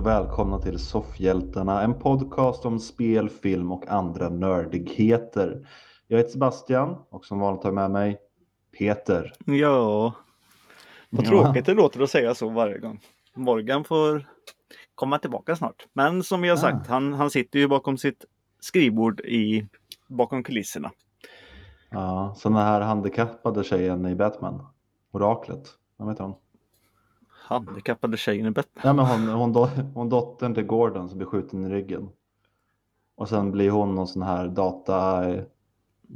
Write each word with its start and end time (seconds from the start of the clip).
Och 0.00 0.06
välkomna 0.06 0.58
till 0.58 0.78
Soffhjältarna, 0.78 1.82
en 1.82 1.94
podcast 1.94 2.64
om 2.66 2.78
spel, 2.78 3.28
film 3.30 3.72
och 3.72 3.88
andra 3.88 4.28
nördigheter. 4.28 5.68
Jag 6.06 6.18
heter 6.18 6.30
Sebastian 6.30 6.96
och 7.10 7.24
som 7.24 7.38
vanligt 7.38 7.62
har 7.62 7.68
jag 7.68 7.74
med 7.74 7.90
mig 7.90 8.18
Peter. 8.78 9.32
Ja, 9.44 10.14
vad 11.10 11.24
Ja. 11.24 11.28
tråkigt 11.28 11.66
det 11.66 11.74
låter 11.74 12.00
att 12.00 12.10
säga 12.10 12.34
så 12.34 12.48
varje 12.48 12.78
gång. 12.78 13.00
Morgan 13.34 13.84
får 13.84 14.28
komma 14.94 15.18
tillbaka 15.18 15.56
snart. 15.56 15.86
Men 15.92 16.22
som 16.22 16.44
jag 16.44 16.52
har 16.52 16.60
sagt, 16.60 16.86
han, 16.86 17.12
han 17.12 17.30
sitter 17.30 17.58
ju 17.58 17.68
bakom 17.68 17.98
sitt 17.98 18.24
skrivbord 18.60 19.20
i, 19.20 19.66
bakom 20.08 20.42
kulisserna. 20.42 20.90
Ja, 21.90 22.34
så 22.36 22.48
den 22.48 22.58
här 22.58 22.80
handikappade 22.80 23.64
tjejen 23.64 24.06
i 24.06 24.14
Batman, 24.14 24.66
Oraklet, 25.12 25.68
vad 25.96 26.08
heter 26.08 26.24
hon? 26.24 26.34
Handikappade 27.50 28.16
tjejen 28.16 28.46
i 28.46 28.50
bett. 28.50 28.68
Ja, 28.82 28.92
men 28.92 29.06
hon, 29.06 29.28
hon, 29.28 29.52
do, 29.52 29.68
hon 29.94 30.08
dottern 30.08 30.54
till 30.54 30.64
Gordon 30.64 31.08
som 31.08 31.18
blir 31.18 31.26
skjuten 31.28 31.64
i 31.66 31.68
ryggen. 31.68 32.08
Och 33.16 33.28
sen 33.28 33.50
blir 33.50 33.70
hon 33.70 33.94
någon 33.94 34.06
sån 34.08 34.22
här 34.22 34.48
data 34.48 35.24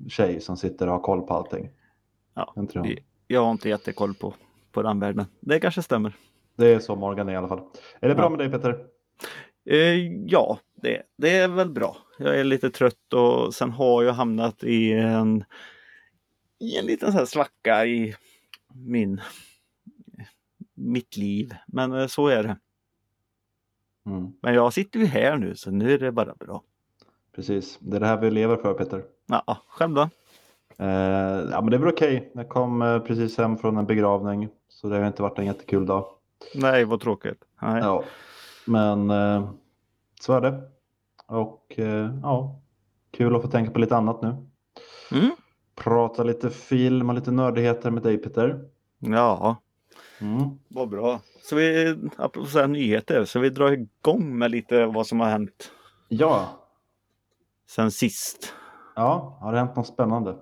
tjej 0.09 0.41
som 0.41 0.57
sitter 0.57 0.87
och 0.87 0.93
har 0.93 1.01
koll 1.01 1.23
på 1.23 1.35
allting. 1.35 1.71
Ja, 2.35 2.53
det- 2.57 2.99
jag 3.27 3.45
har 3.45 3.51
inte 3.51 3.69
jättekoll 3.69 4.15
på, 4.15 4.35
på 4.73 4.83
den 4.83 5.01
världen. 5.01 5.27
Det 5.41 5.61
kanske 5.61 5.83
stämmer. 5.83 6.17
Det 6.57 6.67
är 6.75 6.79
så 6.79 6.97
Morgan 6.97 7.29
är 7.29 7.33
i 7.33 7.37
alla 7.37 7.49
fall. 7.49 7.61
Är 8.01 8.09
det 8.09 8.15
bra 8.15 8.25
Ja. 8.25 8.29
med 8.29 8.39
dig 8.39 8.51
Peter? 8.51 8.87
Eh, 9.71 10.13
ja, 10.27 10.59
det, 10.83 11.03
det 11.19 11.37
är 11.39 11.49
väl 11.49 11.71
bra. 11.71 11.97
Jag 12.19 12.41
är 12.41 12.45
lite 12.45 12.71
trött 12.71 13.13
och 13.15 13.55
sen 13.55 13.71
har 13.71 14.03
jag 14.03 14.13
hamnat 14.13 14.65
i 14.65 14.93
en, 14.93 15.45
i 16.61 16.77
en 16.79 16.87
liten 16.87 17.13
så 17.13 17.19
här 17.19 17.25
svacka 17.25 17.87
i 17.87 18.15
min, 18.75 19.21
mitt 20.75 21.17
liv. 21.17 21.55
Men 21.67 21.93
eh, 21.93 22.07
så 22.07 22.29
är 22.29 22.43
det. 22.43 22.57
Mm, 24.07 24.33
Men 24.43 24.55
jag 24.55 24.73
sitter 24.73 24.99
ju 25.01 25.07
här 25.07 25.37
nu 25.37 25.55
så 25.55 25.71
nu 25.71 25.93
är 25.95 25.99
det 25.99 26.13
bara 26.13 26.35
bra. 26.35 26.63
precis, 27.35 27.79
det 27.81 27.97
är 27.97 28.01
det 28.01 28.07
här 28.07 28.21
vi 28.21 28.31
lever 28.31 28.57
för 28.57 28.75
Peter. 28.75 29.05
Ja, 29.27 29.59
själv 29.69 29.95
då? 29.95 30.03
Eh, 30.79 30.89
ja 31.51 31.61
men 31.61 31.67
det 31.71 31.77
är 31.77 31.79
väl 31.79 31.93
okej. 31.93 32.31
Jag 32.35 32.49
kom 32.49 32.83
eh, 32.83 32.99
precis 32.99 33.39
hem 33.39 33.57
från 33.59 33.77
en 33.77 33.87
begravning. 33.87 34.49
Så 34.69 34.89
det 34.89 34.97
har 34.99 35.07
inte 35.07 35.23
varit 35.23 35.39
en 35.39 35.47
jättekul 35.47 35.87
dag. 35.87 36.07
Nej, 36.55 36.85
vad 36.85 37.01
tråkigt. 37.01 37.45
Nej. 37.63 37.81
Ja. 37.83 38.05
Men 38.67 39.11
eh, 39.11 39.51
så 40.21 40.33
är 40.33 40.41
det. 40.41 40.63
Och 41.27 41.79
eh, 41.79 42.11
ja, 42.23 42.61
kul 43.11 43.37
att 43.37 43.43
få 43.43 43.49
tänka 43.49 43.71
på 43.71 43.79
lite 43.79 43.97
annat 43.97 44.23
nu. 44.23 44.37
Mm. 45.13 45.31
Prata 45.75 46.23
lite 46.23 46.51
film 46.51 47.09
och 47.09 47.15
lite 47.15 47.31
nördigheter 47.31 47.91
med 47.91 48.03
dig 48.03 48.19
Peter. 48.19 48.65
Ja, 48.99 49.57
Mm. 50.21 50.51
vad 50.69 50.89
bra. 50.89 51.21
Så 51.43 51.57
vi, 51.57 51.97
apropå 52.17 52.47
så 52.49 52.59
här 52.61 52.67
nyheter, 52.67 53.25
så 53.25 53.41
vi 53.41 53.51
drar 53.51 53.73
igång 53.73 54.39
med 54.39 54.51
lite 54.51 54.87
vad 54.87 55.07
som 55.07 55.21
har 55.21 55.29
hänt 55.31 55.71
Ja. 56.09 56.61
sen 57.69 57.91
sist. 57.91 58.55
ja, 58.97 59.39
har 59.41 59.53
det 59.53 59.59
hänt 59.59 59.77
något 59.77 59.87
spännande? 59.87 60.37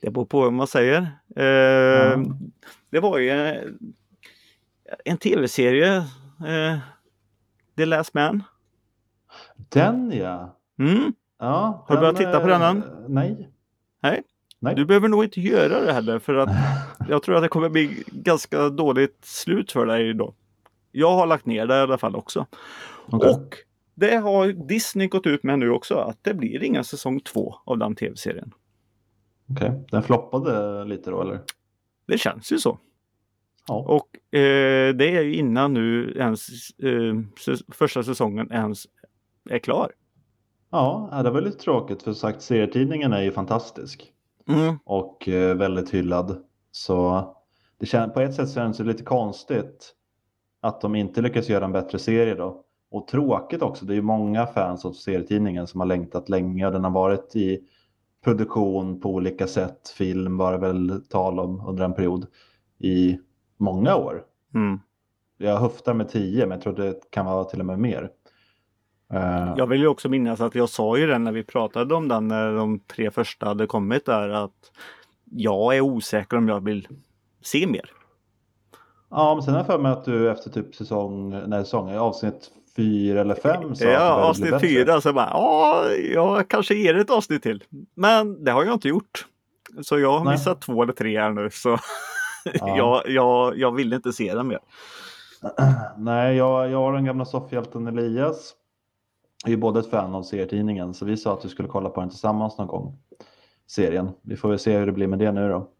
Det 0.00 0.10
beror 0.10 0.24
på 0.24 0.40
vad 0.40 0.52
man 0.52 0.66
säger. 0.66 0.98
Eh, 1.36 1.44
Ja. 1.44 2.16
Det 2.90 3.00
var 3.00 3.18
ju 3.18 3.30
eh, 3.30 3.62
en 5.04 5.16
tv-serie, 5.18 5.96
eh, 6.46 6.78
The 7.76 7.84
Last 7.86 8.14
Man. 8.14 8.42
Den 9.68 10.10
ja. 10.10 10.56
Mm. 10.78 11.12
ja 11.38 11.84
Har 11.88 11.94
du 11.94 12.00
börjat 12.00 12.16
titta 12.16 12.40
på 12.40 12.46
den 12.46 12.62
än? 12.62 12.82
eh, 12.82 12.88
Nej. 13.08 13.50
Nej. 14.02 14.22
Nej. 14.58 14.74
Du 14.74 14.84
behöver 14.84 15.08
nog 15.08 15.24
inte 15.24 15.40
göra 15.40 15.80
det 15.80 15.92
heller 15.92 16.18
för 16.18 16.34
att 16.34 16.48
jag 17.08 17.22
tror 17.22 17.36
att 17.36 17.42
det 17.42 17.48
kommer 17.48 17.68
bli 17.68 18.04
ganska 18.06 18.68
dåligt 18.68 19.24
slut 19.24 19.72
för 19.72 19.86
dig 19.86 20.14
då. 20.14 20.34
Jag 20.92 21.12
har 21.12 21.26
lagt 21.26 21.46
ner 21.46 21.66
det 21.66 21.74
i 21.74 21.80
alla 21.80 21.98
fall 21.98 22.16
också. 22.16 22.46
Okej. 23.10 23.30
Och 23.30 23.54
det 23.94 24.16
har 24.16 24.46
Disney 24.68 25.08
gått 25.08 25.26
ut 25.26 25.42
med 25.42 25.58
nu 25.58 25.70
också 25.70 25.94
att 25.94 26.24
det 26.24 26.34
blir 26.34 26.62
ingen 26.62 26.84
säsong 26.84 27.20
två 27.20 27.54
av 27.64 27.78
den 27.78 27.94
tv-serien. 27.94 28.52
Okej, 29.50 29.86
den 29.90 30.02
floppade 30.02 30.84
lite 30.84 31.10
då 31.10 31.22
eller? 31.22 31.40
Det 32.06 32.18
känns 32.18 32.52
ju 32.52 32.58
så. 32.58 32.78
Ja. 33.68 33.74
Och 33.74 34.38
eh, 34.38 34.94
det 34.94 35.16
är 35.16 35.22
ju 35.22 35.34
innan 35.34 35.74
nu 35.74 36.16
ens 36.16 36.48
eh, 36.78 37.14
första 37.72 38.02
säsongen 38.02 38.52
ens 38.52 38.86
är 39.50 39.58
klar. 39.58 39.92
Ja, 40.70 41.20
det 41.24 41.30
var 41.30 41.40
lite 41.40 41.58
tråkigt 41.58 42.02
för 42.02 42.12
sagt 42.12 42.42
serietidningen 42.42 43.12
är 43.12 43.22
ju 43.22 43.32
fantastisk. 43.32 44.12
Mm. 44.48 44.78
och 44.84 45.28
eh, 45.28 45.56
väldigt 45.56 45.90
hyllad. 45.90 46.44
Så 46.76 47.24
det 47.78 47.86
kän- 47.86 48.10
på 48.10 48.20
ett 48.20 48.34
sätt 48.34 48.50
känns 48.50 48.76
det 48.78 48.84
lite 48.84 49.02
konstigt 49.04 49.94
att 50.60 50.80
de 50.80 50.94
inte 50.94 51.20
lyckas 51.22 51.48
göra 51.48 51.64
en 51.64 51.72
bättre 51.72 51.98
serie 51.98 52.34
då. 52.34 52.62
Och 52.90 53.08
tråkigt 53.08 53.62
också, 53.62 53.84
det 53.84 53.92
är 53.92 53.94
ju 53.94 54.02
många 54.02 54.46
fans 54.46 54.84
av 54.84 54.92
serietidningen 54.92 55.66
som 55.66 55.80
har 55.80 55.86
längtat 55.86 56.28
länge 56.28 56.66
och 56.66 56.72
den 56.72 56.84
har 56.84 56.90
varit 56.90 57.36
i 57.36 57.60
produktion 58.24 59.00
på 59.00 59.10
olika 59.10 59.46
sätt. 59.46 59.88
Film 59.88 60.36
var 60.36 60.52
det 60.52 60.58
väl 60.58 61.02
tal 61.08 61.40
om 61.40 61.66
under 61.66 61.84
en 61.84 61.94
period 61.94 62.26
i 62.78 63.18
många 63.56 63.96
år. 63.96 64.22
Mm. 64.54 64.80
Jag 65.38 65.58
höftar 65.58 65.94
med 65.94 66.08
tio, 66.08 66.46
men 66.46 66.50
jag 66.50 66.62
tror 66.62 66.74
det 66.76 67.10
kan 67.10 67.26
vara 67.26 67.44
till 67.44 67.60
och 67.60 67.66
med 67.66 67.78
mer. 67.78 68.10
Eh, 69.12 69.54
Jag 69.56 69.66
vill 69.66 69.80
ju 69.80 69.86
också 69.88 70.08
minnas 70.08 70.40
att 70.40 70.54
jag 70.54 70.68
sa 70.68 70.96
ju 70.98 71.06
det 71.06 71.18
när 71.18 71.32
vi 71.32 71.42
pratade 71.42 71.94
om 71.94 72.08
den 72.08 72.28
när 72.28 72.52
de 72.52 72.78
tre 72.80 73.10
första 73.10 73.46
hade 73.46 73.66
kommit 73.66 74.06
där 74.06 74.28
att 74.28 74.72
jag 75.30 75.76
är 75.76 75.80
osäker 75.80 76.36
om 76.36 76.48
jag 76.48 76.64
vill 76.64 76.88
se 77.42 77.66
mer. 77.66 77.90
Ja, 79.10 79.34
men 79.34 79.42
sen 79.42 79.54
har 79.54 79.60
jag 79.60 79.66
för 79.66 79.78
mig 79.78 79.92
att 79.92 80.04
du 80.04 80.30
efter 80.30 80.50
typ 80.50 80.74
säsong, 80.74 81.30
nej 81.48 81.64
säsong, 81.64 81.96
avsnitt 81.96 82.50
fyra 82.76 83.20
eller 83.20 83.34
fem 83.34 83.74
sa 83.74 83.84
Ja, 83.84 84.10
avsnitt 84.10 84.60
fyra 84.60 85.00
så 85.00 85.12
bara, 85.12 85.28
ja, 85.30 85.90
jag 85.92 86.48
kanske 86.48 86.74
ger 86.74 86.94
det 86.94 87.00
ett 87.00 87.10
avsnitt 87.10 87.42
till. 87.42 87.64
Men 87.94 88.44
det 88.44 88.50
har 88.50 88.64
jag 88.64 88.74
inte 88.74 88.88
gjort. 88.88 89.26
Så 89.82 89.98
jag 89.98 90.12
har 90.18 90.24
Nej. 90.24 90.34
missat 90.34 90.60
två 90.60 90.82
eller 90.82 90.92
tre 90.92 91.20
här 91.20 91.30
nu 91.30 91.50
så 91.50 91.68
Ja. 92.54 92.76
jag, 92.76 93.02
jag, 93.08 93.58
jag 93.58 93.72
vill 93.74 93.92
inte 93.92 94.12
se 94.12 94.34
den 94.34 94.46
mer. 94.46 94.58
Nej, 95.96 96.36
jag, 96.36 96.70
jag 96.70 96.86
och 96.86 96.92
den 96.92 97.04
gamla 97.04 97.24
soffhjälten 97.24 97.86
Elias 97.86 98.54
är 99.46 99.50
ju 99.50 99.56
båda 99.56 99.80
ett 99.80 99.90
fan 99.90 100.14
av 100.14 100.22
serietidningen 100.22 100.94
så 100.94 101.04
vi 101.04 101.16
sa 101.16 101.32
att 101.32 101.44
vi 101.44 101.48
skulle 101.48 101.68
kolla 101.68 101.88
på 101.88 102.00
den 102.00 102.10
tillsammans 102.10 102.58
någon 102.58 102.66
gång. 102.66 102.98
Serien. 103.66 104.10
Vi 104.22 104.36
får 104.36 104.48
väl 104.48 104.58
se 104.58 104.78
hur 104.78 104.86
det 104.86 104.92
blir 104.92 105.06
med 105.06 105.18
det 105.18 105.32
nu 105.32 105.48
då. 105.48 105.70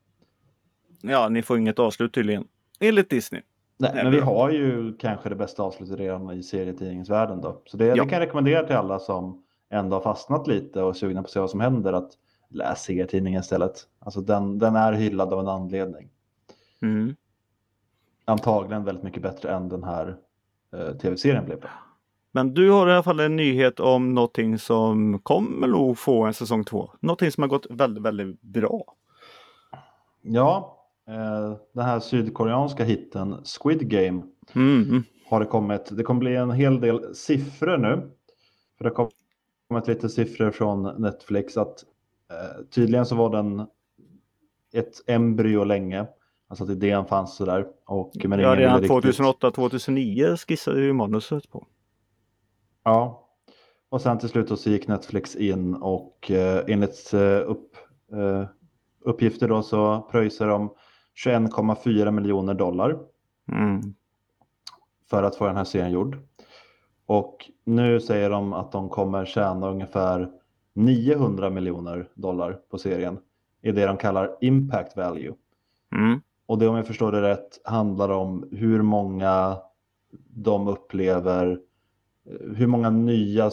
Ja, 1.02 1.28
ni 1.28 1.42
får 1.42 1.58
inget 1.58 1.78
avslut 1.78 2.14
tydligen. 2.14 2.44
Enligt 2.80 3.10
Disney. 3.10 3.42
Nej, 3.78 3.90
men 3.94 4.12
vi 4.12 4.20
har 4.20 4.50
ju 4.50 4.96
kanske 4.96 5.28
det 5.28 5.34
bästa 5.34 5.62
avslutet 5.62 5.98
redan 5.98 6.30
i 6.30 6.42
serietidningens 6.42 7.10
världen 7.10 7.40
då. 7.40 7.62
Så 7.66 7.76
det, 7.76 7.84
Ja. 7.86 7.92
det 7.94 8.00
kan 8.00 8.18
jag 8.20 8.20
rekommendera 8.20 8.66
till 8.66 8.76
alla 8.76 8.98
som 8.98 9.42
ändå 9.70 9.96
har 9.96 10.00
fastnat 10.02 10.46
lite 10.46 10.82
och 10.82 10.88
är 10.88 10.92
sugna 10.92 11.22
på 11.22 11.26
att 11.26 11.30
se 11.32 11.40
vad 11.40 11.50
som 11.50 11.60
händer 11.60 11.92
att 11.92 12.10
läs 12.48 12.82
serietidningen 12.82 13.40
istället. 13.40 13.72
Alltså 13.98 14.20
den, 14.20 14.58
den 14.58 14.76
är 14.76 14.92
hyllad 14.92 15.32
av 15.32 15.40
en 15.40 15.48
anledning. 15.48 16.08
Mm. 16.82 17.16
Antagligen 18.24 18.84
väldigt 18.84 19.04
mycket 19.04 19.22
bättre 19.22 19.52
än 19.54 19.68
den 19.68 19.84
här 19.84 20.16
eh, 20.72 20.96
tv-serien 20.96 21.44
blev. 21.44 21.64
Men 22.36 22.54
du 22.54 22.70
har 22.70 22.88
i 22.88 22.92
alla 22.92 23.02
fall 23.02 23.20
en 23.20 23.36
nyhet 23.36 23.80
om 23.80 24.14
någonting 24.14 24.58
som 24.58 25.18
kommer 25.18 25.66
nog 25.68 25.98
få 25.98 26.24
en 26.24 26.34
säsong 26.34 26.64
två. 26.64 26.90
Någonting 27.00 27.30
som 27.30 27.42
har 27.42 27.48
gått 27.48 27.66
väldigt, 27.70 28.02
väldigt 28.04 28.42
bra. 28.42 28.84
Ja, 30.22 30.78
eh, 31.08 31.56
den 31.74 31.84
här 31.84 32.00
sydkoreanska 32.00 32.84
hitten 32.84 33.36
Squid 33.44 33.88
Game 33.90 34.22
Mm. 34.54 35.02
har 35.30 35.40
det 35.40 35.46
kommit. 35.46 35.88
Det 35.96 36.02
kommer 36.02 36.18
bli 36.20 36.36
en 36.36 36.50
hel 36.50 36.80
del 36.80 37.14
siffror 37.14 37.78
nu. 37.78 38.10
För 38.78 38.84
det 38.84 38.90
har 38.96 39.08
kommit 39.68 39.86
lite 39.88 40.08
siffror 40.08 40.50
från 40.50 41.02
Netflix 41.02 41.56
att 41.56 41.84
eh, 42.30 42.64
tydligen 42.74 43.06
så 43.06 43.14
var 43.16 43.30
den 43.30 43.66
ett 44.74 44.94
embryo 45.06 45.64
länge. 45.64 46.06
Alltså 46.48 46.64
att 46.64 46.70
idén 46.70 47.06
fanns 47.06 47.36
sådär. 47.36 47.66
Och, 47.86 48.12
men 48.24 48.40
Ja, 48.40 48.56
redan 48.56 48.80
ville 48.80 48.94
riktigt- 48.94 49.16
2008-2009 49.20 50.36
skissade 50.36 50.80
ju 50.80 50.92
manuset 50.92 51.50
på. 51.50 51.66
Ja, 52.86 53.28
och 53.88 54.00
sen 54.00 54.18
till 54.18 54.28
slut 54.28 54.58
så 54.60 54.70
gick 54.70 54.88
Netflix 54.88 55.36
in 55.36 55.74
och 55.74 56.30
eh, 56.30 56.64
enligt 56.68 57.14
eh, 57.14 57.50
upp, 57.50 57.76
eh, 58.12 58.44
uppgifter 59.00 59.48
då 59.48 59.62
så 59.62 60.08
pröjsar 60.10 60.48
de 60.48 60.70
21,4 61.24 62.10
miljoner 62.10 62.54
dollar 62.54 62.98
Mm. 63.52 63.80
för 65.10 65.22
att 65.22 65.36
få 65.36 65.46
den 65.46 65.56
här 65.56 65.64
serien 65.64 65.90
gjord. 65.92 66.18
Och 67.06 67.50
nu 67.64 68.00
säger 68.00 68.30
de 68.30 68.52
att 68.52 68.72
de 68.72 68.88
kommer 68.88 69.24
tjäna 69.24 69.70
ungefär 69.70 70.30
900 70.72 71.50
miljoner 71.50 72.08
dollar 72.14 72.52
på 72.70 72.78
serien 72.78 73.18
i 73.62 73.72
det 73.72 73.86
de 73.86 73.96
kallar 73.96 74.36
impact 74.40 74.96
value. 74.96 75.34
Mm. 75.96 76.20
Och 76.46 76.58
det 76.58 76.68
om 76.68 76.76
jag 76.76 76.86
förstår 76.86 77.12
det 77.12 77.22
rätt 77.22 77.60
handlar 77.64 78.08
om 78.08 78.48
hur 78.52 78.82
många 78.82 79.56
de 80.28 80.68
upplever, 80.68 81.60
hur 82.56 82.66
många 82.66 82.90
nya 82.90 83.50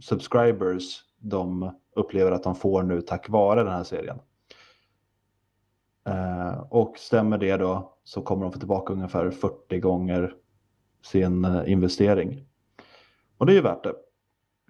subscribers 0.00 1.04
de 1.18 1.70
upplever 1.96 2.32
att 2.32 2.42
de 2.42 2.54
får 2.54 2.82
nu 2.82 3.00
tack 3.00 3.28
vare 3.28 3.62
den 3.62 3.72
här 3.72 3.84
serien. 3.84 4.18
Eh, 6.06 6.60
och 6.70 6.98
stämmer 6.98 7.38
det 7.38 7.56
då 7.56 7.96
så 8.04 8.22
kommer 8.22 8.42
de 8.42 8.52
få 8.52 8.58
tillbaka 8.58 8.92
ungefär 8.92 9.30
40 9.30 9.80
gånger 9.80 10.34
sin 11.02 11.44
eh, 11.44 11.72
investering. 11.72 12.44
Och 13.38 13.46
det 13.46 13.52
är 13.52 13.56
ju 13.56 13.62
värt 13.62 13.84
det. 13.84 13.94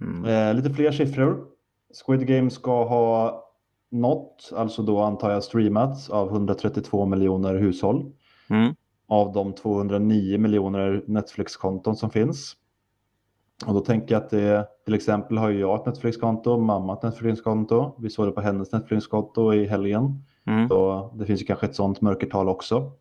Mm. 0.01 0.25
Eh, 0.25 0.55
lite 0.55 0.71
fler 0.75 0.93
siffror. 0.93 1.47
Squid 2.05 2.27
Game 2.27 2.51
ska 2.51 2.85
ha 2.85 3.45
nått, 3.91 4.51
alltså 4.57 4.83
då 4.83 5.01
antar 5.01 5.31
jag 5.31 5.45
streamats 5.45 6.11
av 6.11 6.29
132 6.29 7.07
miljoner 7.07 7.55
hushåll. 7.55 8.13
Mm. 8.51 8.75
Av 9.09 9.33
de 9.33 9.53
209 9.53 10.39
miljoner 10.39 11.05
Netflix-konton 11.07 11.97
som 11.97 12.11
finns. 12.11 12.57
Och 13.67 13.75
då 13.75 13.81
tänker 13.81 14.15
jag 14.15 14.23
att 14.23 14.31
det, 14.31 14.67
till 14.85 14.95
exempel 14.95 15.39
har 15.39 15.51
jag 15.51 15.81
ett 15.81 15.87
Netflix-konto, 15.87 16.59
mamma 16.59 16.93
ett 16.93 17.03
Netflix-konto. 17.03 17.95
Vi 17.99 18.11
såg 18.11 18.27
det 18.27 18.33
på 18.33 18.41
hennes 18.41 18.73
Netflix-konto 18.73 19.55
i 19.55 19.67
helgen. 19.67 20.25
Mm. 20.47 20.69
Så 20.69 21.11
det 21.15 21.27
finns 21.27 21.41
ju 21.41 21.45
kanske 21.45 21.67
ett 21.67 21.75
sånt 21.75 22.01
mörkertal 22.01 22.49
också. 22.49 22.93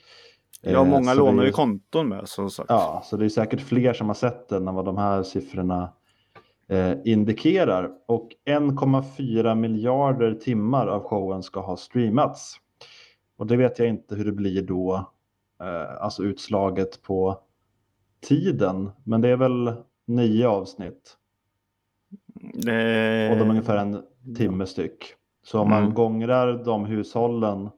Ja, 0.61 0.71
Eh, 0.71 0.85
många 0.85 1.03
så 1.03 1.19
lånar 1.19 1.45
ju 1.45 1.51
konton 1.51 2.09
med 2.09 2.29
som 2.29 2.49
sagt. 2.49 2.69
Ja, 2.69 3.01
så 3.05 3.17
det 3.17 3.25
är 3.25 3.29
säkert 3.29 3.61
fler 3.61 3.93
som 3.93 4.07
har 4.07 4.13
sett 4.13 4.49
den 4.49 4.67
än 4.67 4.75
vad 4.75 4.85
de 4.85 4.97
här 4.97 5.23
siffrorna 5.23 5.93
eh, 6.69 6.93
indikerar. 7.05 7.89
Och 8.07 8.29
1,4 8.45 9.55
miljarder 9.55 10.33
timmar 10.33 10.87
av 10.87 11.03
showen 11.03 11.43
ska 11.43 11.59
ha 11.59 11.77
streamats. 11.77 12.55
Och 13.37 13.47
det 13.47 13.57
vet 13.57 13.79
jag 13.79 13.87
inte 13.87 14.15
hur 14.15 14.25
det 14.25 14.31
blir 14.31 14.61
då, 14.61 14.95
eh, 15.61 16.03
alltså 16.03 16.23
utslaget 16.23 17.01
på 17.01 17.39
tiden. 18.27 18.91
Men 19.03 19.21
det 19.21 19.29
är 19.29 19.37
väl 19.37 19.73
nio 20.09 20.47
avsnitt 20.47 21.15
Eh, 22.41 23.31
och 23.31 23.37
de 23.37 23.41
är 23.45 23.49
ungefär 23.49 23.77
en 23.77 24.03
timme 24.37 24.65
styck. 24.65 25.13
Så 25.43 25.59
om 25.59 25.69
man 25.69 25.81
Mm. 25.83 25.93
gångrar 25.93 26.63
de 26.65 26.85
hushållen 26.85 27.69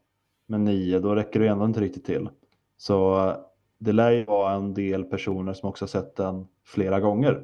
med 0.45 0.59
nio, 0.59 0.99
då 0.99 1.15
räcker 1.15 1.39
det 1.39 1.47
ändå 1.47 1.65
inte 1.65 1.81
riktigt 1.81 2.05
till. 2.05 2.29
Så 2.77 3.27
eh, 3.29 3.35
det 3.79 3.91
lär 3.91 4.11
ju 4.11 4.23
vara 4.25 4.53
en 4.53 4.73
del 4.73 5.03
personer 5.03 5.53
som 5.53 5.69
också 5.69 5.83
har 5.83 5.87
sett 5.87 6.15
den 6.15 6.47
flera 6.65 6.99
gånger. 6.99 7.43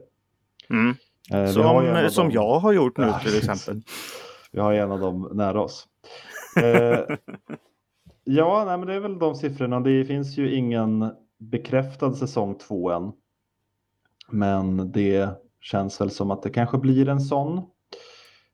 Mm. 0.70 0.96
Eh, 1.32 1.52
Som, 1.52 1.66
av 1.66 2.10
som 2.10 2.26
dem- 2.26 2.32
jag 2.34 2.60
har 2.60 2.72
gjort 2.74 2.98
nu 2.98 3.04
Ja, 3.06 3.20
till 3.20 3.38
exempel. 3.38 3.82
Vi 4.52 4.60
har 4.60 4.72
ju 4.72 4.78
en 4.80 4.92
av 4.92 5.00
dem 5.00 5.30
nära 5.34 5.62
oss. 5.62 5.88
Eh, 6.64 7.00
ja, 8.24 8.64
nej, 8.66 8.78
men 8.78 8.88
det 8.88 8.94
är 8.94 9.00
väl 9.00 9.20
de 9.20 9.36
siffrorna. 9.36 9.80
Det 9.80 10.06
finns 10.06 10.38
ju 10.38 10.56
ingen 10.56 11.10
bekräftad 11.38 12.14
säsong 12.14 12.56
två 12.56 12.92
än. 12.92 13.12
Men 14.32 14.92
det 14.92 15.30
känns 15.62 16.02
väl 16.02 16.10
som 16.10 16.32
att 16.32 16.44
det 16.44 16.50
kanske 16.50 16.78
blir 16.78 17.10
en 17.10 17.20
sån. 17.22 17.58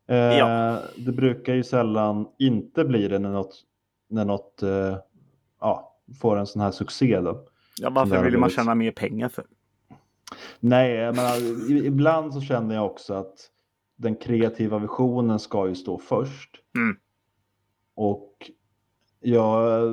Eh, 0.07 0.17
Ja. 0.17 0.79
Det 0.97 1.11
brukar 1.11 1.53
ju 1.53 1.63
sällan 1.63 2.27
inte 2.39 2.85
bli 2.85 3.07
det 3.07 3.19
när 3.19 3.31
något, 3.31 3.61
när 4.09 4.25
något 4.25 4.63
eh, 4.63 4.97
ja, 5.59 5.97
får 6.21 6.37
en 6.37 6.47
sån 6.47 6.61
här 6.61 6.71
succé. 6.71 7.19
Då. 7.21 7.45
Ja, 7.81 7.89
varför 7.89 8.23
vill 8.23 8.37
man 8.37 8.49
tjäna 8.49 8.75
mer 8.75 8.91
pengar 8.91 9.29
för? 9.29 9.45
Nej, 10.59 10.91
jag 10.91 11.15
menar, 11.15 11.61
ibland 11.85 12.33
så 12.33 12.41
känner 12.41 12.75
jag 12.75 12.85
också 12.85 13.13
att 13.13 13.49
den 13.95 14.15
kreativa 14.15 14.79
visionen 14.79 15.39
ska 15.39 15.67
ju 15.67 15.75
stå 15.75 15.97
först. 15.97 16.49
Mm. 16.75 16.95
Och 17.95 18.51
jag 19.19 19.83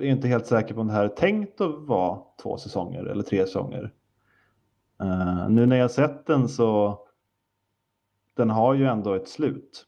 är 0.00 0.04
inte 0.04 0.28
helt 0.28 0.46
säker 0.46 0.74
på 0.74 0.80
om 0.80 0.86
det 0.86 0.92
här 0.92 1.04
är 1.04 1.08
tänkt 1.08 1.60
att 1.60 1.86
vara 1.86 2.18
två 2.42 2.56
säsonger 2.56 3.04
eller 3.04 3.22
tre 3.22 3.46
säsonger. 3.46 3.92
Eh, 5.00 5.48
nu 5.48 5.66
när 5.66 5.76
jag 5.76 5.90
sett 5.90 6.26
den 6.26 6.48
så 6.48 6.98
den 8.36 8.50
har 8.50 8.74
ju 8.74 8.86
ändå 8.86 9.14
ett 9.14 9.28
slut. 9.28 9.86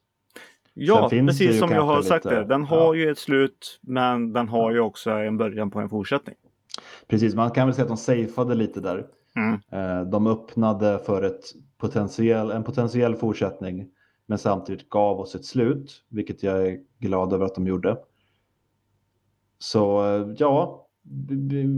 Ja, 0.74 1.08
precis 1.10 1.58
som 1.58 1.70
jag 1.70 1.82
har 1.82 2.02
sagt 2.02 2.24
lite- 2.24 2.36
det. 2.36 2.44
Den 2.44 2.60
ja. 2.60 2.66
har 2.66 2.94
ju 2.94 3.10
ett 3.10 3.18
slut, 3.18 3.78
men 3.82 4.32
den 4.32 4.48
har 4.48 4.70
ju 4.72 4.80
också 4.80 5.10
en 5.10 5.36
början 5.36 5.70
på 5.70 5.80
en 5.80 5.88
fortsättning. 5.88 6.36
Precis, 7.06 7.34
man 7.34 7.50
kan 7.50 7.66
väl 7.66 7.74
säga 7.74 7.82
att 7.82 7.88
de 7.88 7.96
safeade 7.96 8.54
lite 8.54 8.80
där. 8.80 9.06
Mm. 9.36 9.60
Eh, 9.70 10.10
De 10.10 10.26
öppnade 10.26 10.98
för 10.98 11.22
ett 11.22 11.44
potentiell, 11.78 12.50
en 12.50 12.64
potentiell 12.64 13.16
fortsättning 13.16 13.88
men 14.26 14.38
samtidigt 14.38 14.88
gav 14.88 15.20
oss 15.20 15.34
ett 15.34 15.44
slut, 15.44 16.04
vilket 16.08 16.42
jag 16.42 16.66
är 16.68 16.78
glad 16.98 17.32
över 17.32 17.44
att 17.46 17.54
de 17.54 17.66
gjorde. 17.66 17.96
Så 19.58 20.04
eh, 20.04 20.34
ja, 20.38 20.87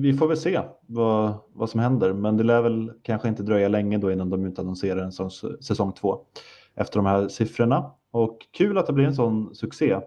vi, 0.01 0.15
får 0.15 0.29
väl 0.29 0.37
se 0.37 0.61
vad, 0.87 1.35
vad 1.53 1.71
som 1.71 1.81
händer, 1.81 2.13
men 2.13 2.37
det 2.37 2.45
lär 2.45 2.63
väl 2.63 2.93
kanske 3.03 3.29
inte 3.29 3.43
dröja 3.43 3.69
länge 3.69 3.99
då 3.99 4.13
innan 4.13 4.31
de 4.31 4.45
utannonserar 4.45 5.03
en 5.03 5.13
sån 5.13 5.31
säsong 5.61 5.93
två 5.93 6.21
efter 6.75 6.99
de 6.99 7.07
här 7.07 7.29
siffrorna. 7.29 7.91
Och 8.11 8.39
kul 8.51 8.79
att 8.79 8.87
det 8.87 8.93
blir 8.93 9.07
en 9.07 9.15
sån 9.15 9.55
succé 9.55 10.01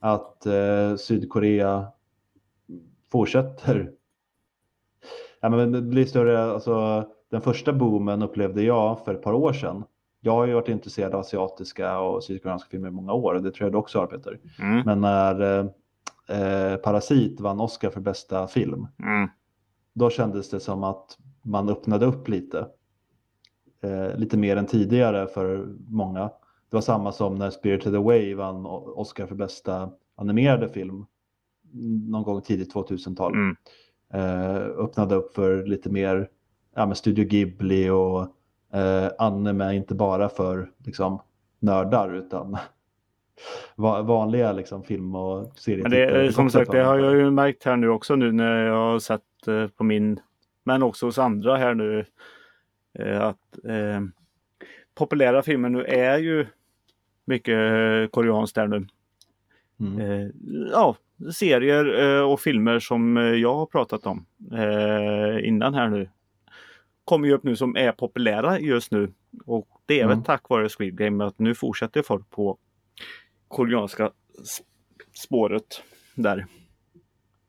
att 0.00 0.46
eh, 0.46 0.96
Sydkorea 0.96 1.86
fortsätter 3.10 3.92
Ja, 5.40 5.48
men 5.48 5.72
det 5.72 5.82
blir 5.82 6.04
större, 6.04 6.44
alltså, 6.44 7.04
den 7.30 7.40
första 7.40 7.72
boomen 7.72 8.22
upplevde 8.22 8.62
jag 8.62 9.04
för 9.04 9.14
ett 9.14 9.22
par 9.22 9.32
år 9.32 9.52
sedan. 9.52 9.84
Jag 10.20 10.32
har 10.32 10.46
ju 10.46 10.54
varit 10.54 10.68
intresserad 10.68 11.14
av 11.14 11.20
asiatiska 11.20 11.98
och 11.98 12.24
sydkoreanska 12.24 12.70
filmer 12.70 12.88
i 12.88 12.90
många 12.90 13.12
år 13.12 13.34
och 13.34 13.42
det 13.42 13.50
tror 13.50 13.66
jag 13.66 13.72
du 13.72 13.78
också 13.78 13.98
har 13.98 14.06
Peter. 14.06 14.38
Mm. 14.60 14.82
Men 14.86 15.00
när 15.00 15.58
eh, 15.58 15.66
eh, 16.28 16.76
Parasit 16.76 17.40
vann 17.40 17.60
Oscar 17.60 17.90
för 17.90 18.00
bästa 18.00 18.46
film, 18.46 18.86
Mm. 19.02 19.28
då 19.92 20.10
kändes 20.10 20.50
det 20.50 20.60
som 20.60 20.84
att 20.84 21.18
man 21.42 21.68
öppnade 21.68 22.06
upp 22.06 22.28
lite. 22.28 22.66
Eh, 23.82 24.16
lite 24.18 24.36
mer 24.36 24.56
än 24.56 24.66
tidigare 24.66 25.26
för 25.26 25.76
många. 25.88 26.22
Det 26.70 26.76
var 26.76 26.80
samma 26.80 27.12
som 27.12 27.34
när 27.34 27.50
Spirited 27.50 27.94
Away 27.94 28.34
vann 28.34 28.66
Oscar 28.66 29.26
för 29.26 29.34
bästa 29.34 29.90
animerade 30.16 30.68
film 30.68 31.06
någon 32.10 32.22
gång 32.22 32.42
tidigt 32.42 32.74
2000-tal 32.74 33.32
Mm. 33.34 33.56
eh, 34.12 34.56
öppnade 34.56 35.14
upp 35.14 35.34
för 35.34 35.66
lite 35.66 35.90
mer 35.90 36.28
ja, 36.74 36.86
med 36.86 36.96
Studio 36.96 37.24
Ghibli 37.24 37.90
och 37.90 38.20
eh, 38.78 39.10
anime, 39.18 39.74
inte 39.76 39.94
bara 39.94 40.28
för 40.28 40.70
liksom, 40.78 41.20
nördar 41.58 42.14
utan 42.14 42.56
vanliga 44.04 44.52
liksom, 44.52 44.82
film 44.82 45.14
och 45.14 45.38
Men 45.42 45.50
serietittare. 45.56 45.94
det, 46.06 46.18
är- 46.20 46.26
fick 46.26 46.34
som 46.36 46.50
sagt, 46.50 46.70
det 46.70 46.82
har 46.84 46.98
jag 46.98 47.16
ju 47.16 47.30
märkt 47.30 47.64
här 47.64 47.76
nu 47.76 47.88
också 47.88 48.16
nu 48.16 48.32
när 48.32 48.66
jag 48.66 48.74
har 48.74 48.98
sett 48.98 49.22
eh, 49.48 49.66
på 49.66 49.84
min, 49.84 50.20
men 50.64 50.82
också 50.82 51.06
hos 51.06 51.18
andra 51.18 51.56
här 51.56 51.74
nu, 51.74 52.04
eh, 52.98 53.20
att 53.22 53.64
eh, 53.64 54.00
populära 54.94 55.42
filmer 55.42 55.68
nu 55.68 55.84
är 55.84 56.18
ju 56.18 56.46
mycket 57.24 57.54
eh, 57.58 58.10
koreanskt 58.10 58.54
där 58.54 58.66
nu. 58.66 58.86
Mm. 59.80 60.00
Eh, 60.00 60.28
ja, 60.72 60.96
serier 61.34 62.16
eh, 62.18 62.30
och 62.32 62.40
filmer 62.40 62.78
som 62.78 63.16
eh, 63.16 63.22
jag 63.24 63.54
har 63.54 63.66
pratat 63.66 64.06
om 64.06 64.26
eh, 64.52 65.48
innan 65.48 65.74
här 65.74 65.88
nu 65.88 66.08
kommer 67.04 67.28
ju 67.28 67.34
upp 67.34 67.42
nu 67.42 67.56
som 67.56 67.76
är 67.76 67.92
populära 67.92 68.58
just 68.60 68.92
nu. 68.92 69.12
Och 69.46 69.68
det 69.86 70.00
är 70.00 70.04
Mm. 70.04 70.16
väl 70.16 70.24
tack 70.24 70.48
vare 70.48 70.68
Squid 70.68 70.96
Game 70.98 71.24
att 71.24 71.38
nu 71.38 71.54
fortsätter 71.54 72.02
folk 72.02 72.30
på 72.30 72.58
koreanska 73.48 74.10
spåret 75.14 75.82
där. 76.14 76.46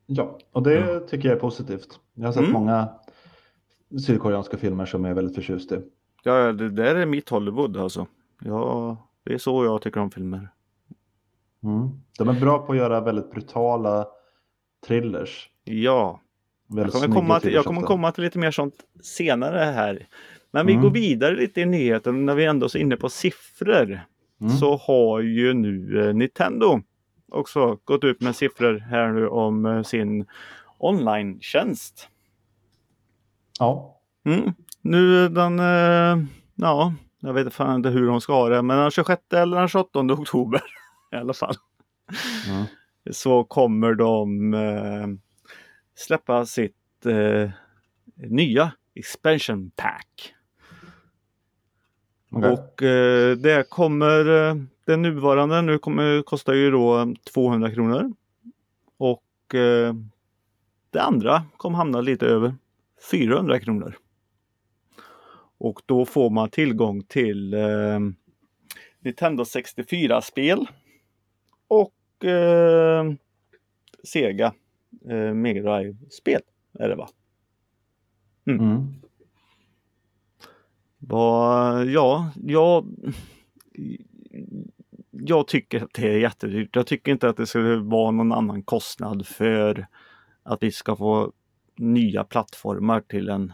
Ja, 0.05 0.39
och 0.51 0.63
det 0.63 0.99
tycker 0.99 1.29
jag 1.29 1.35
är 1.35 1.39
positivt. 1.41 1.99
Jag 2.13 2.25
har 2.25 2.31
sett 2.33 2.39
Mm. 2.41 2.53
många 2.53 2.89
sydkoreanska 4.07 4.57
filmer 4.57 4.85
som 4.85 5.03
jag 5.05 5.11
är 5.11 5.15
väldigt 5.15 5.35
förtjust 5.35 5.71
i. 5.71 5.79
Ja, 6.23 6.51
det 6.53 6.69
där 6.69 6.95
är 6.95 7.05
mitt 7.05 7.29
Hollywood 7.29 7.77
alltså. 7.77 8.07
Ja, 8.41 8.97
det 9.25 9.33
är 9.33 9.37
så 9.37 9.65
jag 9.65 9.81
tycker 9.81 9.99
om 9.99 10.11
filmer. 10.11 10.49
Mm. 11.63 11.89
De 12.17 12.29
är 12.29 12.39
bra 12.39 12.59
på 12.65 12.71
att 12.71 12.77
göra 12.77 13.01
väldigt 13.01 13.31
brutala 13.31 14.07
thrillers. 14.87 15.49
Ja, 15.63 16.21
jag 16.67 16.75
Väldigt 16.75 16.93
kommer, 16.93 17.05
snygga 17.05 17.19
komma 17.21 17.39
till, 17.39 17.53
jag 17.53 17.65
kommer 17.65 17.81
komma 17.81 18.11
till 18.11 18.23
lite 18.23 18.39
mer 18.39 18.51
sånt 18.51 18.75
senare 19.01 19.59
här. 19.59 20.07
Men 20.51 20.65
vi 20.65 20.73
Mm. 20.73 20.83
går 20.83 20.91
vidare 20.91 21.35
lite 21.35 21.61
i 21.61 21.65
nyheten 21.65 22.25
när 22.25 22.35
vi 22.35 22.45
ändå 22.45 22.65
är 22.65 22.77
inne 22.77 22.97
på 22.97 23.09
siffror. 23.09 24.01
Mm. 24.41 24.57
Så 24.57 24.77
har 24.77 25.19
ju 25.19 25.53
nu 25.53 26.07
eh, 26.07 26.15
Nintendo 26.15 26.81
också 27.31 27.79
gått 27.83 28.03
ut 28.03 28.21
med 28.21 28.35
siffror 28.35 28.79
här 28.79 29.11
nu 29.11 29.27
om 29.27 29.65
eh, 29.65 29.83
sin 29.83 30.25
online-tjänst. 30.77 32.09
Ja, 33.59 33.99
Mm. 34.25 34.53
Nu 34.81 35.29
den, 35.29 35.59
eh, 35.59 36.25
ja, 36.55 36.93
jag 37.19 37.33
vet 37.33 37.53
fan 37.53 37.75
inte 37.75 37.89
hur 37.89 38.07
de 38.07 38.21
ska 38.21 38.33
ha 38.33 38.49
det, 38.49 38.61
men 38.61 38.77
den 38.77 38.91
26 38.91 39.21
eller 39.33 39.57
den 39.57 39.67
28 39.67 39.99
oktober 39.99 40.61
i 41.11 41.15
alla 41.15 41.33
fall. 41.33 41.55
mm. 42.49 42.65
så 43.11 43.43
kommer 43.43 43.93
de 43.93 44.53
eh, 44.53 45.07
släppa 45.95 46.45
sitt 46.45 47.05
eh, 47.05 47.49
nya 48.15 48.71
expansion 48.95 49.71
pack. 49.75 50.33
Okej. 52.29 52.51
Och 52.51 52.83
eh, 52.83 53.37
det 53.37 53.69
kommer, 53.69 54.49
eh, 54.49 54.55
det 54.85 54.97
nuvarande 54.97 55.61
nu 55.61 55.77
kommer 55.77 56.21
kosta 56.21 56.55
ju 56.55 56.71
då 56.71 57.13
200 57.33 57.71
kronor. 57.71 58.13
Och 58.97 59.55
eh, 59.55 59.93
det 60.89 61.01
andra 61.01 61.43
kommer 61.57 61.77
hamna 61.77 62.01
lite 62.01 62.25
över 62.25 62.55
400 63.11 63.59
kronor. 63.59 63.97
Och 65.57 65.81
då 65.85 66.05
får 66.05 66.29
man 66.29 66.49
tillgång 66.49 67.03
till 67.03 67.53
eh, 67.53 67.99
Nintendo 68.99 69.43
64-spel 69.43 70.67
och 71.67 72.25
eh, 72.25 73.11
Sega 74.03 74.53
eh, 75.09 75.33
Mega 75.33 75.61
Drive-spel 75.61 76.41
är 76.79 76.89
det 76.89 76.95
va? 76.95 77.09
Mm. 78.45 78.93
Vad, 80.99 81.85
ja, 81.85 82.31
jag, 82.35 82.85
jag 85.11 85.47
tycker 85.47 85.83
att 85.83 85.93
det 85.93 86.13
är 86.13 86.19
jättedyrt. 86.19 86.75
Jag 86.75 86.87
tycker 86.87 87.11
inte 87.11 87.29
att 87.29 87.37
det 87.37 87.47
skulle 87.47 87.75
vara 87.75 88.11
någon 88.11 88.31
annan 88.31 88.63
kostnad 88.63 89.27
för 89.27 89.87
att 90.43 90.63
vi 90.63 90.71
ska 90.71 90.95
få 90.95 91.31
nya 91.77 92.23
plattformar 92.23 93.01
till 93.01 93.29
en 93.29 93.53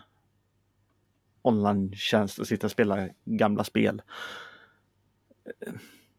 online-tjänst 1.42 2.40
och 2.40 2.48
sitta 2.48 2.68
och 2.68 2.72
spela 2.72 3.10
gamla 3.26 3.64
spel. 3.64 4.02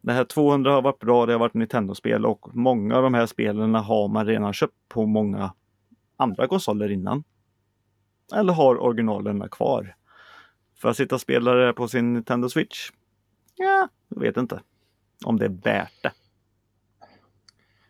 Det 0.00 0.12
här 0.12 0.24
200 0.24 0.72
har 0.72 0.82
varit 0.82 0.98
bra, 0.98 1.26
det 1.26 1.32
har 1.32 1.40
varit 1.40 1.54
Nintendo-spel 1.54 2.26
och 2.26 2.56
många 2.56 2.96
av 2.96 3.02
de 3.02 3.14
här 3.14 3.26
spelen 3.26 3.74
har 3.74 4.08
man 4.08 4.26
redan 4.26 4.52
köpt 4.52 4.74
på 4.88 5.06
många 5.06 5.52
andra 6.16 6.46
konsoler 6.46 6.90
innan. 6.90 7.24
Eller 8.34 8.52
har 8.52 8.82
originalerna 8.82 9.48
kvar. 9.48 9.96
För 10.76 10.88
att 10.88 10.96
sitta 10.96 11.14
och 11.14 11.20
spela 11.20 11.54
det 11.54 11.72
på 11.72 11.88
sin 11.88 12.12
Nintendo 12.12 12.48
Switch? 12.48 12.90
Ja, 13.54 13.88
jag 14.08 14.20
vet 14.20 14.36
inte 14.36 14.60
om 15.24 15.38
det 15.38 15.44
är 15.44 15.48
värt 15.64 16.02
det. 16.02 16.12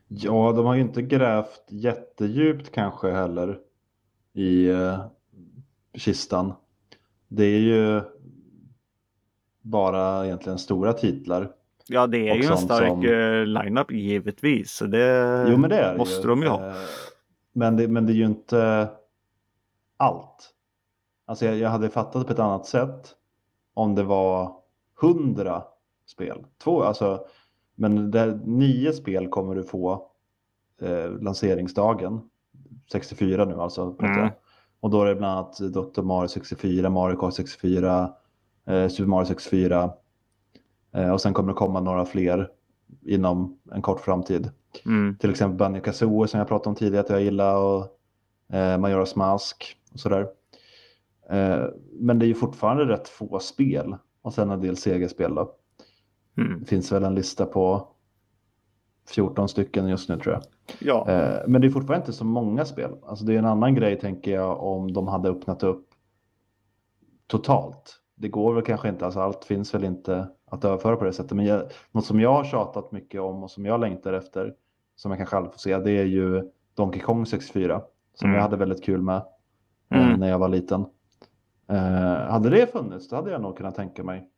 Ja, 0.09 0.53
de 0.57 0.67
har 0.67 0.75
ju 0.75 0.81
inte 0.81 1.03
grävt 1.03 1.67
jättedjupt 1.69 2.73
kanske 2.73 3.11
heller 3.11 3.59
i 4.33 4.69
eh, 4.69 5.07
kistan. 5.95 6.53
Det 7.29 7.45
är 7.45 7.61
ju 7.61 8.01
bara 9.63 10.25
egentligen 10.27 10.59
stora 10.59 10.93
titlar. 10.93 11.53
Ja, 11.89 12.07
det 12.07 12.29
är 12.29 12.35
ju 12.35 12.45
en 12.45 12.59
stark 12.59 12.89
som- 12.89 13.05
eh, 13.07 13.45
line-up 13.47 13.93
givetvis. 13.93 14.73
Så 14.73 14.87
det, 14.87 15.47
Jo, 15.51 15.57
men 15.57 15.71
det 15.71 15.79
är 15.79 15.93
det 15.93 15.99
måste 15.99 16.23
ju. 16.23 16.29
de 16.29 16.43
ju 16.43 16.49
ha. 16.49 16.69
Eh, 16.71 16.77
Men 17.53 17.77
det, 17.77 17.89
men 17.89 18.07
det 18.07 18.13
är 18.13 18.15
ju 18.15 18.25
inte 18.27 18.89
allt. 19.97 20.53
Alltså 21.27 21.45
jag, 21.47 21.57
jag 21.57 21.71
hade 21.71 21.91
fattat 21.91 22.27
på 22.27 22.33
ett 22.33 22.39
annat 22.39 22.67
sätt 22.67 23.15
om 23.75 23.95
det 23.95 24.03
var 24.03 24.57
hundra 25.01 25.63
spel. 26.07 26.47
Två, 26.65 26.83
alltså, 26.83 27.25
men 27.75 28.11
det, 28.11 28.41
nio 28.45 28.93
spel 28.93 29.29
kommer 29.29 29.55
du 29.55 29.63
få 29.63 30.07
eh, 30.81 31.11
lanseringsdagen. 31.21 32.21
64 32.93 33.45
nu 33.45 33.55
alltså. 33.55 33.97
Mm. 34.01 34.31
Och 34.81 34.91
då 34.91 35.03
är 35.03 35.07
det 35.07 35.15
bland 35.15 35.39
annat 35.39 35.59
Dr. 35.59 36.03
Mario 36.03 36.29
64, 36.29 36.91
Mario 36.91 37.17
Kart 37.17 37.35
64, 37.35 38.13
eh, 38.67 38.89
Super 38.89 39.09
Mario 39.09 39.27
64. 39.27 39.91
Eh, 40.93 41.11
och 41.11 41.21
sen 41.21 41.35
kommer 41.35 41.49
det 41.53 41.57
komma 41.59 41.81
några 41.81 42.05
fler 42.05 42.51
inom 43.07 43.59
en 43.73 43.83
kort 43.83 44.01
framtid. 44.01 44.51
Mm. 44.87 45.17
Till 45.21 45.31
exempel 45.31 45.59
Banjo 45.59 45.81
Kazooie 45.81 46.29
som 46.29 46.39
jag 46.39 46.49
pratade 46.49 46.69
om 46.69 46.75
tidigare 46.75 47.05
att 47.05 47.11
jag 47.11 47.23
gillar 47.23 47.57
och 47.57 47.81
eh, 48.53 48.79
Majora's 48.79 49.19
Mask 49.19 49.77
och 49.93 50.01
sådär. 50.01 50.27
Eh, 51.31 51.65
men 51.93 52.19
det 52.19 52.25
är 52.25 52.29
ju 52.29 52.35
fortfarande 52.35 52.85
rätt 52.85 53.09
få 53.09 53.39
spel 53.39 53.97
och 54.23 54.35
sen 54.35 54.51
en 54.51 54.61
del 54.61 54.77
Sega-spel 54.77 55.35
då. 55.35 55.55
Mm. 56.37 56.61
Det 56.61 56.67
finns 56.67 56.93
väl 56.93 57.05
en 57.05 57.15
lista 57.15 57.47
på 57.47 57.89
14 59.09 59.49
stycken 59.49 59.89
just 59.89 60.09
nu 60.09 60.19
tror 60.19 60.35
jag. 60.35 60.43
Ja, 60.79 61.11
Eh, 61.11 61.39
men 61.49 61.61
det 61.61 61.67
är 61.67 61.71
fortfarande 61.71 62.03
inte 62.03 62.13
så 62.13 62.25
många 62.25 62.65
spel. 62.65 62.91
Alltså 63.07 63.25
det 63.25 63.35
är 63.35 63.39
en 63.39 63.45
annan 63.45 63.75
grej 63.75 63.99
tänker 64.01 64.35
jag 64.35 64.63
om 64.63 64.93
de 64.93 65.09
hade 65.09 65.29
öppnat 65.29 65.63
upp 65.63 65.89
totalt. 67.27 68.01
Det 68.15 68.29
går 68.29 68.55
väl 68.55 68.65
kanske 68.65 68.89
inte, 68.89 69.05
alltså 69.05 69.21
allt 69.21 69.45
finns 69.45 69.75
väl 69.75 69.85
inte 69.85 70.29
att 70.51 70.65
överföra 70.65 70.97
på 70.97 71.05
det 71.05 71.13
sättet. 71.13 71.33
Men 71.33 71.47
jag, 71.47 71.63
något 71.93 72.05
som 72.07 72.21
jag 72.21 72.33
har 72.33 72.45
tjatat 72.45 72.93
mycket 72.93 73.21
om 73.21 73.43
och 73.43 73.51
som 73.51 73.67
jag 73.67 73.81
längtar 73.81 74.13
efter, 74.13 74.55
som 74.97 75.11
jag 75.11 75.19
kanske 75.19 75.37
aldrig 75.37 75.53
får 75.53 75.59
se, 75.59 75.79
det 75.79 75.91
är 75.91 76.05
ju 76.05 76.51
Donkey 76.75 77.01
Kong 77.03 77.27
64. 77.27 77.83
Som 78.15 78.27
Mm. 78.27 78.35
jag 78.37 78.43
hade 78.43 78.57
väldigt 78.57 78.85
kul 78.85 79.03
med 79.03 79.17
eh, 79.91 80.07
Mm. 80.07 80.21
när 80.21 80.29
jag 80.29 80.39
var 80.39 80.49
liten. 80.49 80.85
Eh, 81.69 82.31
hade 82.31 82.51
det 82.51 82.73
funnits, 82.73 83.09
då 83.09 83.17
hade 83.17 83.31
jag 83.31 83.43
nog 83.43 83.57
kunnat 83.57 83.75
tänka 83.75 84.05
mig 84.05 84.29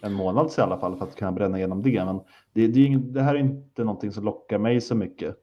en 0.00 0.12
månad 0.12 0.50
i 0.58 0.60
alla 0.60 0.78
fall 0.78 0.96
för 0.96 1.04
att 1.04 1.16
kunna 1.16 1.32
bränna 1.32 1.58
igenom 1.58 1.82
det. 1.82 2.04
Men 2.04 2.20
det, 2.52 2.66
det, 2.66 2.96
det 2.96 3.22
här 3.22 3.34
är 3.34 3.38
inte 3.38 3.84
någonting 3.84 4.12
som 4.12 4.24
lockar 4.24 4.58
mig 4.58 4.80
så 4.80 4.94
mycket. 4.94 5.36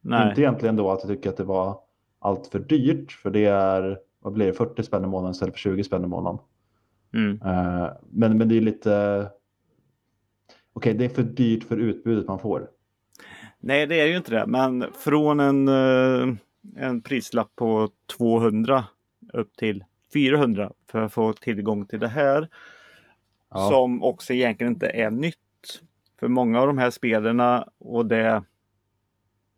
nej. 0.00 0.28
Inte 0.28 0.40
egentligen 0.40 0.76
då 0.76 0.90
att 0.90 1.00
jag 1.00 1.08
tycker 1.08 1.30
att 1.30 1.36
det 1.36 1.44
var 1.44 1.78
allt 2.18 2.46
för 2.46 2.58
dyrt, 2.58 3.12
för 3.12 3.30
det 3.30 3.44
är, 3.44 3.98
vad 4.20 4.32
blir 4.32 4.46
det, 4.46 4.52
40 4.52 4.82
spänn 4.82 5.04
i 5.04 5.06
månaden 5.06 5.32
istället 5.32 5.54
för 5.54 5.60
20 5.60 5.84
spänn 5.84 6.04
i 6.04 6.06
månaden. 6.06 6.40
Mm. 7.14 7.40
Eh, 7.42 7.88
men, 8.10 8.38
men 8.38 8.48
det 8.48 8.56
är 8.56 8.60
lite, 8.60 9.26
okej 10.72 10.94
det 10.94 11.04
är 11.04 11.08
för 11.08 11.22
dyrt 11.22 11.64
för 11.64 11.76
utbudet 11.76 12.28
man 12.28 12.38
får. 12.38 12.68
nej, 13.60 13.86
det 13.86 14.00
är 14.00 14.06
ju 14.06 14.16
inte 14.16 14.30
det. 14.30 14.46
Men 14.46 14.84
från 14.94 15.40
en, 15.40 15.68
eh, 15.68 16.34
en 16.76 17.02
prislapp 17.02 17.56
på 17.56 17.88
200 18.18 18.84
upp 19.32 19.56
till 19.56 19.84
400 20.14 20.72
för 20.90 21.02
att 21.02 21.12
få 21.12 21.32
tillgång 21.32 21.86
till 21.86 22.00
det 22.00 22.08
här. 22.08 22.48
Ja. 23.50 23.68
Som 23.68 24.02
också 24.02 24.32
egentligen 24.32 24.72
inte 24.72 24.86
är 24.86 25.10
nytt. 25.10 25.36
För 26.20 26.28
många 26.28 26.60
av 26.60 26.66
de 26.66 26.78
här 26.78 26.90
spelarna 26.90 27.68
och 27.78 28.06
det 28.06 28.42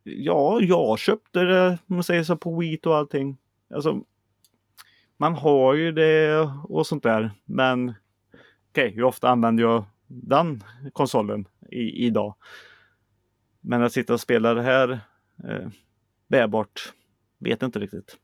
Ja, 0.08 0.60
jag 0.60 0.98
köpte 0.98 1.40
det 1.40 1.78
om 1.86 1.96
man 1.96 2.04
säger 2.04 2.22
så 2.22 2.36
på 2.36 2.58
Wii 2.58 2.78
och 2.84 2.96
allting. 2.96 3.36
Alltså, 3.74 4.04
man 5.16 5.34
har 5.34 5.74
ju 5.74 5.92
det 5.92 6.40
och 6.64 6.86
sånt 6.86 7.02
där. 7.02 7.30
Men 7.44 7.94
okej, 8.70 8.90
hur 8.90 9.04
ofta 9.04 9.28
använder 9.28 9.64
jag 9.64 9.84
den 10.06 10.64
konsolen 10.92 11.48
i, 11.70 12.06
idag? 12.06 12.34
Men 13.60 13.82
att 13.82 13.92
sitta 13.92 14.14
och 14.14 14.20
spela 14.20 14.54
det 14.54 14.62
här 14.62 15.00
eh, 15.48 15.68
bärbart, 16.28 16.92
vet 17.38 17.62
inte 17.62 17.78
riktigt. 17.78 18.16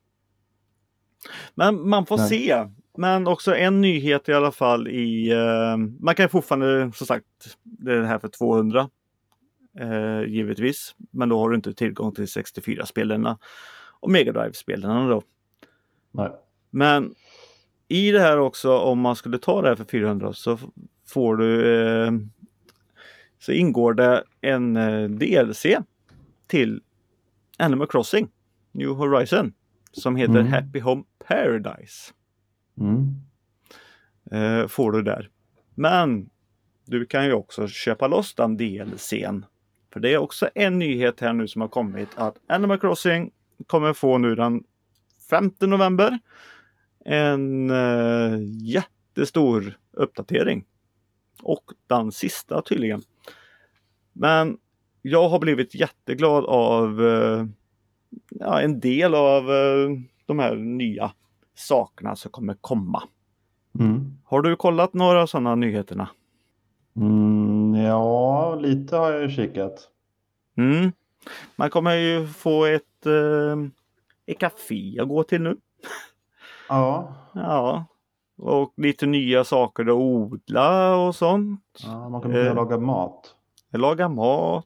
Men 1.55 1.89
man 1.89 2.07
får 2.07 2.17
Nej. 2.17 2.29
se. 2.29 2.65
Men 2.97 3.27
också 3.27 3.55
en 3.55 3.81
nyhet 3.81 4.29
i 4.29 4.33
alla 4.33 4.53
fall 4.53 4.89
i... 4.89 5.31
Eh, 5.31 5.77
man 6.01 6.15
kan 6.15 6.29
fortfarande, 6.29 6.93
som 6.95 7.07
sagt, 7.07 7.27
det 7.63 7.93
är 7.93 8.01
det 8.01 8.07
här 8.07 8.19
för 8.19 8.29
200. 8.29 8.89
Eh, 9.81 10.23
givetvis. 10.23 10.95
Men 11.11 11.29
då 11.29 11.39
har 11.39 11.51
du 11.51 11.57
inte 11.57 11.75
tillgång 11.75 12.15
till 12.15 12.25
64-spelarna 12.25 13.39
och 14.01 14.11
Mega 14.11 14.33
Drive-spelarna 14.33 15.09
då. 15.09 15.23
Nej. 16.11 16.31
Men 16.71 17.15
i 17.89 18.11
det 18.11 18.21
här 18.21 18.39
också, 18.39 18.79
om 18.79 19.01
man 19.01 19.17
skulle 19.17 19.39
ta 19.39 19.63
det 19.63 19.69
här 19.69 19.77
för 19.77 19.85
400 19.85 20.33
så 20.33 20.59
får 21.09 21.37
du 21.37 21.83
eh, 21.83 22.13
så 23.39 23.53
ingår 23.53 23.95
det 23.95 24.25
en 24.41 24.77
eh, 24.77 25.09
DLC 25.09 25.67
till 26.47 26.81
Animal 27.59 27.87
Crossing 27.87 28.29
New 28.73 28.89
Horizon 28.89 29.53
som 29.93 30.17
heter 30.17 30.41
Mm. 30.41 30.53
Happy 30.53 30.81
Home 30.81 31.03
Paradise. 31.29 32.13
Mm. 32.81 33.15
Eh, 34.31 34.69
får 34.69 34.93
du 34.93 35.03
där. 35.03 35.31
Men 35.75 36.31
du 36.87 37.07
kan 37.07 37.25
ju 37.25 37.33
också 37.33 37.69
köpa 37.69 38.07
loss 38.07 38.35
den 38.35 38.57
DLCn. 38.57 39.45
För 39.93 40.01
det 40.01 40.13
är 40.13 40.19
också 40.19 40.49
en 40.55 40.79
nyhet 40.79 41.21
här 41.21 41.33
nu 41.33 41.49
som 41.49 41.61
har 41.61 41.69
kommit 41.69 42.09
att 42.15 42.39
Animal 42.47 42.79
Crossing 42.79 43.31
kommer 43.67 43.93
få 43.93 44.19
nu 44.19 44.35
den 44.35 44.65
5 45.31 45.53
november 45.61 46.19
en 47.05 47.71
eh, 47.71 48.39
jättestor 48.63 49.79
uppdatering. 49.93 50.65
Och 51.43 51.65
den 51.87 52.13
sista 52.13 52.63
tydligen. 52.63 53.03
Men 54.13 54.59
jag 55.03 55.29
har 55.29 55.39
blivit 55.39 55.75
jätteglad 55.75 56.45
av 56.45 57.07
eh, 57.07 57.47
ja, 58.31 58.61
en 58.61 58.81
del 58.81 59.15
av 59.15 59.51
eh, 59.53 59.91
de 60.37 60.39
här 60.43 60.57
nya 60.57 61.13
sakerna 61.55 62.17
som 62.17 62.31
kommer 62.31 62.55
komma. 62.61 63.03
Mm. 63.79 64.19
Har 64.25 64.43
du 64.43 64.57
kollat 64.57 64.95
några 64.95 65.27
sådana 65.27 65.55
nyheterna? 65.55 66.09
Mm, 66.97 67.75
ja, 67.75 68.55
lite 68.55 68.97
har 68.97 69.11
jag 69.13 69.23
ju 69.23 69.31
kikat. 69.31 69.89
Mm. 70.57 70.93
Man 71.57 71.71
kommer 71.71 71.95
ju 71.97 72.27
få 72.27 72.65
ett, 72.65 73.07
eh, 73.07 73.57
ett 74.27 74.39
café 74.39 74.99
att 75.01 75.09
gå 75.09 75.23
till 75.23 75.43
nu. 75.43 75.57
Ja, 76.69 77.15
Ja. 77.35 77.85
Och 78.39 78.73
lite 78.77 79.07
nya 79.07 79.45
saker 79.45 79.83
att 79.83 79.89
odla 79.95 80.97
och 80.97 81.15
sånt. 81.15 81.61
ja 81.85 82.09
man 82.09 82.21
kommer 82.23 82.35
kunna 82.35 82.49
Eh. 82.49 82.55
laga 82.55 82.79
mat. 82.79 83.35
Laga 83.73 84.09
mat. 84.09 84.65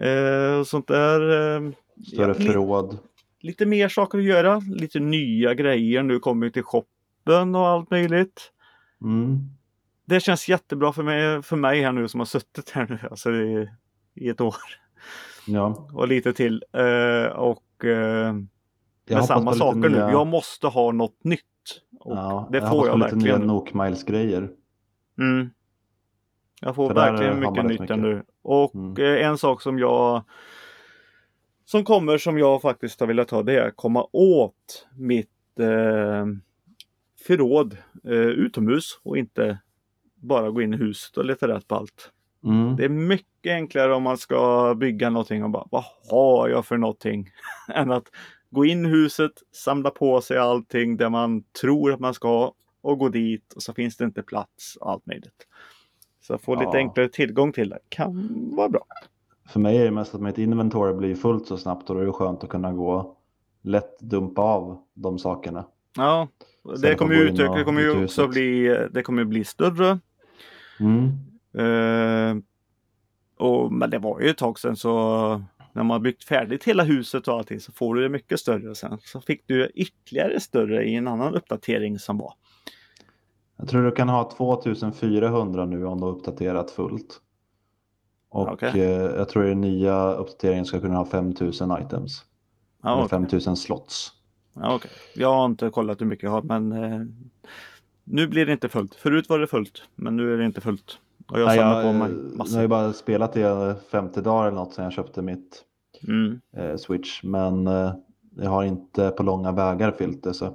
Eh, 0.00 0.58
och 0.60 0.66
sånt 0.66 0.86
där. 0.88 1.20
Eh, 1.20 1.70
Större 2.06 2.28
ja, 2.28 2.34
förråd. 2.34 2.98
Lite 3.40 3.66
mer 3.66 3.88
saker 3.88 4.18
att 4.18 4.24
göra. 4.24 4.58
Lite 4.58 5.00
nya 5.00 5.54
grejer. 5.54 6.02
Nu 6.02 6.18
kommer 6.18 6.50
till 6.50 6.62
shoppen 6.62 7.54
och 7.54 7.68
allt 7.68 7.90
möjligt. 7.90 8.52
Mm. 9.02 9.38
Det 10.04 10.20
känns 10.20 10.48
jättebra 10.48 10.92
för 10.92 11.02
mig, 11.02 11.42
för 11.42 11.56
mig 11.56 11.82
här 11.82 11.92
nu 11.92 12.08
som 12.08 12.20
har 12.20 12.24
suttit 12.24 12.70
här 12.70 12.86
nu 12.90 12.98
alltså 13.10 13.30
i, 13.32 13.68
i 14.14 14.28
ett 14.28 14.40
år 14.40 14.54
Ja, 15.46 15.88
och 15.92 16.08
lite 16.08 16.32
till. 16.32 16.64
Eh, 16.72 17.32
och 17.32 17.64
jag 17.84 19.16
med 19.16 19.24
samma 19.24 19.50
lite 19.50 19.58
saker 19.58 19.78
nu. 19.78 19.88
nya- 19.88 20.10
Jag 20.10 20.26
måste 20.26 20.66
ha 20.66 20.92
något 20.92 21.24
nytt. 21.24 21.40
Och 22.00 22.16
ja, 22.16 22.48
det 22.52 22.58
jag 22.58 22.68
får 22.68 22.76
hoppas 22.76 22.86
jag 22.86 22.92
på 22.92 22.98
lite 22.98 23.14
verkligen. 23.16 23.38
nya 23.40 23.46
Nook 23.46 23.74
Miles-grejer. 23.74 24.50
Mm. 25.18 25.50
Jag 26.60 26.74
får 26.74 26.88
För 26.88 26.94
verkligen 26.94 27.40
mycket 27.40 27.64
nytt 27.66 27.80
mycket. 27.80 27.98
nu. 27.98 28.22
Och 28.42 28.74
Mm. 28.74 28.96
eh, 28.96 29.26
en 29.26 29.38
sak 29.38 29.62
som 29.62 29.78
jag 29.78 30.22
som 31.70 31.84
kommer 31.84 32.18
som 32.18 32.38
jag 32.38 32.62
faktiskt 32.62 33.00
har 33.00 33.06
velat 33.06 33.30
ha 33.30 33.42
det 33.42 33.60
är 33.60 33.68
att 33.68 33.76
komma 33.76 34.06
åt 34.12 34.86
mitt 34.96 35.58
eh, 35.60 36.26
förråd 37.26 37.76
eh, 38.04 38.12
utomhus 38.12 39.00
och 39.02 39.18
inte 39.18 39.58
bara 40.14 40.50
gå 40.50 40.62
in 40.62 40.74
i 40.74 40.76
huset 40.76 41.16
och 41.16 41.24
leta 41.24 41.48
rätt 41.48 41.68
på 41.68 41.74
allt. 41.74 42.10
Mm. 42.44 42.76
Det 42.76 42.84
är 42.84 42.88
mycket 42.88 43.52
enklare 43.52 43.94
om 43.94 44.02
man 44.02 44.18
ska 44.18 44.74
bygga 44.74 45.10
någonting 45.10 45.44
och 45.44 45.50
bara 45.50 45.66
vad 45.70 45.84
har 46.10 46.48
jag 46.48 46.66
för 46.66 46.76
någonting? 46.76 47.28
än 47.74 47.90
att 47.90 48.06
gå 48.50 48.64
in 48.64 48.86
i 48.86 48.88
huset, 48.88 49.32
samla 49.52 49.90
på 49.90 50.20
sig 50.20 50.38
allting 50.38 50.96
där 50.96 51.08
man 51.08 51.42
tror 51.60 51.92
att 51.92 52.00
man 52.00 52.14
ska 52.14 52.52
och 52.80 52.98
gå 52.98 53.08
dit 53.08 53.52
och 53.52 53.62
så 53.62 53.74
finns 53.74 53.96
det 53.96 54.04
inte 54.04 54.22
plats 54.22 54.76
och 54.76 54.90
allt 54.90 55.06
möjligt. 55.06 55.46
Så 56.20 56.34
att 56.34 56.42
få 56.42 56.54
lite 56.54 56.70
Ja. 56.72 56.76
enklare 56.76 57.08
tillgång 57.08 57.52
till 57.52 57.68
det 57.68 57.78
kan 57.88 58.28
vara 58.56 58.68
bra. 58.68 58.84
För 59.50 59.60
mig 59.60 59.76
är 59.76 59.84
det 59.84 59.90
mest 59.90 60.14
att 60.14 60.20
mitt 60.20 60.38
inventory 60.38 60.92
blir 60.92 61.14
fullt 61.14 61.46
så 61.46 61.56
snabbt 61.56 61.90
och 61.90 61.96
då 61.96 62.02
är 62.02 62.06
det 62.06 62.12
skönt 62.12 62.44
att 62.44 62.50
kunna 62.50 62.72
gå 62.72 63.16
lätt 63.62 64.00
dumpa 64.00 64.42
av 64.42 64.78
de 64.94 65.18
sakerna. 65.18 65.64
Ja, 65.96 66.28
det 66.82 66.94
kommer 66.94 67.14
ju 67.14 67.20
utöka, 67.20 67.54
det 67.54 67.64
kommer 67.64 67.80
ju 67.80 68.04
också 68.04 68.28
bli, 68.28 68.76
det 68.90 69.02
kommer 69.02 69.24
bli 69.24 69.44
större. 69.44 69.98
Mm. 70.80 71.04
Eh, 71.54 72.42
och, 73.38 73.72
men 73.72 73.90
det 73.90 73.98
var 73.98 74.20
ju 74.20 74.28
ett 74.28 74.38
tag 74.38 74.58
sedan 74.58 74.76
så 74.76 74.90
när 75.72 75.82
man 75.82 75.90
har 75.90 75.98
byggt 76.00 76.24
färdigt 76.24 76.64
hela 76.64 76.84
huset 76.84 77.28
och 77.28 77.34
allting 77.34 77.60
så 77.60 77.72
får 77.72 77.94
du 77.94 78.02
det 78.02 78.08
mycket 78.08 78.40
större. 78.40 78.74
Sen 78.74 78.98
så 79.00 79.20
fick 79.20 79.46
du 79.46 79.70
ytterligare 79.74 80.40
större 80.40 80.84
i 80.84 80.94
en 80.94 81.08
annan 81.08 81.34
uppdatering 81.34 81.98
som 81.98 82.18
var. 82.18 82.32
Jag 83.56 83.68
tror 83.68 83.82
du 83.82 83.90
kan 83.90 84.08
ha 84.08 84.30
2400 84.36 85.66
nu 85.66 85.84
om 85.86 86.00
du 86.00 86.04
har 86.04 86.12
uppdaterat 86.12 86.70
fullt. 86.70 87.20
Och 88.30 88.48
Okej. 88.52 88.80
eh, 88.80 88.90
jag 88.90 89.28
tror 89.28 89.44
den 89.44 89.60
nya 89.60 90.12
uppdateringen 90.14 90.64
ska 90.64 90.80
kunna 90.80 90.96
ha 90.96 91.04
5000 91.04 91.72
items. 91.82 92.24
Eller 92.84 92.96
okej. 92.96 93.08
5000 93.08 93.56
slots. 93.56 94.12
Ja, 94.54 94.74
okej. 94.74 94.90
Jag 95.14 95.34
har 95.34 95.44
inte 95.44 95.70
kollat 95.70 96.00
hur 96.00 96.06
mycket 96.06 96.22
jag 96.22 96.30
har 96.30 96.42
men 96.42 96.72
eh, 96.72 97.00
nu 98.04 98.26
blir 98.26 98.46
det 98.46 98.52
inte 98.52 98.68
fullt. 98.68 98.94
Förut 98.94 99.28
var 99.28 99.38
det 99.38 99.46
fullt 99.46 99.82
men 99.94 100.16
nu 100.16 100.34
är 100.34 100.38
det 100.38 100.44
inte 100.44 100.60
fullt. 100.60 100.98
Och 101.28 101.40
jag 101.40 101.46
Nej, 101.46 101.58
samlar 101.58 101.82
jag, 101.82 101.84
på 101.84 101.98
mig 101.98 102.10
eh, 102.10 102.16
jag 102.16 102.30
har 102.30 102.36
massor. 102.36 102.60
ju 102.62 102.68
bara 102.68 102.92
spelat 102.92 103.32
det 103.32 103.76
50 103.90 104.20
dagar 104.20 104.46
eller 104.46 104.56
något 104.56 104.74
sedan 104.74 104.84
jag 104.84 104.92
köpte 104.92 105.22
mitt 105.22 105.64
Mm. 106.08 106.40
eh, 106.56 106.76
Switch. 106.76 107.22
Men 107.22 107.66
eh, 107.66 107.92
jag 108.36 108.50
har 108.50 108.64
inte 108.64 109.10
på 109.10 109.22
långa 109.22 109.52
vägar 109.52 109.90
fyllt 109.92 110.22
det. 110.22 110.34
Så 110.34 110.54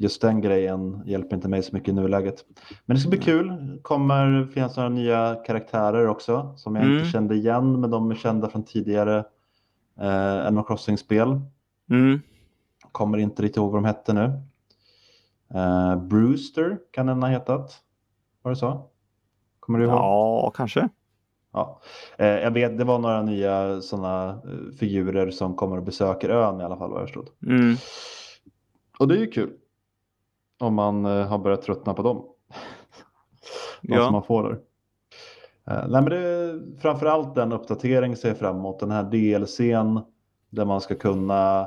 just 0.00 0.22
den 0.22 0.40
grejen 0.40 1.02
hjälper 1.06 1.36
inte 1.36 1.48
mig 1.48 1.62
så 1.62 1.76
mycket 1.76 1.88
i 1.88 1.92
nuläget. 1.92 2.44
Men 2.86 2.94
det 2.96 3.00
ska 3.00 3.10
bli 3.10 3.18
kul. 3.18 3.78
kommer 3.82 4.46
finnas 4.46 4.76
några 4.76 4.88
nya 4.88 5.34
karaktärer 5.46 6.06
också 6.06 6.54
som 6.56 6.76
jag 6.76 6.84
Mm. 6.84 6.96
inte 6.98 7.10
kände 7.10 7.34
igen. 7.34 7.80
Men 7.80 7.90
de 7.90 8.10
är 8.10 8.14
kända 8.14 8.48
från 8.50 8.64
tidigare 8.64 9.24
eh, 10.00 10.46
Animal 10.46 10.64
Crossing-spel. 10.66 11.40
Mm. 11.90 12.20
Kommer 12.92 13.18
inte 13.18 13.42
riktigt 13.42 13.56
ihåg 13.56 13.72
vad 13.72 13.82
de 13.82 13.86
hette 13.86 14.12
nu. 14.12 14.32
Eh, 15.54 15.96
Brewster 15.96 16.78
kan 16.90 17.06
den 17.06 17.22
ha 17.22 17.28
hetat. 17.28 17.72
Var 18.42 18.50
det 18.52 18.56
så? 18.56 18.82
Kommer 19.60 19.78
du 19.78 19.84
ihåg? 19.84 19.94
Ja, 19.94 20.52
kanske. 20.56 20.88
Ja. 21.52 21.80
Eh, 22.18 22.26
jag 22.26 22.50
vet, 22.50 22.78
det 22.78 22.84
var 22.84 22.98
några 22.98 23.22
nya 23.22 23.80
sådana 23.80 24.28
eh, 24.30 24.76
figurer 24.78 25.30
som 25.30 25.54
kommer 25.56 25.76
och 25.76 25.82
besöker 25.82 26.28
ön 26.28 26.60
i 26.60 26.64
alla 26.64 26.76
fall 26.76 26.90
vad 26.90 27.00
jag 27.00 27.08
förstod. 27.08 27.28
Mm. 27.46 27.76
Och 28.98 29.08
det 29.08 29.14
är 29.14 29.18
ju 29.20 29.30
kul. 29.30 29.50
Om 30.58 30.74
man 30.74 31.04
eh, 31.04 31.26
har 31.26 31.38
börjat 31.38 31.62
tröttna 31.62 31.94
på 31.94 32.02
dem. 32.02 32.16
De 33.82 33.94
Ja. 33.94 34.04
som 34.04 34.12
man 34.12 34.22
får 34.22 34.42
där. 34.42 34.58
Eh, 35.70 35.88
nej 35.88 36.02
men 36.02 36.04
det 36.04 36.18
är 36.18 36.60
framförallt 36.80 37.34
den 37.34 37.52
uppdatering 37.52 38.16
ser 38.16 38.34
fram 38.34 38.56
emot. 38.56 38.80
Den 38.80 38.90
här 38.90 39.02
DLCn 39.02 40.00
där 40.50 40.64
man 40.64 40.80
ska 40.80 40.94
kunna 40.94 41.60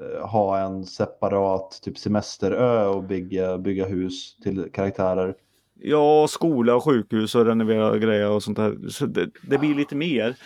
eh, 0.00 0.26
ha 0.28 0.58
en 0.58 0.84
separat 0.84 1.80
typ 1.82 1.98
semesterö 1.98 2.86
och 2.86 3.04
bygga, 3.04 3.58
bygga 3.58 3.86
hus 3.86 4.36
till 4.42 4.70
karaktärer. 4.72 5.34
Ja, 5.80 6.26
skola 6.28 6.74
och 6.76 6.84
sjukhus 6.84 7.34
och 7.34 7.46
renovera 7.46 7.98
grejer 7.98 8.30
och 8.30 8.42
sånt 8.42 8.56
där. 8.56 8.88
Så 8.88 9.06
det, 9.06 9.30
det 9.42 9.58
blir 9.58 9.74
lite 9.74 9.96
mer. 9.96 10.36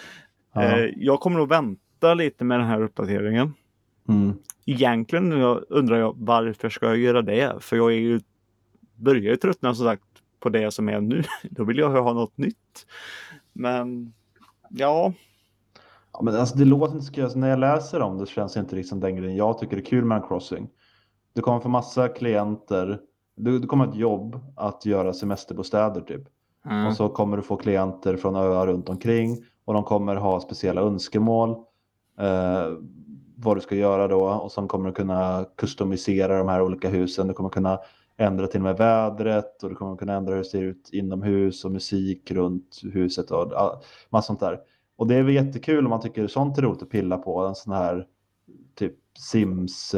Ja. 0.52 0.78
Jag 0.96 1.20
kommer 1.20 1.38
nog 1.38 1.48
vänta 1.48 2.14
lite 2.14 2.44
med 2.44 2.60
den 2.60 2.66
här 2.68 2.82
uppdateringen. 2.82 3.54
Mm. 4.08 4.34
Egentligen 4.66 5.32
undrar 5.68 5.96
jag 5.96 6.14
varför 6.18 6.68
ska 6.68 6.86
jag 6.86 6.96
göra 6.96 7.22
det? 7.22 7.56
För 7.60 7.76
jag 7.76 7.92
är 7.92 7.96
ju, 7.96 8.20
börjar 8.96 9.22
ju 9.22 9.36
tröttna 9.36 9.74
som 9.74 9.86
sagt 9.86 10.02
på 10.40 10.48
det 10.48 10.70
som 10.70 10.88
är 10.88 11.00
nu. 11.00 11.22
Då 11.50 11.64
vill 11.64 11.78
jag 11.78 12.02
ha 12.02 12.12
något 12.12 12.38
nytt. 12.38 12.86
Men 13.52 14.12
ja, 14.70 15.12
Ja, 16.12 16.22
men 16.22 16.36
alltså, 16.36 16.58
det 16.58 16.64
låter 16.64 16.94
inte 16.94 17.06
så 17.06 17.12
kul. 17.12 17.24
Alltså, 17.24 17.38
när 17.38 17.50
jag 17.50 17.58
läser 17.58 18.00
om 18.00 18.18
det 18.18 18.26
känns 18.26 18.52
det 18.52 18.60
inte 18.60 18.76
liksom 18.76 19.00
den 19.00 19.16
grejen 19.16 19.36
jag 19.36 19.58
tycker 19.58 19.76
är 19.76 19.80
kul 19.80 20.04
med 20.04 20.16
Animal 20.16 20.28
Crossing. 20.28 20.68
Du 21.32 21.42
kommer 21.42 21.60
få 21.60 21.68
massa 21.68 22.08
klienter. 22.08 23.00
Du, 23.36 23.58
du 23.58 23.66
kommer 23.66 23.84
ha 23.84 23.92
ett 23.92 23.98
jobb 23.98 24.40
att 24.56 24.86
göra 24.86 25.12
semesterbostäder 25.12 26.00
typ. 26.00 26.22
Mm. 26.70 26.86
Och 26.86 26.96
så 26.96 27.08
kommer 27.08 27.36
du 27.36 27.42
få 27.42 27.56
klienter 27.56 28.16
från 28.16 28.36
öar 28.36 28.66
runt 28.66 28.88
omkring. 28.88 29.44
Och 29.64 29.74
de 29.74 29.84
kommer 29.84 30.16
ha 30.16 30.40
speciella 30.40 30.80
önskemål. 30.80 31.50
Eh, 32.18 32.66
vad 33.42 33.56
du 33.56 33.60
ska 33.60 33.74
göra 33.74 34.08
då. 34.08 34.24
Och 34.24 34.52
sen 34.52 34.68
kommer 34.68 34.86
du 34.86 34.94
kunna 34.94 35.46
customisera 35.56 36.38
de 36.38 36.48
här 36.48 36.62
olika 36.62 36.88
husen. 36.88 37.28
Du 37.28 37.34
kommer 37.34 37.50
kunna 37.50 37.80
ändra 38.16 38.46
till 38.46 38.60
och 38.60 38.64
med 38.64 38.76
vädret. 38.76 39.62
Och 39.62 39.68
du 39.68 39.74
kommer 39.74 39.96
kunna 39.96 40.12
ändra 40.12 40.32
hur 40.32 40.38
det 40.38 40.48
ser 40.48 40.62
ut 40.62 40.88
inomhus 40.92 41.64
och 41.64 41.72
musik 41.72 42.30
runt 42.30 42.80
huset. 42.82 43.30
Och 43.30 43.52
massa 44.10 44.26
sånt 44.26 44.40
där. 44.40 44.60
Och 44.96 45.06
det 45.06 45.14
är 45.14 45.22
väl 45.22 45.34
jättekul 45.34 45.84
om 45.84 45.90
man 45.90 46.00
tycker 46.00 46.26
sånt 46.26 46.58
är 46.58 46.62
roligt 46.62 46.82
att 46.82 46.90
pilla 46.90 47.18
på. 47.18 47.40
En 47.40 47.54
sån 47.54 47.72
här 47.72 48.06
typ 48.74 48.94
Sims-grej. 49.18 49.92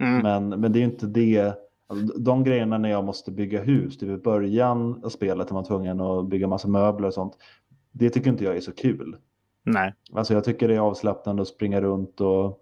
Mm. 0.00 0.22
Men, 0.22 0.48
men 0.60 0.72
det 0.72 0.78
är 0.78 0.80
ju 0.80 0.86
inte 0.86 1.06
det. 1.06 1.54
Alltså, 1.86 2.18
de 2.18 2.44
grejerna 2.44 2.78
när 2.78 2.90
jag 2.90 3.04
måste 3.04 3.30
bygga 3.30 3.62
hus, 3.62 3.98
typ 3.98 4.08
i 4.08 4.16
början 4.16 5.04
av 5.04 5.08
spelet 5.08 5.50
när 5.50 5.54
man 5.54 5.64
tvungen 5.64 6.00
att 6.00 6.28
bygga 6.28 6.46
massa 6.46 6.68
möbler 6.68 7.08
och 7.08 7.14
sånt. 7.14 7.36
Det 7.92 8.10
tycker 8.10 8.30
inte 8.30 8.44
jag 8.44 8.56
är 8.56 8.60
så 8.60 8.72
kul. 8.72 9.16
Nej. 9.62 9.94
Alltså 10.12 10.34
jag 10.34 10.44
tycker 10.44 10.68
det 10.68 10.74
är 10.74 10.80
avslappnande 10.80 11.42
att 11.42 11.48
springa 11.48 11.80
runt 11.80 12.20
och 12.20 12.58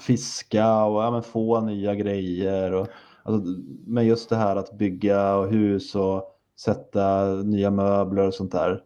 fiska 0.00 0.84
och 0.84 1.02
ja, 1.02 1.22
få 1.22 1.60
nya 1.60 1.94
grejer. 1.94 2.72
Och, 2.72 2.88
alltså, 3.22 3.50
men 3.86 4.06
just 4.06 4.28
det 4.28 4.36
här 4.36 4.56
att 4.56 4.78
bygga 4.78 5.36
och 5.36 5.48
hus 5.48 5.94
och 5.94 6.32
sätta 6.60 7.34
nya 7.34 7.70
möbler 7.70 8.26
och 8.26 8.34
sånt 8.34 8.52
där. 8.52 8.82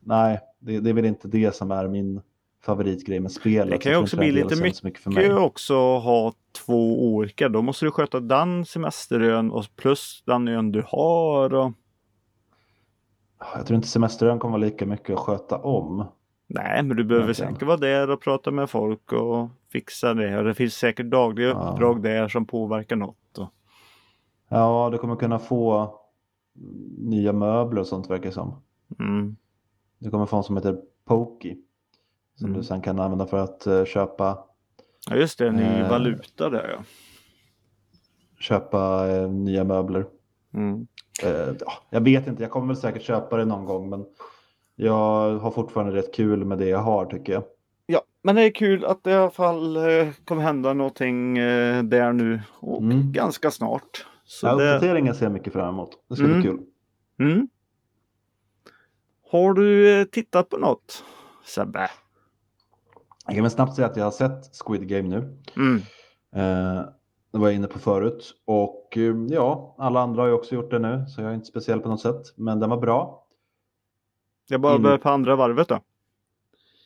Nej, 0.00 0.40
det, 0.58 0.80
det 0.80 0.90
är 0.90 0.94
väl 0.94 1.04
inte 1.04 1.28
det 1.28 1.54
som 1.54 1.70
är 1.70 1.88
min 1.88 2.20
favoritgrej 2.62 3.20
med 3.20 3.32
spelet. 3.32 3.70
Det 3.70 3.78
kan 3.78 3.92
ju 3.92 3.98
också 3.98 4.16
bli 4.16 4.32
lite 4.32 4.56
så 4.56 4.86
mycket 4.86 5.02
för 5.02 5.10
mig. 5.10 5.32
också 5.32 5.74
ha 5.98 6.32
två 6.52 7.14
orkar. 7.14 7.48
Då 7.48 7.62
måste 7.62 7.84
du 7.84 7.90
sköta 7.90 8.20
den 8.20 8.64
semesterön 8.64 9.50
och 9.50 9.64
plus 9.76 10.22
den 10.26 10.48
ön 10.48 10.72
du 10.72 10.84
har. 10.86 11.54
Och... 11.54 11.72
Jag 13.54 13.66
tror 13.66 13.76
inte 13.76 13.88
semesterön 13.88 14.38
kommer 14.38 14.58
vara 14.58 14.64
lika 14.64 14.86
mycket 14.86 15.10
att 15.10 15.20
sköta 15.20 15.58
om. 15.58 16.04
Nej, 16.48 16.82
men 16.82 16.96
du 16.96 17.04
behöver 17.04 17.32
säkert 17.32 17.62
vara 17.62 17.76
där 17.76 18.10
och 18.10 18.20
prata 18.20 18.50
med 18.50 18.70
folk 18.70 19.12
och 19.12 19.48
fixa 19.72 20.14
det. 20.14 20.38
Och 20.38 20.44
det 20.44 20.54
finns 20.54 20.74
säkert 20.74 21.06
dagliga 21.06 21.48
Ja. 21.48 21.70
uppdrag 21.72 22.02
där 22.02 22.28
som 22.28 22.46
påverkar 22.46 22.96
något. 22.96 23.38
Och... 23.38 23.48
Ja, 24.48 24.88
du 24.92 24.98
kommer 24.98 25.16
kunna 25.16 25.38
få 25.38 25.94
nya 26.98 27.32
möbler 27.32 27.80
och 27.80 27.86
sånt 27.86 28.10
verkar 28.10 28.30
som. 28.30 28.62
Mm. 29.00 29.36
Du 29.98 30.10
kommer 30.10 30.26
få 30.26 30.36
en 30.36 30.42
som 30.42 30.56
heter 30.56 30.78
Pokey. 31.04 31.56
Som 32.34 32.46
Mm. 32.46 32.58
du 32.58 32.64
sen 32.64 32.80
kan 32.80 33.00
använda 33.00 33.26
för 33.26 33.38
att 33.38 33.66
eh, 33.66 33.84
köpa, 33.84 34.38
Ja, 35.10 35.16
just 35.16 35.38
det. 35.38 35.50
Ny 35.52 35.62
Eh. 35.62 35.90
valuta 35.90 36.50
där 36.50 36.68
ja. 36.78 36.84
köpa 38.40 39.08
eh, 39.08 39.30
nya 39.30 39.64
möbler. 39.64 40.06
Mm. 40.54 40.86
Ja, 41.22 41.72
jag 41.90 42.00
vet 42.00 42.26
inte, 42.26 42.42
jag 42.42 42.50
kommer 42.52 42.66
väl 42.66 42.76
säkert 42.76 43.02
köpa 43.02 43.36
det 43.36 43.44
någon 43.44 43.64
gång. 43.64 43.88
Men 43.90 44.04
jag 44.76 45.38
har 45.38 45.50
fortfarande 45.50 45.92
rätt 45.94 46.14
kul 46.14 46.44
med 46.44 46.58
det 46.58 46.68
jag 46.68 46.78
har 46.78 47.06
tycker 47.06 47.32
jag. 47.32 47.42
Ja, 47.86 48.02
men 48.22 48.34
det 48.34 48.42
är 48.42 48.50
kul 48.50 48.84
att 48.84 49.04
det 49.04 49.10
i 49.10 49.14
alla 49.14 49.30
fall 49.30 49.76
eh, 49.76 50.08
kommer 50.24 50.42
hända 50.42 50.72
någonting 50.72 51.38
eh, 51.38 51.82
där 51.82 52.12
nu 52.12 52.40
och 52.60 52.82
Mm. 52.82 53.12
ganska 53.12 53.50
snart. 53.50 54.06
Så 54.24 54.46
Ja, 54.46 54.54
det... 54.56 54.74
Uppdateringen 54.74 55.14
ser 55.14 55.24
jag 55.26 55.32
mycket 55.32 55.52
fram 55.52 55.68
emot. 55.74 55.90
Det 56.08 56.16
ska 56.16 56.24
Mm. 56.24 56.40
bli 56.40 56.50
kul. 56.50 56.60
mm. 57.20 57.48
Har 59.30 59.54
du 59.54 60.00
eh, 60.00 60.04
tittat 60.04 60.48
på 60.48 60.56
något 60.58 61.04
Sebbe? 61.44 61.90
Jag 63.26 63.34
kan 63.34 63.42
väl 63.44 63.50
snabbt 63.50 63.74
säga 63.74 63.86
att 63.88 63.96
jag 63.96 64.04
har 64.04 64.10
sett 64.10 64.56
Squid 64.66 64.88
Game 64.88 65.08
nu. 65.08 65.38
Mm. 65.56 65.76
Eh, 66.36 66.84
det 67.32 67.38
var 67.38 67.46
jag 67.48 67.54
inne 67.54 67.66
på 67.66 67.78
förut. 67.78 68.34
Och 68.44 68.98
ja, 69.28 69.74
alla 69.78 70.00
andra 70.00 70.22
har 70.22 70.28
ju 70.28 70.34
också 70.34 70.54
gjort 70.54 70.70
det 70.70 70.78
nu. 70.78 71.04
Så 71.08 71.20
jag 71.22 71.30
är 71.30 71.34
inte 71.34 71.46
speciell 71.46 71.80
på 71.80 71.88
något 71.88 72.00
sätt. 72.00 72.22
Men 72.36 72.60
den 72.60 72.70
var 72.70 72.76
bra. 72.80 73.25
Jag 74.48 74.60
bara 74.60 74.76
In- 74.76 74.82
börjar 74.82 74.98
på 74.98 75.08
andra 75.08 75.36
varvet 75.36 75.68
då. 75.68 75.80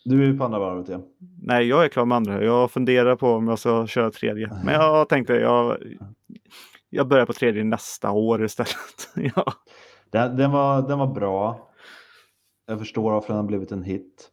Du 0.05 0.29
är 0.31 0.39
på 0.39 0.45
andra 0.45 0.59
varvet 0.59 0.89
ja. 0.89 1.01
Nej, 1.43 1.67
jag 1.67 1.85
är 1.85 1.89
klar 1.89 2.05
med 2.05 2.17
andra. 2.17 2.45
Jag 2.45 2.71
funderar 2.71 3.17
på 3.17 3.29
om 3.33 3.49
jag 3.49 3.59
ska 3.59 3.87
köra 3.87 4.11
tredje. 4.11 4.51
Men 4.65 4.75
jag 4.75 5.09
tänkte 5.09 5.33
jag, 5.35 5.77
jag 6.91 7.09
börjar 7.09 7.27
på 7.27 7.33
tredje 7.33 7.65
nästa 7.65 8.11
år 8.11 8.45
istället. 8.45 8.75
ja. 9.37 9.53
Den, 10.11 10.37
den, 10.37 10.51
var, 10.51 10.83
den 10.89 10.99
var 10.99 11.07
bra. 11.07 11.71
Jag 12.67 12.79
förstår 12.79 13.11
varför 13.13 13.29
den 13.29 13.37
har 13.37 13.45
blivit 13.45 13.73
en 13.73 13.83
hit. 13.83 14.31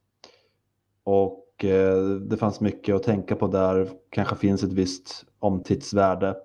Och 1.04 1.66
eh, 1.66 1.98
det 2.06 2.38
fanns 2.38 2.62
mycket 2.62 2.96
att 2.96 3.04
tänka 3.04 3.36
på 3.36 3.48
där. 3.48 3.90
Kanske 4.10 4.36
finns 4.36 4.64
ett 4.64 4.74
visst 4.74 5.26
omtittsvärde. 5.40 6.36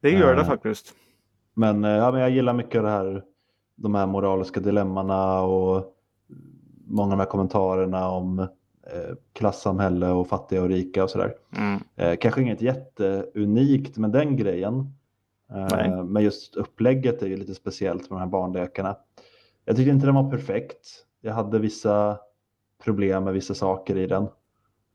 Det 0.00 0.10
gör 0.10 0.34
det 0.34 0.40
Eh, 0.40 0.46
faktiskt. 0.46 0.94
Men, 1.54 1.84
eh, 1.84 1.90
ja, 1.90 2.12
men 2.12 2.20
jag 2.20 2.30
gillar 2.30 2.52
mycket 2.52 2.82
det 2.82 2.88
här, 2.90 3.22
de 3.76 3.94
här 3.94 4.06
moraliska 4.06 4.60
dilemmana 4.60 5.40
och 5.42 5.93
många 6.86 7.12
av 7.12 7.18
de 7.18 7.18
här 7.18 7.30
kommentarerna 7.30 8.08
om 8.08 8.38
eh, 8.38 9.16
klassamhälle 9.32 10.08
och 10.08 10.28
fattiga 10.28 10.62
och 10.62 10.68
rika 10.68 11.04
och 11.04 11.10
sådär. 11.10 11.34
Mm. 11.56 11.80
Eh, 11.96 12.16
kanske 12.16 12.42
inget 12.42 12.62
jätteunikt 12.62 13.96
med 13.96 14.10
den 14.10 14.36
grejen. 14.36 14.94
Eh, 15.54 16.04
men 16.04 16.22
just 16.22 16.56
upplägget 16.56 17.22
är 17.22 17.26
ju 17.26 17.36
lite 17.36 17.54
speciellt 17.54 18.10
med 18.10 18.18
de 18.18 18.20
här 18.20 18.30
barnlekarna. 18.30 18.96
Jag 19.64 19.76
tyckte 19.76 19.90
inte 19.90 20.06
den 20.06 20.14
var 20.14 20.30
perfekt. 20.30 21.04
Jag 21.20 21.34
hade 21.34 21.58
vissa 21.58 22.18
problem 22.84 23.24
med 23.24 23.34
vissa 23.34 23.54
saker 23.54 23.96
i 23.96 24.06
den. 24.06 24.28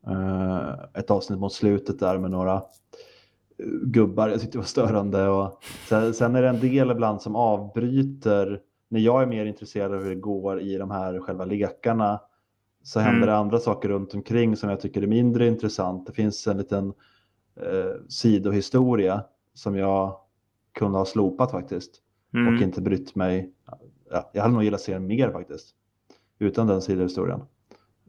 Eh, 0.06 0.70
ett 0.94 1.10
avsnitt 1.10 1.38
mot 1.38 1.52
slutet 1.52 1.98
där 1.98 2.18
med 2.18 2.30
några 2.30 2.54
eh, 2.54 3.66
gubbar 3.82 4.28
jag 4.28 4.40
tyckte 4.40 4.58
var 4.58 4.64
störande. 4.64 5.28
Och 5.28 5.62
sen, 5.88 6.14
sen 6.14 6.36
är 6.36 6.42
det 6.42 6.48
en 6.48 6.60
del 6.60 6.90
ibland 6.90 7.22
som 7.22 7.36
avbryter. 7.36 8.60
När 8.92 9.00
jag 9.00 9.22
är 9.22 9.26
mer 9.26 9.44
intresserad 9.46 9.94
av 9.94 10.02
hur 10.02 10.08
det 10.10 10.20
går 10.20 10.60
i 10.60 10.76
de 10.76 10.90
här 10.90 11.20
själva 11.20 11.44
lekarna 11.44 12.20
så 12.82 13.00
händer 13.00 13.16
Mm. 13.22 13.26
det 13.28 13.36
andra 13.36 13.58
saker 13.58 13.88
runt 13.88 14.14
omkring 14.14 14.56
som 14.56 14.70
jag 14.70 14.80
tycker 14.80 15.02
är 15.02 15.06
mindre 15.06 15.46
intressant. 15.46 16.06
Det 16.06 16.12
finns 16.12 16.46
en 16.46 16.58
liten 16.58 16.92
eh, 17.56 18.06
sidohistoria 18.08 19.24
som 19.54 19.76
jag 19.76 20.16
kunde 20.72 20.98
ha 20.98 21.04
slopat 21.04 21.50
faktiskt 21.50 21.90
och 22.32 22.38
Mm. 22.38 22.62
inte 22.62 22.80
brytt 22.82 23.14
mig. 23.14 23.52
Ja, 24.10 24.30
jag 24.32 24.42
hade 24.42 24.54
nog 24.54 24.64
gillat 24.64 24.80
serien 24.80 25.06
mer 25.06 25.30
faktiskt 25.32 25.74
utan 26.38 26.66
den 26.66 26.82
sidohistorien. 26.82 27.40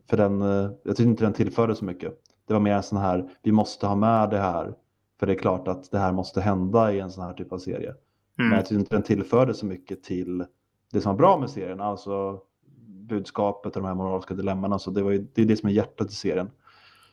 För 0.10 0.18
den, 0.18 0.42
eh, 0.42 0.72
jag 0.84 0.96
tyckte 0.96 1.04
inte 1.04 1.24
den 1.24 1.34
tillförde 1.34 1.76
så 1.76 1.86
mycket. 1.86 2.14
Det 2.48 2.54
var 2.54 2.62
mer 2.62 2.74
en 2.76 2.84
sån 2.84 2.98
här, 3.00 3.30
vi 3.44 3.52
måste 3.52 3.88
ha 3.88 3.96
med 3.96 4.30
det 4.30 4.38
här. 4.40 4.74
För 5.20 5.28
det 5.28 5.34
är 5.34 5.38
klart 5.38 5.68
att 5.68 5.92
det 5.92 6.00
här 6.00 6.12
måste 6.14 6.42
hända 6.42 6.94
i 6.94 7.00
en 7.00 7.12
sån 7.12 7.24
här 7.24 7.34
typ 7.34 7.52
av 7.54 7.58
serie. 7.58 7.96
Men 8.36 8.46
Mm. 8.46 8.58
jag 8.58 8.66
tyckte 8.66 8.80
inte 8.80 8.96
den 8.96 9.04
tillförde 9.04 9.54
så 9.54 9.66
mycket 9.66 10.04
till 10.04 10.46
det 10.94 11.02
som 11.02 11.12
var 11.12 11.18
bra 11.18 11.40
med 11.40 11.50
serien. 11.50 11.82
Alltså 11.82 12.42
budskapet 12.88 13.76
och 13.76 13.82
de 13.82 13.88
här 13.88 13.96
moraliska 13.96 14.34
dilemmana. 14.34 14.80
Så 14.80 14.92
det, 14.92 15.04
var 15.04 15.12
ju, 15.12 15.28
det 15.34 15.42
är 15.42 15.46
det 15.46 15.58
som 15.58 15.70
är 15.70 15.74
hjärtat 15.74 16.12
i 16.12 16.16
serien. 16.16 16.52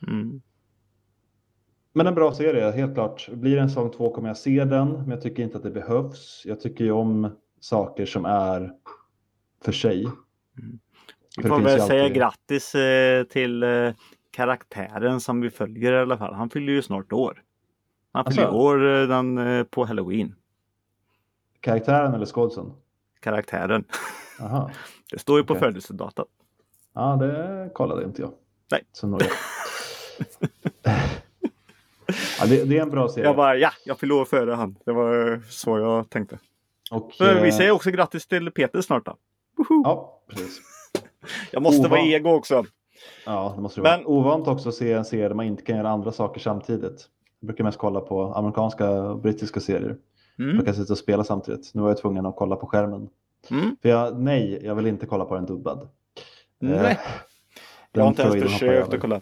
Mm. 0.06 0.42
Men 1.92 2.06
en 2.06 2.14
bra 2.14 2.32
serie, 2.32 2.70
helt 2.70 2.94
klart. 2.94 3.28
Blir 3.32 3.56
det 3.56 3.62
en 3.62 3.68
säsong 3.68 3.90
två 3.90 4.14
kommer 4.14 4.28
jag 4.28 4.36
se 4.36 4.64
den, 4.64 4.92
men 4.92 5.10
jag 5.10 5.22
tycker 5.22 5.42
inte 5.42 5.56
att 5.56 5.62
det 5.62 5.70
behövs. 5.70 6.42
Jag 6.46 6.60
tycker 6.60 6.84
ju 6.84 6.92
om 6.92 7.30
saker 7.60 8.06
som 8.06 8.24
är 8.24 8.72
för 9.64 9.72
sig. 9.72 10.06
Vi 11.36 11.42
För 11.42 11.42
det 11.42 11.48
får 11.48 11.60
väl 11.60 11.80
säga 11.80 12.02
alltid- 12.02 12.16
grattis 12.16 12.74
eh, 12.74 13.24
till 13.24 13.62
eh, 13.62 13.92
karaktären 14.30 15.20
som 15.20 15.40
vi 15.40 15.50
följer 15.50 15.92
i 15.92 15.98
alla 15.98 16.18
fall. 16.18 16.34
Han 16.34 16.50
fyller 16.50 16.72
ju 16.72 16.82
snart 16.82 17.12
år. 17.12 17.42
Han 18.12 18.24
fyller 18.24 18.46
Asså? 18.46 18.56
år 18.56 18.86
eh, 18.86 19.08
den, 19.08 19.66
på 19.70 19.84
halloween. 19.84 20.34
Karaktären 21.60 22.14
eller 22.14 22.26
skådisen? 22.26 22.72
Karaktären. 23.20 23.84
Aha. 24.40 24.70
Det 25.10 25.18
står 25.18 25.38
ju 25.38 25.44
på 25.44 25.52
Okej. 25.52 25.60
födelsedatat. 25.60 26.26
Ja, 26.94 27.16
det 27.16 27.70
kollade 27.74 28.04
inte 28.04 28.22
jag. 28.22 28.32
Nej. 28.70 28.82
Så 28.92 29.06
ja, 32.40 32.46
det, 32.46 32.64
det 32.64 32.78
är 32.78 32.82
en 32.82 32.90
bra 32.90 33.08
serie. 33.08 33.26
Jag 33.26 33.36
bara 33.36 33.56
ja, 33.56 33.70
jag 33.84 33.98
fyller 33.98 34.24
före 34.24 34.52
han. 34.52 34.76
Det 34.84 34.92
var 34.92 35.40
så 35.50 35.78
jag 35.78 36.10
tänkte. 36.10 36.38
Och, 36.90 37.12
vi 37.20 37.48
eh, 37.48 37.54
säger 37.54 37.70
också 37.70 37.90
grattis 37.90 38.26
till 38.26 38.50
Peter 38.50 38.80
snart 38.80 39.06
då. 39.06 39.16
Woho! 39.56 39.82
Ja, 39.84 40.22
precis. 40.28 40.60
Jag 41.52 41.62
måste 41.62 41.88
vara 41.88 42.00
Ova. 42.00 42.08
ego 42.08 42.30
också. 42.30 42.64
Ja, 43.26 43.52
det 43.56 43.62
måste 43.62 43.80
det 43.80 43.82
Men- 43.82 44.04
vara. 44.04 44.08
Ovant 44.18 44.48
också 44.48 44.68
att 44.68 44.74
se 44.74 44.92
en 44.92 45.04
serie 45.04 45.28
där 45.28 45.34
man 45.34 45.46
inte 45.46 45.62
kan 45.62 45.76
göra 45.76 45.88
andra 45.90 46.12
saker 46.12 46.40
samtidigt. 46.40 47.08
Jag 47.40 47.46
brukar 47.46 47.64
mest 47.64 47.78
kolla 47.78 48.00
på 48.00 48.34
amerikanska 48.34 48.90
och 48.90 49.18
brittiska 49.18 49.60
serier. 49.60 49.96
Mm. 50.38 50.56
Jag 50.56 50.64
kan 50.64 50.74
sitta 50.74 50.92
och 50.92 50.98
spela 50.98 51.24
samtidigt. 51.24 51.74
Nu 51.74 51.82
var 51.82 51.88
jag 51.88 51.98
tvungen 51.98 52.26
att 52.26 52.36
kolla 52.36 52.56
på 52.56 52.66
skärmen. 52.66 53.08
Mm. 53.50 53.76
För 53.82 53.88
jag, 53.88 54.20
nej, 54.20 54.60
jag 54.64 54.74
vill 54.74 54.86
inte 54.86 55.06
kolla 55.06 55.24
på 55.24 55.34
den 55.34 55.46
dubbad. 55.46 55.88
Nej. 56.58 56.90
Eh, 56.92 56.98
Jag 57.92 58.02
har 58.02 58.08
inte 58.08 58.22
ens 58.22 58.52
försökt 58.52 58.94
att 58.94 59.00
kolla. 59.00 59.20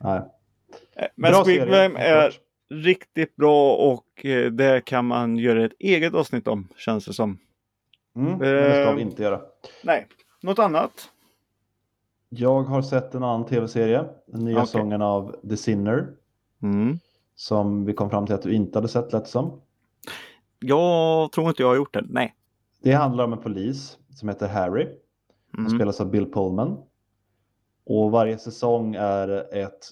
Nej. 0.00 0.20
Eh, 0.96 1.06
Men 1.14 1.32
Bra 1.32 1.44
Squid 1.44 1.68
Game 1.68 1.98
är 1.98 2.32
riktigt 2.70 3.36
bra 3.36 3.74
och 3.76 4.24
eh, 4.26 4.50
det 4.52 4.84
kan 4.84 5.04
man 5.06 5.36
göra 5.36 5.64
ett 5.64 5.72
eget 5.78 6.14
avsnitt 6.14 6.48
om 6.48 6.68
känns 6.76 7.04
det 7.04 7.12
som. 7.12 7.38
Mm, 8.16 8.30
men 8.30 8.38
det 8.38 8.82
ska 8.84 8.92
vi 8.92 9.02
inte 9.02 9.22
göra. 9.22 9.40
Nej, 9.84 10.06
något 10.42 10.58
annat? 10.58 11.10
Jag 12.28 12.62
har 12.62 12.82
sett 12.82 13.14
en 13.14 13.22
annan 13.24 13.46
tv-serie. 13.46 14.04
Den 14.26 14.44
nya 14.44 14.56
Okej. 14.56 14.68
sången 14.68 15.02
av 15.02 15.36
The 15.48 15.56
Sinner. 15.56 16.06
Mm. 16.62 16.98
Som 17.34 17.84
vi 17.84 17.92
kom 17.92 18.10
fram 18.10 18.26
till 18.26 18.34
att 18.34 18.42
du 18.42 18.52
inte 18.52 18.78
hade 18.78 18.88
sett 18.88 19.12
lätt 19.12 19.28
som. 19.28 19.60
Jag 20.58 21.32
tror 21.32 21.48
inte 21.48 21.62
jag 21.62 21.68
har 21.68 21.76
gjort 21.76 21.94
det. 21.94 22.04
Nej. 22.08 22.34
Det 22.82 22.92
handlar 22.92 23.24
om 23.24 23.32
en 23.32 23.38
polis 23.38 23.98
som 24.14 24.28
heter 24.28 24.48
Harry. 24.48 24.88
Han 25.52 25.66
Mm. 25.66 25.78
spelas 25.78 26.00
av 26.00 26.10
Bill 26.10 26.32
Pullman. 26.32 26.76
Och 27.86 28.10
varje 28.10 28.38
säsong 28.38 28.94
är 28.94 29.54
ett 29.56 29.86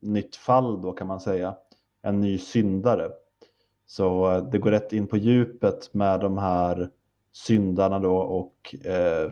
nytt 0.00 0.36
fall 0.36 0.82
då 0.82 0.92
kan 0.92 1.06
man 1.06 1.20
säga. 1.20 1.54
En 2.02 2.20
ny 2.20 2.38
syndare. 2.38 3.10
Så 3.86 4.30
eh, 4.32 4.44
det 4.44 4.58
går 4.58 4.70
rätt 4.70 4.92
in 4.92 5.06
på 5.06 5.16
djupet 5.16 5.94
med 5.94 6.20
de 6.20 6.38
här 6.38 6.90
syndarna 7.32 7.98
då 7.98 8.16
och 8.16 8.74
eh, 8.86 9.30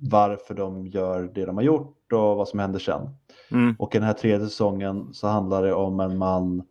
varför 0.00 0.54
de 0.54 0.86
gör 0.86 1.30
det 1.34 1.44
de 1.44 1.56
har 1.56 1.64
gjort 1.64 2.12
och 2.12 2.36
vad 2.36 2.48
som 2.48 2.58
händer 2.58 2.78
sen. 2.78 3.08
Mm. 3.50 3.76
Och 3.78 3.94
i 3.94 3.98
den 3.98 4.06
här 4.06 4.14
tredje 4.14 4.46
säsongen 4.46 5.08
så 5.14 5.26
handlar 5.26 5.62
det 5.62 5.74
om 5.74 6.00
en 6.00 6.18
man 6.18 6.62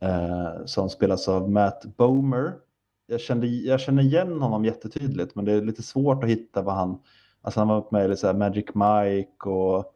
eh, 0.00 0.64
som 0.64 0.90
spelas 0.90 1.28
av 1.28 1.50
Matt 1.50 1.84
Bomer. 1.96 2.52
Jag, 3.06 3.20
kände, 3.20 3.46
jag 3.46 3.80
känner 3.80 4.02
igen 4.02 4.40
honom 4.40 4.64
jättetydligt 4.64 5.34
men 5.34 5.44
det 5.44 5.52
är 5.52 5.62
lite 5.62 5.82
svårt 5.82 6.24
att 6.24 6.30
hitta 6.30 6.62
vad 6.62 6.74
han... 6.74 6.98
Alltså 7.42 7.60
han 7.60 7.68
var 7.68 7.86
med 7.90 8.10
i 8.10 8.16
så 8.16 8.32
Magic 8.32 8.66
Mike 8.74 9.48
och 9.48 9.94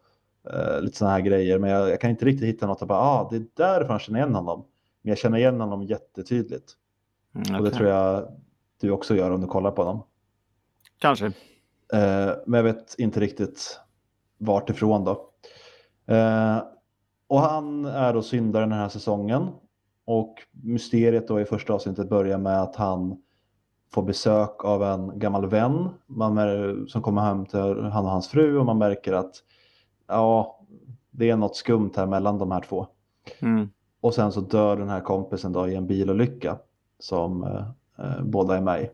eh, 0.52 0.80
lite 0.80 0.98
sådana 0.98 1.14
här 1.14 1.20
grejer 1.20 1.58
men 1.58 1.70
jag, 1.70 1.90
jag 1.90 2.00
kan 2.00 2.10
inte 2.10 2.24
riktigt 2.24 2.48
hitta 2.48 2.66
något 2.66 2.82
och 2.82 2.88
bara 2.88 2.98
ah, 2.98 3.28
det 3.30 3.36
är 3.36 3.46
därför 3.54 3.92
jag 3.94 4.00
känner 4.00 4.18
igen 4.18 4.34
honom. 4.34 4.64
Men 5.02 5.08
jag 5.08 5.18
känner 5.18 5.38
igen 5.38 5.60
honom 5.60 5.82
jättetydligt. 5.82 6.72
Mm, 7.34 7.58
Och 7.58 7.64
det 7.64 7.70
tror 7.70 7.88
jag 7.88 8.28
du 8.80 8.90
också 8.90 9.16
gör 9.16 9.30
om 9.30 9.40
du 9.40 9.46
kollar 9.46 9.70
på 9.70 9.82
honom. 9.82 10.02
Kanske. 10.98 11.26
Eh, 11.92 12.32
men 12.46 12.54
jag 12.54 12.62
vet 12.62 12.94
inte 12.98 13.20
riktigt 13.20 13.80
vart 14.38 14.70
ifrån 14.70 15.04
då. 15.04 15.30
Eh, 16.14 16.62
och 17.26 17.40
han 17.40 17.84
är 17.84 18.12
då 18.12 18.22
syndaren 18.22 18.70
den 18.70 18.78
här 18.78 18.88
säsongen. 18.88 19.48
Och 20.04 20.34
mysteriet 20.50 21.28
då 21.28 21.40
i 21.40 21.44
första 21.44 21.72
avsnittet 21.72 22.08
börjar 22.08 22.38
med 22.38 22.62
att 22.62 22.76
han 22.76 23.22
får 23.92 24.02
besök 24.02 24.64
av 24.64 24.82
en 24.82 25.18
gammal 25.18 25.46
vän 25.46 25.88
man 26.06 26.38
mär- 26.38 26.86
som 26.86 27.02
kommer 27.02 27.22
hem 27.22 27.46
till 27.46 27.60
han 27.82 28.04
och 28.04 28.10
hans 28.10 28.28
fru 28.28 28.58
och 28.58 28.66
man 28.66 28.78
märker 28.78 29.12
att 29.12 29.34
ja, 30.06 30.60
det 31.10 31.30
är 31.30 31.36
något 31.36 31.56
skumt 31.56 31.90
här 31.96 32.06
mellan 32.06 32.38
de 32.38 32.50
här 32.50 32.60
två. 32.60 32.86
Mm. 33.40 33.68
Och 34.00 34.14
sen 34.14 34.32
så 34.32 34.40
dör 34.40 34.76
den 34.76 34.88
här 34.88 35.00
kompisen 35.00 35.52
då 35.52 35.68
i 35.68 35.74
en 35.74 35.86
bilolycka 35.86 36.58
som 36.98 37.44
eh, 37.44 37.68
eh, 37.98 38.22
båda 38.22 38.56
är 38.56 38.60
med 38.60 38.82
i. 38.82 38.90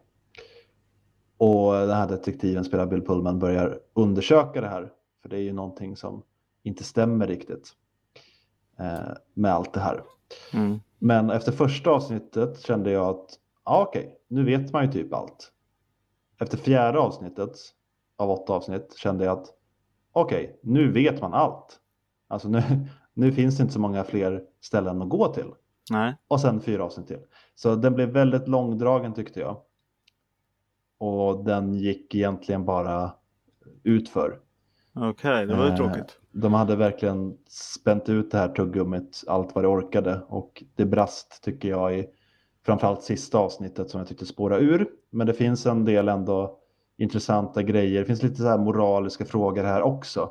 Och 1.36 1.72
den 1.72 1.96
här 1.96 2.08
detektiven 2.08 2.64
spelar 2.64 2.86
Bill 2.86 3.02
Pullman 3.02 3.38
börjar 3.38 3.78
undersöka 3.94 4.60
det 4.60 4.68
här. 4.68 4.92
För 5.22 5.28
det 5.28 5.36
är 5.36 5.40
ju 5.40 5.52
någonting 5.52 5.96
som 5.96 6.22
inte 6.62 6.84
stämmer 6.84 7.26
riktigt 7.26 7.68
eh, 8.78 9.12
med 9.34 9.52
allt 9.52 9.72
det 9.72 9.80
här. 9.80 10.02
Mm. 10.52 10.80
Men 10.98 11.30
efter 11.30 11.52
första 11.52 11.90
avsnittet 11.90 12.60
kände 12.60 12.90
jag 12.90 13.08
att 13.08 13.38
ja, 13.64 13.82
okej, 13.88 14.18
nu 14.28 14.44
vet 14.44 14.72
man 14.72 14.84
ju 14.84 14.92
typ 14.92 15.14
allt. 15.14 15.52
Efter 16.40 16.58
fjärde 16.58 16.98
avsnittet 16.98 17.52
av 18.16 18.30
åtta 18.30 18.52
avsnitt 18.52 18.96
kände 18.96 19.24
jag 19.24 19.38
att 19.38 19.46
okej, 20.12 20.60
nu 20.62 20.92
vet 20.92 21.20
man 21.20 21.34
allt. 21.34 21.80
Alltså 22.28 22.48
nu, 22.48 22.62
nu 23.14 23.32
finns 23.32 23.56
det 23.56 23.62
inte 23.62 23.74
så 23.74 23.80
många 23.80 24.04
fler 24.04 24.44
ställen 24.60 25.02
att 25.02 25.08
gå 25.08 25.32
till. 25.32 25.50
Nej. 25.90 26.16
Och 26.28 26.40
sen 26.40 26.60
fyra 26.60 26.84
avsnitt 26.84 27.06
till. 27.06 27.20
Så 27.54 27.74
den 27.74 27.94
blev 27.94 28.08
väldigt 28.08 28.48
långdragen 28.48 29.14
tyckte 29.14 29.40
jag. 29.40 29.60
Och 30.98 31.44
den 31.44 31.74
gick 31.74 32.14
egentligen 32.14 32.64
bara 32.64 33.12
utför. 33.82 34.40
Okej, 35.00 35.46
det 35.46 35.54
var 35.54 35.64
ju 35.64 35.70
Eh, 35.70 35.76
tråkigt. 35.76 36.18
De 36.32 36.54
hade 36.54 36.76
verkligen 36.76 37.36
spänt 37.48 38.08
ut 38.08 38.30
det 38.30 38.38
här 38.38 38.48
tuggummit 38.48 39.24
allt 39.26 39.54
vad 39.54 39.64
det 39.64 39.68
orkade 39.68 40.20
och 40.28 40.62
det 40.74 40.84
brast 40.84 41.42
tycker 41.42 41.68
jag 41.68 41.98
i 41.98 42.06
framförallt 42.66 43.02
sista 43.02 43.38
avsnittet 43.38 43.90
som 43.90 43.98
jag 43.98 44.08
tyckte 44.08 44.26
spåra 44.26 44.58
ur. 44.58 44.88
Men 45.10 45.26
det 45.26 45.34
finns 45.34 45.66
en 45.66 45.84
del 45.84 46.08
ändå 46.08 46.58
intressanta 46.96 47.62
grejer. 47.62 48.00
Det 48.00 48.06
finns 48.06 48.22
lite 48.22 48.36
så 48.36 48.48
här 48.48 48.58
moraliska 48.58 49.24
frågor 49.24 49.64
här 49.64 49.82
också. 49.82 50.30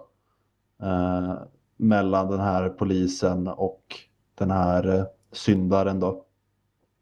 Eh, 0.81 1.33
mellan 1.77 2.31
den 2.31 2.39
här 2.39 2.69
polisen 2.69 3.47
och 3.47 3.83
den 4.35 4.51
här 4.51 4.95
eh, 4.95 5.05
syndaren 5.31 5.99
då. 5.99 6.25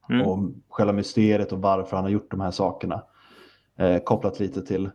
Mm. 0.09 0.27
Och 0.27 0.39
själva 0.69 0.93
mysteriet 0.93 1.51
och 1.51 1.61
varför 1.61 1.95
han 1.95 2.05
har 2.05 2.11
gjort 2.11 2.31
de 2.31 2.39
här 2.39 2.51
sakerna. 2.51 3.03
Eh, 3.77 3.97
kopplat 3.97 4.39
lite 4.39 4.61
till 4.61 4.89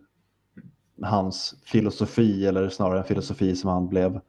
hans 1.02 1.54
filosofi 1.64 2.46
eller 2.46 2.68
snarare 2.68 2.98
en 2.98 3.04
filosofi 3.04 3.56
som 3.56 3.70
han 3.70 3.88
blev 3.88 4.20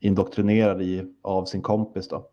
indoktrinerad 0.00 0.82
i 0.82 1.12
av 1.22 1.44
sin 1.44 1.62
kompis 1.62 2.08
då. 2.08 2.28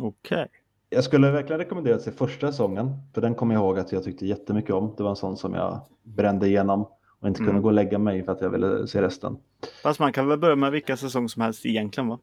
Okej. 0.00 0.48
Jag 0.90 1.04
skulle 1.04 1.30
verkligen 1.30 1.58
rekommendera 1.58 1.96
att 1.96 2.02
se 2.02 2.10
första 2.12 2.50
säsongen, 2.52 2.92
för 3.14 3.20
den 3.20 3.34
kommer 3.34 3.54
jag 3.54 3.64
ihåg 3.64 3.78
att 3.78 3.92
jag 3.92 4.04
tyckte 4.04 4.26
jättemycket 4.26 4.74
om. 4.74 4.94
Det 4.96 5.02
var 5.02 5.10
en 5.10 5.16
sån 5.16 5.36
som 5.36 5.54
jag 5.54 5.80
brände 6.02 6.46
igenom 6.46 6.86
och 7.20 7.28
inte 7.28 7.38
kunde 7.38 7.50
Mm. 7.50 7.62
gå 7.62 7.68
och 7.68 7.74
lägga 7.74 7.98
mig 7.98 8.24
för 8.24 8.32
att 8.32 8.40
jag 8.40 8.50
ville 8.50 8.86
se 8.86 9.02
resten. 9.02 9.36
Fast 9.82 10.00
man 10.00 10.12
kan 10.12 10.28
väl 10.28 10.38
börja 10.38 10.56
med 10.56 10.72
vilka 10.72 10.96
säsong 10.96 11.28
som 11.28 11.42
helst 11.42 11.66
egentligen 11.66 12.08
va? 12.08 12.18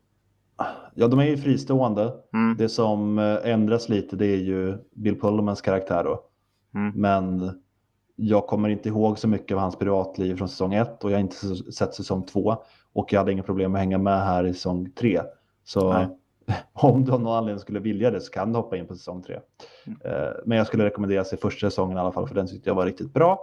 Ja, 0.95 1.07
de 1.07 1.19
är 1.19 1.25
ju 1.25 1.37
fristående. 1.37 2.13
Mm. 2.33 2.57
Det 2.57 2.69
som 2.69 3.19
eh, 3.19 3.37
ändras 3.43 3.89
lite 3.89 4.15
det 4.15 4.25
är 4.25 4.37
ju 4.37 4.77
Bill 4.95 5.19
Pullmans 5.19 5.61
karaktär 5.61 6.03
då. 6.03 6.23
Mm. 6.75 6.93
Men 6.95 7.51
jag 8.19 8.47
kommer 8.47 8.69
inte 8.69 8.89
ihåg 8.89 9.19
så 9.19 9.27
mycket 9.27 9.55
av 9.55 9.61
hans 9.61 9.75
privatliv 9.75 10.35
från 10.35 10.49
säsong 10.49 10.73
ett 10.73 11.03
och 11.03 11.11
jag 11.11 11.15
har 11.15 11.21
inte 11.21 11.35
sett 11.71 11.93
säsong 11.93 12.23
två. 12.25 12.55
Och 12.93 13.13
jag 13.13 13.19
hade 13.19 13.31
inga 13.31 13.43
problem 13.43 13.71
med 13.71 13.79
att 13.79 13.83
hänga 13.83 13.97
med 13.97 14.25
här 14.25 14.43
i 14.45 14.53
säsong 14.53 14.91
tre. 14.91 15.21
Så 15.63 15.93
Nej. 15.93 16.07
om 16.73 17.05
du 17.05 17.11
av 17.11 17.21
någon 17.21 17.37
anledning 17.37 17.59
skulle 17.59 17.79
vilja 17.79 18.11
det 18.11 18.21
så 18.21 18.31
kan 18.31 18.51
du 18.53 18.59
hoppa 18.59 18.77
in 18.77 18.87
på 18.87 18.95
säsong 18.95 19.23
tre. 19.23 19.39
Mm. 19.85 19.99
Eh, 20.05 20.29
Men 20.45 20.57
jag 20.57 20.67
skulle 20.67 20.85
rekommendera 20.85 21.23
sig 21.23 21.37
första 21.39 21.69
säsongen 21.69 21.97
i 21.97 21.99
alla 21.99 22.11
fall 22.11 22.27
för 22.27 22.35
den 22.35 22.47
tyckte 22.47 22.69
jag 22.69 22.75
var 22.75 22.85
riktigt 22.85 23.13
bra. 23.13 23.39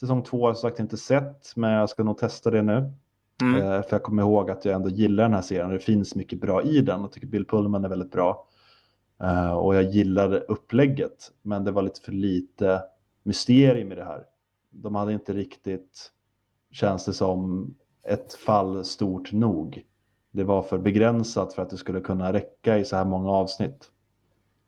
Säsong 0.00 0.22
två 0.22 0.40
har 0.42 0.48
jag 0.48 0.56
sagt 0.56 0.80
inte 0.80 0.96
sett 0.96 1.52
men 1.56 1.70
jag 1.70 1.90
ska 1.90 2.02
nog 2.02 2.18
testa 2.18 2.50
det 2.50 2.62
nu. 2.62 2.92
Mm. 3.42 3.56
Eh, 3.62 3.82
För 3.82 3.88
jag 3.90 4.02
kommer 4.02 4.22
ihåg 4.22 4.50
att 4.50 4.64
jag 4.64 4.74
ändå 4.74 4.88
gillar 4.88 5.22
den 5.24 5.34
här 5.34 5.42
serien. 5.42 5.70
Det 5.70 5.78
finns 5.78 6.14
mycket 6.14 6.40
bra 6.40 6.62
i 6.62 6.80
den 6.80 7.04
och 7.04 7.12
tycker 7.12 7.26
Bill 7.26 7.46
Pullman 7.46 7.84
är 7.84 7.88
väldigt 7.88 8.12
bra. 8.12 8.46
Eh, 9.22 9.52
Och 9.52 9.74
jag 9.74 9.82
gillade 9.82 10.40
upplägget. 10.40 11.30
Men 11.42 11.64
det 11.64 11.70
var 11.70 11.82
lite 11.82 12.00
för 12.00 12.12
lite 12.12 12.82
mysterium 13.22 13.92
i 13.92 13.94
det 13.94 14.04
här. 14.04 14.24
De 14.70 14.94
hade 14.94 15.12
inte 15.12 15.32
riktigt, 15.32 16.10
känns 16.70 17.04
det 17.04 17.12
som, 17.12 17.74
ett 18.04 18.34
fall 18.34 18.84
stort 18.84 19.32
nog. 19.32 19.84
Det 20.30 20.44
var 20.44 20.62
för 20.62 20.78
begränsat 20.78 21.54
för 21.54 21.62
att 21.62 21.70
det 21.70 21.76
skulle 21.76 22.00
kunna 22.00 22.32
räcka 22.32 22.78
i 22.78 22.84
så 22.84 22.96
här 22.96 23.04
många 23.04 23.30
avsnitt. 23.30 23.90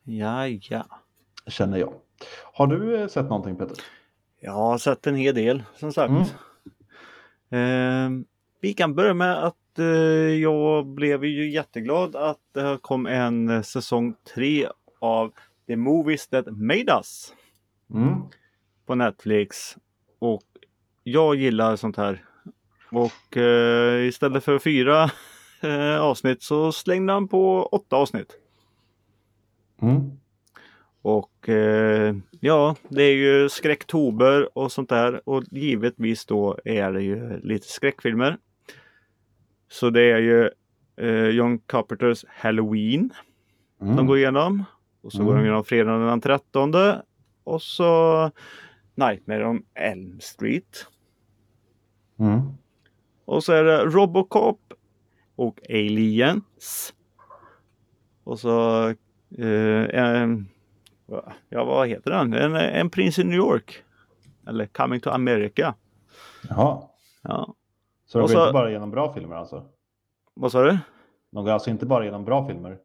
Ja, 0.04 0.46
ja. 0.46 0.86
Känner 1.46 1.78
jag. 1.78 1.92
Har 2.52 2.66
du 2.66 2.96
eh, 2.96 3.08
sett 3.08 3.24
någonting 3.24 3.56
Peter? 3.56 3.76
Jag 4.40 4.52
har 4.52 4.78
sett 4.78 5.06
en 5.06 5.14
hel 5.14 5.34
del 5.34 5.62
som 5.76 5.92
sagt. 5.92 6.34
Mm. 7.50 8.20
Eh, 8.20 8.26
vi 8.60 8.74
kan 8.74 8.94
börja 8.94 9.14
med 9.14 9.44
att 9.44 9.78
eh, 9.78 9.84
jag 9.84 10.86
blev 10.86 11.24
ju 11.24 11.50
jätteglad 11.50 12.16
att 12.16 12.40
det 12.52 12.78
kom 12.80 13.06
en 13.06 13.48
eh, 13.48 13.62
säsong 13.62 14.14
3 14.34 14.68
av 15.00 15.32
The 15.66 15.76
Movies 15.76 16.28
That 16.28 16.46
Made 16.46 16.92
Us 16.92 17.34
Mm. 17.94 18.22
På 18.86 18.94
Netflix. 18.94 19.76
Och 20.18 20.42
jag 21.02 21.34
gillar 21.36 21.76
sånt 21.76 21.96
här. 21.96 22.24
Och 22.90 23.36
eh, 23.36 24.06
istället 24.08 24.44
för 24.44 24.58
fyra 24.58 25.10
eh, 25.60 26.00
avsnitt 26.00 26.42
så 26.42 26.72
slängde 26.72 27.12
han 27.12 27.28
på 27.28 27.62
åtta 27.66 27.96
avsnitt. 27.96 28.36
Mm. 29.82 30.10
Och 31.02 31.48
eh, 31.48 32.14
ja, 32.40 32.76
det 32.88 33.02
är 33.02 33.14
ju 33.14 33.48
skräcktober 33.48 34.58
och 34.58 34.72
sånt 34.72 34.88
där. 34.88 35.28
Och 35.28 35.42
givetvis 35.50 36.26
då 36.26 36.58
är 36.64 36.92
det 36.92 37.02
ju 37.02 37.40
lite 37.40 37.66
skräckfilmer. 37.66 38.36
Så 39.68 39.90
det 39.90 40.02
är 40.12 40.18
ju 40.18 40.50
eh, 40.96 41.28
John 41.28 41.58
Carpenters 41.58 42.24
Halloween 42.28 43.10
Mm. 43.82 43.96
de 43.96 44.06
går 44.06 44.18
igenom. 44.18 44.64
Och 45.02 45.12
så 45.12 45.18
går 45.24 45.30
Mm. 45.32 45.42
de 45.42 45.46
igenom 45.46 45.64
fredagen 45.64 46.06
den 46.06 46.20
13. 46.20 46.74
Och 47.44 47.62
så 47.62 48.30
Nightmare 48.94 49.46
on 49.46 49.62
Elm 49.74 50.20
Street. 50.20 50.86
Mm. 52.18 52.40
Och 53.24 53.44
så 53.44 53.52
är 53.52 53.64
det 53.64 53.84
Robocop 53.84 54.72
och 55.36 55.60
Aliens. 55.68 56.94
Och 58.24 58.40
så 58.40 58.88
eh, 59.38 59.84
en, 59.92 60.48
ja 61.48 61.64
vad 61.64 61.88
heter 61.88 62.10
den? 62.10 62.32
En, 62.32 62.54
en 62.54 62.90
prins 62.90 63.18
i 63.18 63.24
New 63.24 63.36
York. 63.36 63.82
Eller 64.46 64.66
Coming 64.66 65.00
to 65.00 65.10
America. 65.10 65.74
Jaha. 66.48 66.82
Ja. 67.22 67.54
Så 68.06 68.18
de 68.18 68.26
går 68.26 68.42
inte 68.42 68.52
bara 68.52 68.70
igenom 68.70 68.90
bra 68.90 69.14
filmer 69.14 69.36
alltså? 69.36 69.68
Vad 70.34 70.52
sa 70.52 70.62
du? 70.62 70.78
De 71.30 71.44
går 71.44 71.52
alltså 71.52 71.70
inte 71.70 71.86
bara 71.86 72.02
igenom 72.02 72.24
bra 72.24 72.48
filmer? 72.48 72.78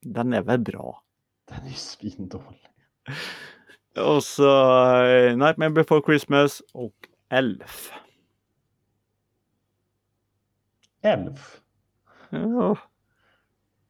Den 0.00 0.32
är 0.32 0.42
väl 0.42 0.58
bra. 0.58 1.02
Den 1.48 1.64
är 1.64 1.68
ju 1.68 1.74
svindålig. 1.74 2.60
Och 3.98 4.22
så 4.24 4.48
eh, 5.04 5.36
Nightmare 5.36 5.70
before 5.70 6.02
Christmas 6.06 6.62
och 6.72 6.94
Elf. 7.30 7.92
Elf. 11.02 11.60
Ja, 12.30 12.76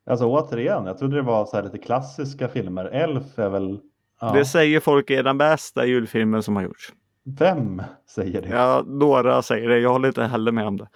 Alltså 0.06 0.24
återigen, 0.26 0.86
jag 0.86 0.98
trodde 0.98 1.16
det 1.16 1.22
var 1.22 1.46
så 1.46 1.56
här 1.56 1.62
lite 1.64 1.78
klassiska 1.78 2.48
filmer. 2.48 2.84
Elf 2.84 3.38
är 3.38 3.48
väl... 3.48 3.80
Ja. 4.20 4.32
Det 4.32 4.44
säger 4.44 4.80
folk 4.80 5.10
är 5.10 5.22
den 5.22 5.38
bästa 5.38 5.86
julfilmen 5.86 6.42
som 6.42 6.56
har 6.56 6.62
gjorts. 6.62 6.92
Vem 7.38 7.82
säger 8.06 8.42
det? 8.42 8.48
Ja, 8.48 8.82
några 8.86 9.42
säger 9.42 9.68
det. 9.68 9.78
Jag 9.78 9.90
håller 9.90 10.08
inte 10.08 10.24
heller 10.24 10.52
med 10.52 10.66
om 10.66 10.76
det. 10.76 10.88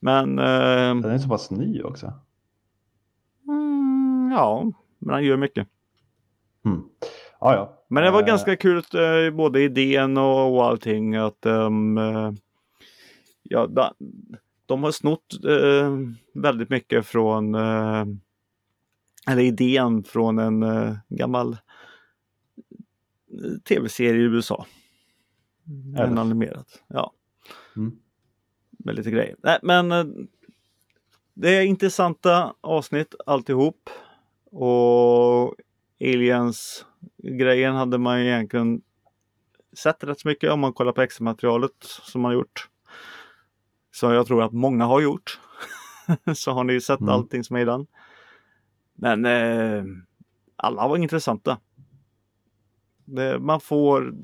Men 0.00 0.38
eh, 0.38 0.44
Den 1.02 1.04
är 1.04 1.18
så 1.18 1.28
pass 1.28 1.50
ny 1.50 1.82
också. 1.82 2.12
mm, 3.48 4.30
ja, 4.32 4.72
men 4.98 5.14
han 5.14 5.24
gör 5.24 5.36
mycket. 5.36 5.68
Mm. 6.64 6.82
Ja, 7.40 7.54
ja. 7.54 7.75
Men 7.88 8.02
det 8.04 8.10
var 8.10 8.20
Eh, 8.20 8.26
ganska 8.26 8.56
kul 8.56 8.76
eh, 8.94 9.30
både 9.34 9.60
idén 9.62 10.16
och, 10.16 10.54
och 10.54 10.64
allting 10.64 11.14
att 11.16 11.46
um, 11.46 11.96
ja, 13.42 13.66
da, 13.66 13.94
de 14.66 14.82
har 14.84 14.90
snott 14.92 15.44
eh, 15.44 15.96
väldigt 16.34 16.70
mycket 16.70 17.06
från 17.06 17.54
eh, 17.54 18.04
eller 19.30 19.42
idén 19.42 20.04
från 20.04 20.38
en 20.38 20.64
gammal 21.08 21.56
tv-serie 23.68 24.20
i 24.20 24.24
USA. 24.24 24.66
En 25.66 25.96
Elf. 25.96 26.18
animerad. 26.18 26.64
Ja, 26.88 27.12
Mm. 27.76 27.98
med 28.70 28.94
lite 28.94 29.10
grejer. 29.10 29.36
Nej, 29.42 29.58
men 29.62 29.88
det 31.34 31.56
är 31.56 31.62
intressanta 31.62 32.54
avsnitt 32.60 33.14
alltihop. 33.26 33.90
Och 34.50 35.54
Aliens 36.00 36.86
grejen 37.22 37.74
hade 37.74 37.98
man 37.98 38.20
ju 38.20 38.26
egentligen 38.26 38.82
sett 39.72 40.04
rätt 40.04 40.20
så 40.20 40.28
mycket 40.28 40.52
om 40.52 40.60
man 40.60 40.72
kollar 40.72 40.92
på 40.92 41.02
extra 41.02 41.24
materialet 41.24 41.72
som 41.80 42.20
man 42.20 42.28
har 42.28 42.34
gjort. 42.36 42.68
Så 43.90 44.12
jag 44.12 44.26
tror 44.26 44.42
att 44.42 44.52
många 44.52 44.84
har 44.84 45.00
gjort. 45.00 45.40
så 46.34 46.52
har 46.52 46.64
ni 46.64 46.80
sett 46.80 47.00
Mm. 47.00 47.14
allting 47.14 47.44
som 47.44 47.56
är 47.56 47.60
i 47.60 47.64
den. 47.64 47.86
Men 48.94 49.24
eh, 49.24 49.84
alla 50.56 50.88
var 50.88 50.96
intressanta. 50.96 51.58
Det, 53.04 53.38
man 53.38 53.60
får, 53.60 54.14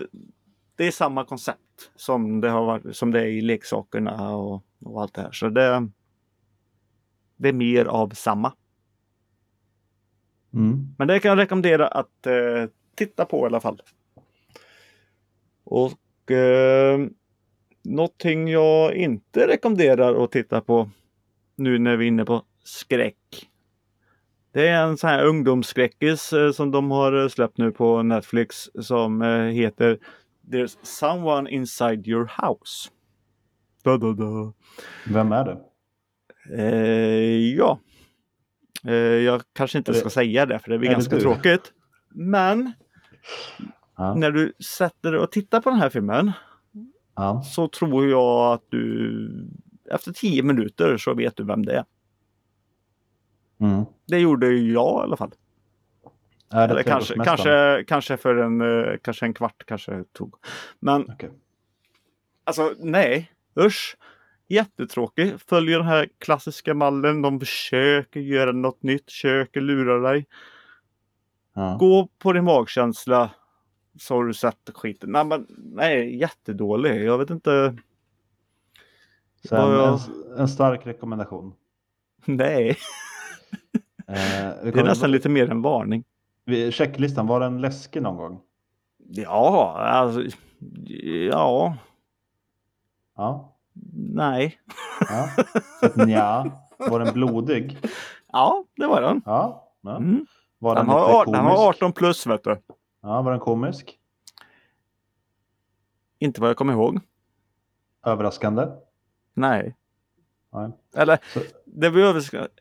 det 0.77 0.87
är 0.87 0.91
samma 0.91 1.25
koncept 1.25 1.91
som 1.97 2.41
det, 2.41 2.51
har 2.51 2.65
varit, 2.65 2.97
som 2.97 3.11
det 3.11 3.21
är 3.21 3.27
i 3.27 3.41
leksakerna 3.41 4.37
och, 4.37 4.65
och 4.85 5.03
allt 5.03 5.15
det 5.15 5.23
här. 5.23 5.33
Så 5.33 5.49
det, 5.49 5.89
det 7.37 7.49
är 7.49 7.53
mer 7.53 7.85
av 7.85 8.09
samma. 8.11 8.53
Mm. 10.55 10.95
Men 10.99 11.09
det 11.09 11.21
kan 11.21 11.29
jag 11.29 11.39
rekommendera 11.39 11.89
att 11.89 12.27
eh, 12.27 12.65
titta 12.95 13.25
på 13.25 13.43
i 13.43 13.47
alla 13.47 13.61
fall. 13.61 13.83
Och 15.65 16.31
eh, 16.31 17.01
någonting 17.83 18.49
jag 18.49 18.95
inte 18.95 19.47
rekommenderar 19.49 20.25
att 20.25 20.31
titta 20.31 20.61
på 20.61 20.91
nu 21.57 21.79
när 21.79 21.97
vi 21.97 22.05
är 22.05 22.09
inne 22.09 22.25
på 22.25 22.43
skräck. 22.65 23.49
Det 24.53 24.69
är 24.69 24.83
en 24.83 24.97
sån 24.97 25.11
här 25.11 25.25
ungdomsskräckis 25.25 26.33
eh, 26.33 26.53
som 26.53 26.71
de 26.71 26.91
har 26.91 27.23
eh, 27.23 27.29
släppt 27.29 27.59
nu 27.59 27.71
på 27.71 28.03
Netflix 28.03 28.71
som 28.81 29.23
eh, 29.23 29.45
heter 29.45 29.99
There's 30.51 30.79
someone 30.83 31.51
inside 31.51 32.09
your 32.09 32.31
house. 32.43 32.91
Da, 33.83 33.97
da, 33.97 34.13
da. 34.13 34.53
Vem 35.07 35.33
är 35.33 35.45
det? 35.45 35.59
Eh, 36.51 37.55
ja. 37.57 37.79
Eh, 38.87 38.93
jag 38.95 39.43
kanske 39.53 39.79
inte 39.79 39.93
det- 39.93 39.99
ska 39.99 40.11
säga 40.11 40.47
det 40.47 40.59
för 40.59 40.71
det 40.71 40.79
blir 40.79 40.89
är 40.89 40.91
det 40.91 40.95
ganska 40.97 41.17
du? 41.17 41.23
tråkigt. 41.23 41.73
Men 42.09 42.73
Ja. 43.97 44.15
när 44.15 44.31
du 44.31 44.53
sätter 44.65 45.13
dig 45.13 45.21
och 45.21 45.33
tittar 45.33 45.61
på 45.61 45.71
den 45.71 45.79
här 45.79 45.91
filmen 45.91 46.33
Ja. 47.17 47.43
så 47.43 47.69
tror 47.69 48.09
jag 48.09 48.53
att 48.53 48.63
du 48.69 49.49
efter 49.91 50.13
tio 50.13 50.43
minuter 50.43 50.97
så 50.97 51.15
vet 51.15 51.37
du 51.37 51.45
vem 51.45 51.65
det 51.67 51.73
är. 51.77 51.85
Mm. 53.61 53.85
Det 54.07 54.19
gjorde 54.19 54.47
jag 54.53 55.01
i 55.01 55.03
alla 55.03 55.17
fall. 55.17 55.31
Det 56.51 56.57
Eller 56.57 56.83
kanske, 56.83 57.15
kanske, 57.25 57.85
kanske 57.89 58.17
för 58.17 58.37
en, 58.37 58.61
eh, 58.61 58.97
kanske 59.03 59.27
en 59.27 59.35
kvart 59.35 59.65
kanske 59.67 59.93
det 59.93 60.13
tog. 60.13 60.35
Men 60.81 61.03
Okej. 61.11 61.31
alltså 62.45 62.75
nej, 62.79 63.33
usch. 63.61 63.97
Jättetråkig. 64.49 65.41
Följer 65.41 65.79
den 65.79 65.87
här 65.87 66.09
klassiska 66.19 66.75
mallen. 66.75 67.23
De 67.23 67.41
försöker 67.41 68.21
göra 68.21 68.53
något 68.53 68.83
nytt, 68.83 69.05
försöker 69.05 69.61
lura 69.61 70.11
dig. 70.11 70.27
Ja. 71.55 71.77
Gå 71.81 72.09
på 72.19 72.33
din 72.33 72.45
magkänsla 72.45 73.31
så 73.99 74.15
har 74.15 74.25
du 74.25 74.35
sett 74.35 74.71
skiten. 74.75 75.11
Nej, 75.13 75.25
men, 75.25 75.47
nej, 75.59 76.17
jättedålig. 76.19 77.05
Jag 77.05 77.19
vet 77.19 77.31
inte. 77.31 77.77
Så 79.49 79.57
en, 79.57 79.63
Vad 79.63 79.75
jag- 79.75 80.01
en, 80.35 80.39
en 80.39 80.49
stark 80.49 80.87
rekommendation. 80.87 81.55
Nej, 82.25 82.77
Eh, 84.09 84.15
det 84.63 84.79
är 84.79 84.85
nästan 84.85 85.11
lite 85.11 85.29
mer 85.29 85.51
en 85.51 85.63
varning. 85.63 86.05
Checklistan, 86.71 87.27
var 87.27 87.41
den 87.41 87.61
läskig 87.61 88.03
någon 88.03 88.17
gång? 88.17 88.41
Ja, 88.99 89.77
alltså, 89.79 90.37
ja, 91.31 91.77
Ja. 93.17 93.52
Nej. 94.15 94.59
ja. 95.01 95.29
Så 95.95 96.05
nja. 96.07 96.51
Var 96.79 97.01
den 97.01 97.15
blodig? 97.15 97.79
Ja, 98.33 98.65
det 98.77 98.87
var 98.87 99.01
den. 99.03 99.23
Ja. 99.27 99.69
ja. 99.81 99.97
Mm. 99.97 100.27
Var 100.59 100.75
Den, 100.75 100.87
den, 100.87 100.95
har, 100.95 101.27
den 101.27 101.35
har 101.35 101.43
komisk? 101.57 101.77
18 101.83 101.93
plus 101.93 102.27
vet 102.27 102.45
du. 102.45 102.57
Ja, 103.03 103.23
var 103.23 103.31
den 103.31 103.41
komisk? 103.41 103.99
Inte 106.19 106.41
vad 106.41 106.51
jag 106.51 106.57
kommer 106.57 106.73
ihåg. 106.73 107.01
Överraskande? 108.07 108.67
Nej. 109.35 109.77
Nej. 110.53 110.71
Eller 110.97 111.19
Så- 111.35 111.41
det 111.65 111.89
var 111.91 112.01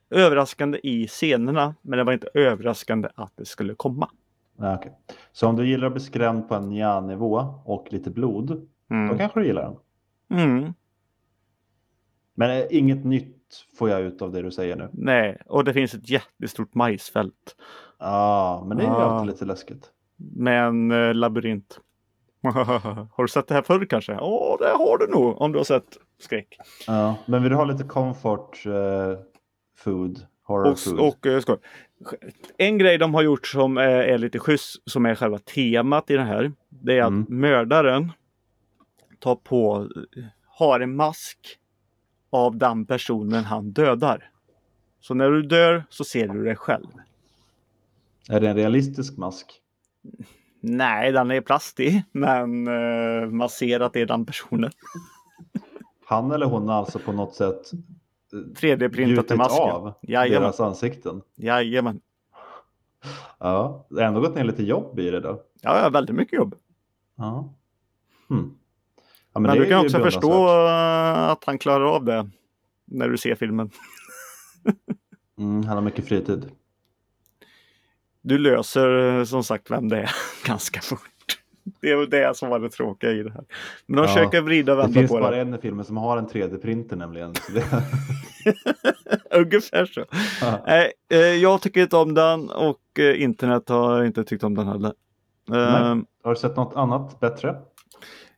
överraskande, 0.10 0.80
i 0.84 1.08
scenerna, 1.08 1.76
men 1.82 1.98
det 1.98 2.04
var 2.04 2.14
inte 2.14 2.30
överraskande 2.34 3.10
att 3.16 3.32
det 3.36 3.46
skulle 3.46 3.76
komma. 3.76 4.10
Nej, 4.56 4.76
okej. 4.76 4.98
Så 5.32 5.48
om 5.48 5.56
du 5.56 5.68
gillar 5.68 5.88
att 5.88 5.94
bli 5.94 6.02
skrämd 6.02 6.48
på 6.50 6.56
en 6.56 6.70
nja-nivå 6.70 7.62
och 7.66 7.88
lite 7.90 8.10
blod, 8.10 8.48
då 8.48 8.96
Mm. 8.96 9.18
kanske 9.18 9.40
du 9.40 9.46
gillar 9.46 9.64
den. 10.30 10.40
Mm. 10.40 10.74
Men 12.42 12.58
eh, 12.62 12.66
inget 12.70 13.06
nytt 13.06 13.66
får 13.78 13.90
jag 13.90 14.02
ut 14.02 14.22
av 14.22 14.32
det 14.32 14.42
du 14.42 14.52
säger 14.52 14.76
nu. 14.76 14.90
Nej, 14.94 15.42
och 15.46 15.64
det 15.64 15.74
finns 15.74 15.94
ett 15.94 16.10
jättestort 16.10 16.76
majsfält 16.76 17.56
Ja, 18.00 18.64
men 18.68 18.78
det 18.78 18.84
är 18.84 18.88
ju 18.88 18.94
Ah. 18.94 19.04
alltid 19.04 19.34
lite 19.34 19.46
läskigt. 19.46 19.90
med 20.18 20.64
en 20.68 20.92
eh, 20.92 21.14
labyrint. 21.14 21.80
har 23.14 23.22
du 23.24 23.28
sett 23.28 23.48
det 23.48 23.54
här 23.54 23.62
förr 23.62 23.86
kanske? 23.86 24.12
Ja, 24.12 24.58
det 24.60 24.68
har 24.68 24.98
du 24.98 25.08
nog 25.08 25.42
om 25.42 25.52
du 25.52 25.60
har 25.60 25.64
sett 25.64 25.98
skräck. 26.20 26.58
Ja, 26.88 27.16
men 27.26 27.42
vill 27.44 27.50
du 27.50 27.56
ha 27.56 27.66
lite 27.66 27.84
comfort 27.84 28.66
eh, 28.66 29.20
food, 29.78 30.26
horror 30.44 30.72
Och, 30.72 30.80
food? 30.80 31.00
och 31.00 31.26
eh, 31.28 31.40
skoj. 31.40 31.58
En 32.58 32.78
grej 32.78 32.98
de 32.98 33.14
har 33.14 33.22
gjort 33.22 33.48
som 33.48 33.78
är, 33.78 33.84
är 33.88 34.18
lite 34.18 34.40
schysst, 34.40 34.90
som 34.92 35.06
är 35.06 35.16
själva 35.16 35.38
temat 35.40 36.10
i 36.12 36.14
det 36.14 36.24
här. 36.24 36.52
Det 36.70 36.98
är 36.98 37.02
att 37.02 37.08
Mm. 37.08 37.26
mördaren 37.30 38.12
tar 39.20 39.36
på, 39.36 39.88
har 40.46 40.80
en 40.80 40.96
mask 40.96 41.58
av 42.32 42.58
den 42.58 42.86
personen 42.86 43.44
han 43.44 43.72
dödar. 43.72 44.30
Så 45.00 45.14
när 45.14 45.30
du 45.32 45.42
dör 45.42 45.84
så 45.90 46.04
ser 46.04 46.28
du 46.28 46.44
dig 46.44 46.56
själv. 46.56 46.88
Är 48.30 48.40
det 48.40 48.50
en 48.50 48.56
realistisk 48.56 49.18
mask? 49.18 49.62
Nej, 50.60 51.12
den 51.12 51.32
är 51.32 51.42
plastig, 51.42 52.04
men 52.12 52.68
eh, 52.68 53.30
man 53.30 53.50
ser 53.50 53.80
att 53.80 53.94
det 53.94 54.02
är 54.02 54.06
den 54.06 54.26
personen. 54.26 54.72
Han 56.06 56.32
eller 56.32 56.46
hon 56.46 56.68
har 56.68 56.76
alltså 56.76 57.00
på 57.00 57.12
något 57.12 57.36
sätt 57.36 57.72
3D-printat 58.32 59.00
i 59.00 59.10
gjutit 59.10 59.38
masken. 59.38 59.64
av 59.72 59.94
Jajamän. 60.02 60.42
deras 60.42 60.60
ansikten. 60.60 61.22
Jajamän. 61.36 62.02
Ja, 63.40 63.86
det 63.90 63.96
har 63.96 64.08
ändå 64.08 64.22
gått 64.22 64.36
ner 64.36 64.44
lite 64.44 64.64
jobb 64.64 65.00
i 65.00 65.12
det 65.12 65.20
då. 65.20 65.42
Ja, 65.62 65.82
ja, 65.84 65.90
väldigt 65.90 66.16
mycket 66.16 66.34
jobb. 66.34 66.56
Ja. 67.16 67.54
Hmm. 68.30 68.58
Ja, 69.34 69.40
Men, 69.40 69.52
det 69.58 69.64
du 69.64 69.70
kan 69.70 69.86
också 69.86 70.00
förstå 70.00 70.48
eh, 70.68 71.30
att 71.30 71.44
han 71.46 71.58
klarar 71.58 71.86
av 71.96 72.06
det 72.06 72.30
när 72.86 73.10
du 73.10 73.18
ser 73.18 73.36
filmen. 73.36 73.70
Mm, 75.38 75.64
han 75.64 75.78
har 75.78 75.82
mycket 75.82 76.08
fritid. 76.08 76.52
Du 78.22 78.38
löser 78.38 79.18
eh, 79.20 79.24
som 79.24 79.44
sagt 79.44 79.72
vem 79.72 79.90
det 79.90 79.98
är 80.02 80.12
ganska 80.46 80.82
fort. 80.82 81.00
Det 81.82 81.92
är 81.92 81.96
väl 81.96 82.10
det 82.10 82.38
som 82.38 82.50
var 82.50 82.60
det 82.60 82.70
tråkiga 82.70 83.12
i 83.12 83.24
det 83.24 83.32
här. 83.32 83.44
Men 83.86 83.96
de 83.98 84.02
Ja, 84.02 84.08
försöker 84.08 84.42
vrida 84.42 84.72
och 84.72 84.78
Det 84.78 84.84
vända 84.84 85.00
finns 85.00 85.12
på 85.12 85.20
bara 85.20 85.32
det. 85.32 85.42
en 85.42 85.54
i 85.54 85.58
filmen 85.58 85.86
som 85.86 85.98
har 85.98 86.18
en 86.18 86.28
3D-printer 86.28 86.96
nämligen. 86.96 87.36
Så 87.36 87.52
det... 87.52 87.64
Ungefär 89.40 89.86
så. 89.86 90.06
Nej, 90.66 90.92
eh, 91.12 91.18
jag 91.20 91.62
tycker 91.62 91.82
inte 91.82 91.98
om 91.98 92.14
den 92.14 92.50
och 92.50 93.00
internet 93.16 93.70
har 93.70 94.04
inte 94.04 94.24
tyckt 94.24 94.44
om 94.44 94.56
den 94.56 94.68
heller. 94.68 94.94
Eh, 95.52 95.96
har 96.24 96.30
du 96.30 96.36
sett 96.36 96.56
något 96.56 96.76
annat 96.76 97.20
bättre? 97.20 97.56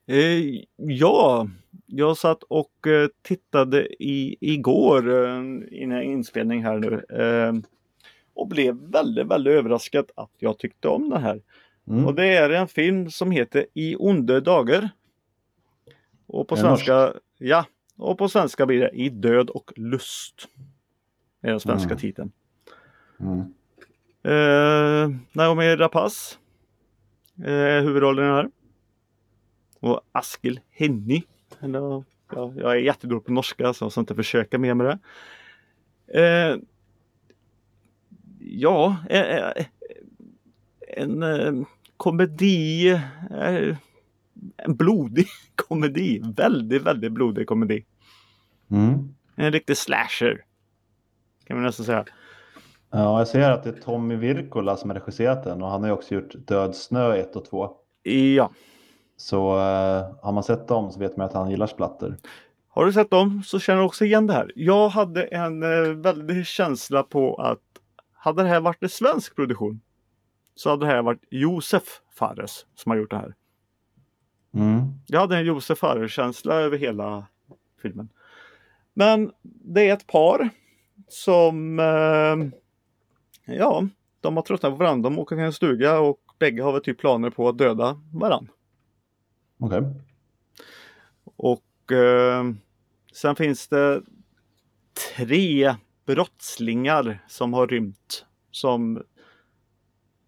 Eh, 0.06 0.62
ja, 0.76 1.48
jag 1.86 2.18
satt 2.18 2.44
och 2.44 2.88
eh, 2.88 3.08
tittade 3.22 4.04
i, 4.04 4.38
igår 4.40 5.26
eh, 5.26 5.42
innan 5.82 6.02
inspelning 6.04 6.64
här 6.64 6.80
nu. 6.80 7.06
Eh, 7.20 7.54
och 8.34 8.48
blev 8.48 8.76
väldigt, 8.76 9.28
väldigt 9.28 9.54
överraskad 9.54 10.12
att 10.16 10.32
jag 10.38 10.58
tyckte 10.58 10.88
om 10.88 11.10
den 11.10 11.22
här. 11.22 11.42
Mm. 11.88 12.06
Och 12.06 12.16
det 12.16 12.28
är 12.28 12.50
en 12.50 12.68
film 12.68 13.10
som 13.10 13.32
heter 13.32 13.66
I 13.74 13.96
onde 14.00 14.40
dagar. 14.42 14.90
Och 16.28 16.48
på 16.48 16.56
svenska, 16.56 17.14
ja, 17.38 17.66
och 17.98 18.18
på 18.18 18.30
svenska 18.30 18.66
blir 18.66 18.80
det 18.80 18.90
I 18.90 19.10
död 19.10 19.50
och 19.50 19.74
lust. 19.76 20.48
Det 21.42 21.48
är 21.48 21.52
den 21.52 21.60
svenska 21.60 21.90
Mm. 21.90 21.98
titeln. 22.00 22.32
Mm. 23.20 23.40
Eh, 24.24 25.18
Naomi 25.32 25.76
Rapace. 25.76 26.36
Eh, 27.46 27.84
huvudrollen 27.84 28.26
här. 28.26 28.50
Och 29.84 30.02
Askild 30.12 30.60
Henny. 30.70 31.24
Eller, 31.60 32.04
ja, 32.32 32.54
jag 32.56 32.72
är 32.72 32.76
jättedålig 32.76 33.26
på 33.26 33.32
norska 33.32 33.74
så 33.74 33.86
jag 33.86 33.92
ska 33.92 34.02
inte 34.02 34.16
försöka 34.16 34.58
mer 34.58 34.74
med 34.74 34.86
det. 34.86 35.00
Eh, 36.22 36.58
ja, 38.40 38.98
eh, 39.10 39.22
eh, 39.22 39.66
en 40.98 41.24
eh, 41.24 41.54
komedi. 41.98 42.90
Eh, 43.32 43.78
en 44.58 44.76
blodig 44.76 45.28
komedi. 45.56 46.22
Väldigt, 46.36 46.82
väldigt 46.82 47.12
blodig 47.12 47.48
komedi. 47.48 47.86
Mm. 48.72 49.16
En 49.36 49.52
riktig 49.52 49.78
slasher. 49.78 50.46
Kan 51.46 51.58
man 51.58 51.66
nästan 51.66 51.86
säga. 51.86 52.06
Ja, 52.92 53.20
jag 53.20 53.28
ser 53.28 53.52
att 53.52 53.64
det 53.64 53.70
är 53.70 53.82
Tommy 53.82 54.16
Wirkola 54.16 54.78
som 54.78 54.90
har 54.90 54.96
regisserat 54.96 55.44
den 55.44 55.62
och 55.62 55.70
han 55.70 55.82
har 55.82 55.88
ju 55.88 55.94
också 55.94 56.16
gjort 56.16 56.34
Död 56.48 56.76
snö 56.76 57.16
1 57.16 57.36
och 57.36 57.46
2. 57.46 57.72
Ja. 58.04 58.52
Så 59.18 59.58
eh, 59.58 60.16
har 60.22 60.32
man 60.32 60.44
sett 60.44 60.68
dem 60.68 60.92
så 60.92 61.00
vet 61.00 61.18
man 61.18 61.26
att 61.26 61.34
han 61.34 61.50
gillar 61.50 61.68
splatter. 61.68 62.18
Har 62.68 62.86
du 62.86 62.94
sett 62.94 63.10
dem 63.10 63.44
så 63.46 63.60
känner 63.60 63.80
du 63.80 63.86
också 63.86 64.06
igen 64.06 64.28
det 64.28 64.34
här. 64.34 64.52
Jag 64.56 64.90
hade 64.90 65.24
en 65.24 65.64
eh, 65.64 65.90
väldig 65.90 66.46
känsla 66.46 67.04
på 67.04 67.36
att 67.36 67.60
hade 68.14 68.44
det 68.44 68.50
här 68.50 68.60
varit 68.60 68.84
en 68.84 68.90
svensk 68.90 69.36
produktion 69.36 69.82
så 70.56 70.70
hade 70.70 70.86
det 70.86 70.92
här 70.92 71.02
varit 71.02 71.24
Josef 71.30 71.84
Fares 72.16 72.66
som 72.76 72.90
har 72.90 72.98
gjort 72.98 73.10
det 73.10 73.18
här. 73.18 73.36
Mm. 74.54 74.82
Jag 75.08 75.20
hade 75.20 75.38
en 75.38 75.46
Josef 75.46 75.78
Fares-känsla 75.80 76.56
över 76.56 76.78
hela 76.78 77.28
filmen. 77.82 78.10
Men 78.94 79.32
det 79.42 79.90
är 79.90 79.94
ett 79.94 80.08
par 80.08 80.50
som 81.08 81.80
eh, 81.80 82.36
ja, 83.56 83.88
de 84.22 84.36
har 84.36 84.44
tröttnat 84.44 84.72
på 84.72 84.78
varandra. 84.78 85.10
De 85.10 85.20
åker 85.20 85.36
till 85.36 85.46
en 85.46 85.54
stuga 85.54 86.00
och 86.00 86.20
bägge 86.40 86.64
har 86.64 86.72
väl 86.72 86.84
typ 86.84 87.00
planer 87.00 87.30
på 87.30 87.50
att 87.50 87.58
döda 87.58 88.02
varandra. 88.14 88.54
Okej. 89.64 89.84
Och 91.36 91.92
eh, 91.92 92.44
sen 93.14 93.36
finns 93.36 93.68
det 93.68 94.02
tre 95.16 95.76
brottslingar 96.06 97.24
som 97.28 97.54
har 97.54 97.68
rymt. 97.68 98.26
Som 98.52 99.04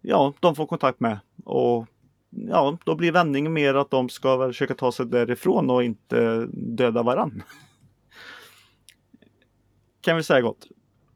ja, 0.00 0.34
de 0.40 0.54
får 0.54 0.66
kontakt 0.66 1.00
med. 1.00 1.18
Och 1.44 1.86
ja, 2.30 2.78
då 2.84 2.94
blir 2.94 3.12
vändningen 3.12 3.52
mer 3.52 3.74
att 3.74 3.90
de 3.90 4.08
ska 4.08 4.36
väl 4.36 4.50
försöka 4.50 4.74
ta 4.74 4.92
sig 4.92 5.06
därifrån 5.06 5.70
och 5.70 5.84
inte 5.84 6.46
döda 6.52 7.02
varann. 7.02 7.42
Kan 10.00 10.16
vi 10.16 10.22
säga 10.22 10.40
gott. 10.40 10.66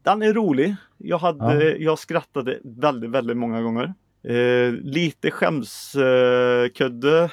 Den 0.03 0.21
är 0.21 0.33
rolig. 0.33 0.75
Jag, 0.97 1.17
hade, 1.17 1.77
jag 1.77 1.99
skrattade 1.99 2.59
väldigt, 2.63 3.09
väldigt 3.09 3.37
många 3.37 3.61
gånger. 3.61 3.93
Eh, 4.23 4.71
lite 4.71 5.31
skämskudde 5.31 7.31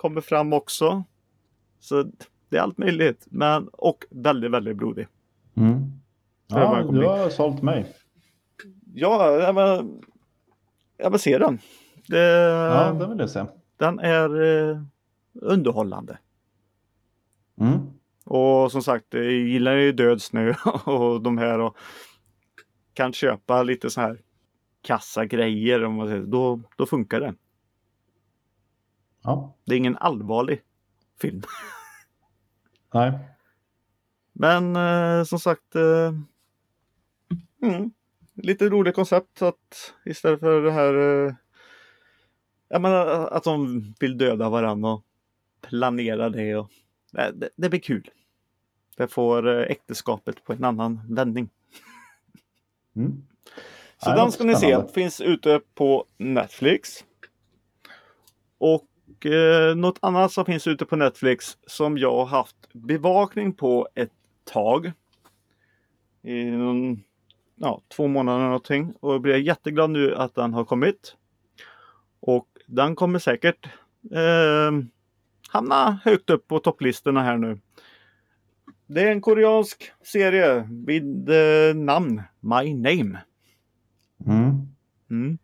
kommer 0.00 0.20
fram 0.20 0.52
också. 0.52 1.04
Så 1.80 2.04
det 2.48 2.56
är 2.56 2.60
allt 2.60 2.78
möjligt. 2.78 3.26
Men, 3.30 3.68
och 3.68 4.04
väldigt, 4.10 4.50
väldigt 4.50 4.76
blodig. 4.76 5.06
Mm. 5.56 5.92
Ja, 6.46 6.82
du 6.92 7.06
har 7.06 7.28
sålt 7.28 7.62
mig. 7.62 7.86
Ja, 8.94 9.40
jag 9.40 9.52
vill, 9.52 10.00
jag 10.96 11.10
vill 11.10 11.20
se 11.20 11.38
den. 11.38 11.58
Det, 12.06 12.18
Ja, 12.18 12.92
det 12.92 13.06
vill 13.06 13.18
jag 13.18 13.30
se. 13.30 13.44
Den 13.76 13.98
är 13.98 14.42
eh, 14.42 14.82
underhållande. 15.34 16.18
Mm. 17.60 17.78
Och 18.24 18.72
som 18.72 18.82
sagt, 18.82 19.06
jag 19.10 19.24
gillar 19.24 19.74
ju 19.74 19.92
Död 19.92 20.22
snö 20.22 20.54
och 20.84 21.22
de 21.22 21.38
här 21.38 21.58
och 21.58 21.76
kan 22.94 23.12
köpa 23.12 23.62
lite 23.62 23.90
så 23.90 24.00
här 24.00 24.20
kassagrejer 24.82 25.84
om 25.84 25.94
man 25.94 26.08
säger. 26.08 26.22
Då, 26.22 26.60
då 26.76 26.86
funkar 26.86 27.20
det. 27.20 27.34
Ja, 29.22 29.54
Det 29.64 29.74
är 29.74 29.78
ingen 29.78 29.96
allvarlig 29.96 30.62
film. 31.20 31.42
nej. 32.94 33.18
Men 34.32 34.76
eh, 34.76 35.24
som 35.24 35.40
sagt. 35.40 35.74
Eh, 35.74 36.12
mm, 37.62 37.90
lite 38.34 38.68
roligt 38.68 38.94
koncept 38.94 39.42
att 39.42 39.94
istället 40.04 40.40
för 40.40 40.62
det 40.62 40.72
här. 40.72 40.94
Eh, 40.94 41.34
jag 42.68 42.82
menar, 42.82 43.06
att 43.06 43.44
de 43.44 43.82
vill 44.00 44.18
döda 44.18 44.48
varandra 44.48 44.90
och 44.90 45.04
planera 45.60 46.30
det. 46.30 46.56
Och, 46.56 46.70
det, 47.12 47.32
det, 47.32 47.48
det 47.56 47.68
blir 47.68 47.80
kul. 47.80 48.10
Det 48.96 49.08
får 49.08 49.48
eh, 49.48 49.70
äktenskapet 49.70 50.44
på 50.44 50.52
en 50.52 50.64
annan 50.64 51.00
vändning. 51.08 51.48
Mm. 52.96 53.22
Så 53.98 54.10
det 54.10 54.16
den 54.16 54.32
ska 54.32 54.44
ni 54.44 54.56
se. 54.56 54.86
Finns 54.94 55.20
ute 55.20 55.60
på 55.74 56.04
Netflix. 56.16 57.04
Och 58.58 58.89
eh, 59.26 59.76
något 59.76 59.98
annat 60.02 60.32
som 60.32 60.44
finns 60.44 60.66
ute 60.66 60.84
på 60.84 60.96
Netflix 60.96 61.58
som 61.66 61.98
jag 61.98 62.12
har 62.12 62.26
haft 62.26 62.56
bevakning 62.72 63.52
på 63.52 63.88
ett 63.94 64.12
tag. 64.44 64.92
I 66.22 66.44
någon, 66.44 67.02
ja, 67.56 67.82
två 67.96 68.06
månader 68.06 68.44
någonting. 68.44 68.94
Och 69.00 69.14
jag 69.14 69.20
blir 69.20 69.36
jätteglad 69.36 69.90
nu 69.90 70.14
att 70.14 70.34
den 70.34 70.54
har 70.54 70.64
kommit. 70.64 71.16
Och 72.20 72.48
den 72.66 72.96
kommer 72.96 73.18
säkert 73.18 73.66
eh, 74.12 74.72
hamna 75.48 76.00
högt 76.04 76.30
upp 76.30 76.48
på 76.48 76.58
topplistorna 76.58 77.22
här 77.22 77.36
nu. 77.36 77.58
Det 78.86 79.00
är 79.00 79.12
en 79.12 79.20
koreansk 79.20 79.92
serie 80.02 80.68
vid 80.86 81.28
eh, 81.28 81.74
namn 81.74 82.22
My 82.40 82.74
Name. 82.74 83.18
Mm. 84.26 84.68
Mm. 85.10 85.38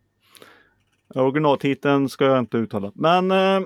Originaltiteln 1.16 2.08
ska 2.08 2.24
jag 2.24 2.38
inte 2.38 2.56
uttala. 2.56 2.92
Men 2.94 3.30
eh, 3.30 3.60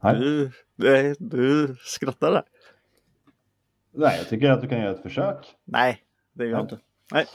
Nej. 0.00 0.20
du, 0.20 0.50
du, 0.76 1.14
du 1.18 1.76
skrattar 1.80 2.30
där. 2.32 2.42
Nej, 3.94 4.18
jag 4.18 4.28
tycker 4.28 4.50
att 4.50 4.60
du 4.62 4.68
kan 4.68 4.80
göra 4.80 4.90
ett 4.90 5.02
försök. 5.02 5.54
Nej, 5.64 6.02
det 6.32 6.44
gör 6.44 6.50
jag 6.50 6.58
Ja. 6.58 6.62
inte. 6.62 6.78
Nej. 7.12 7.26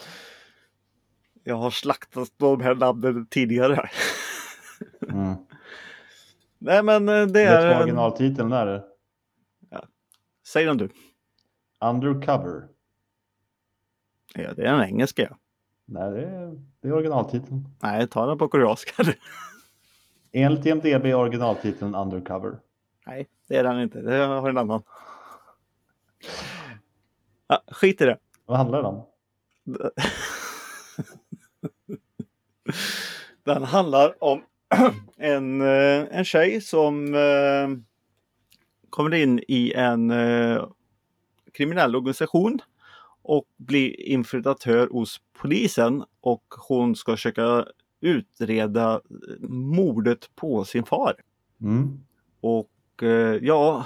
Jag 1.43 1.55
har 1.55 1.69
slaktat 1.71 2.29
de 2.37 2.61
här 2.61 2.75
namnen 2.75 3.27
tidigare. 3.27 3.89
Mm. 5.09 5.35
Nej 6.57 6.83
men 6.83 7.09
eh, 7.09 7.13
det 7.15 7.23
Vet 7.25 7.33
du 7.33 7.43
är... 7.67 7.79
originaltiteln 7.81 8.51
är? 8.51 8.83
Säg 10.47 10.65
den 10.65 10.77
du. 10.77 10.89
Undercover. 11.81 12.67
Ja, 14.33 14.53
det 14.53 14.61
är 14.67 14.73
en 14.73 14.83
engelska. 14.83 15.21
ja. 15.29 15.37
Nej, 15.89 16.11
det 16.11 16.21
är, 16.21 16.61
det 16.81 16.87
är 16.87 16.93
originaltiteln. 16.93 17.65
Nej, 17.79 18.07
ta 18.07 18.25
den 18.25 18.37
på 18.37 18.47
koreanska. 18.47 19.03
Enligt 20.31 20.65
IMDB 20.65 21.05
är 21.05 21.15
originaltiteln 21.15 21.95
Undercover. 21.95 22.59
Nej, 23.05 23.27
det 23.47 23.57
är 23.57 23.63
den 23.63 23.81
inte. 23.81 24.01
Det 24.01 24.15
har 24.15 24.49
en 24.49 24.57
annan. 24.57 24.83
Ja, 27.47 27.63
skit 27.67 28.01
i 28.01 28.05
det. 28.05 28.17
Vad 28.45 28.57
handlar 28.57 28.81
det 28.81 28.87
om? 28.87 29.03
Den 33.43 33.63
handlar 33.63 34.23
om 34.23 34.43
en, 35.17 35.61
eh, 35.61 36.05
en 36.11 36.25
tjej 36.25 36.61
som 36.61 37.15
eh, 37.15 37.69
kommer 38.89 39.13
in 39.13 39.39
i 39.47 39.73
en 39.73 40.11
eh, 40.11 40.65
kriminell 41.53 41.95
organisation 41.95 42.59
och 43.27 43.45
blir 43.57 44.01
infiltratör 44.01 44.87
hos 44.87 45.21
polisen 45.41 46.03
och 46.21 46.43
hon 46.67 46.95
ska 46.95 47.11
försöka 47.11 47.65
utreda 48.01 49.01
mordet 49.49 50.35
på 50.35 50.65
sin 50.65 50.83
far. 50.83 51.15
Mm. 51.61 51.99
Och 52.41 53.03
eh, 53.03 53.39
ja, 53.41 53.85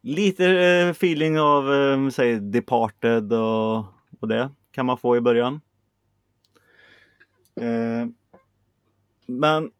lite 0.00 0.46
eh, 0.46 0.88
feeling 0.88 1.40
av 1.40 1.74
eh, 1.74 2.08
säg 2.08 2.40
Departed 2.40 3.32
och, 3.32 3.84
och 4.20 4.28
det 4.28 4.50
kan 4.70 4.86
man 4.86 4.98
få 4.98 5.16
i 5.16 5.20
början. 5.20 5.60
Eh, 7.60 8.06
men 9.26 9.70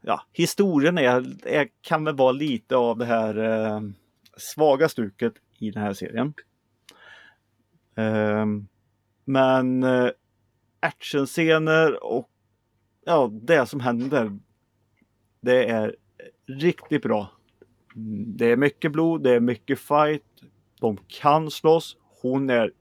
ja, 0.00 0.22
historien 0.32 0.98
är, 0.98 1.46
är, 1.46 1.68
kan 1.80 2.04
väl 2.04 2.16
vara 2.16 2.32
lite 2.32 2.76
av 2.76 2.98
det 2.98 3.04
här 3.04 3.38
eh, 3.38 3.80
svaga 4.36 4.88
stuket 4.88 5.32
i 5.58 5.70
den 5.70 5.82
här 5.82 5.92
serien. 5.92 6.34
Eh, 7.94 8.46
men 9.24 9.82
eh, 9.82 10.10
actionscener 10.80 12.04
och 12.04 12.30
ja, 13.04 13.30
det 13.42 13.66
som 13.66 13.80
händer. 13.80 14.38
Det 15.40 15.64
är 15.70 15.96
riktigt 16.46 17.02
bra. 17.02 17.30
Det 18.26 18.46
är 18.52 18.56
mycket 18.56 18.92
blod, 18.92 19.22
det 19.22 19.30
är 19.34 19.40
mycket 19.40 19.78
fight. 19.78 20.24
De 20.80 20.98
kan 21.06 21.50
slåss. 21.50 21.96
Hon 22.22 22.50
är 22.50 22.72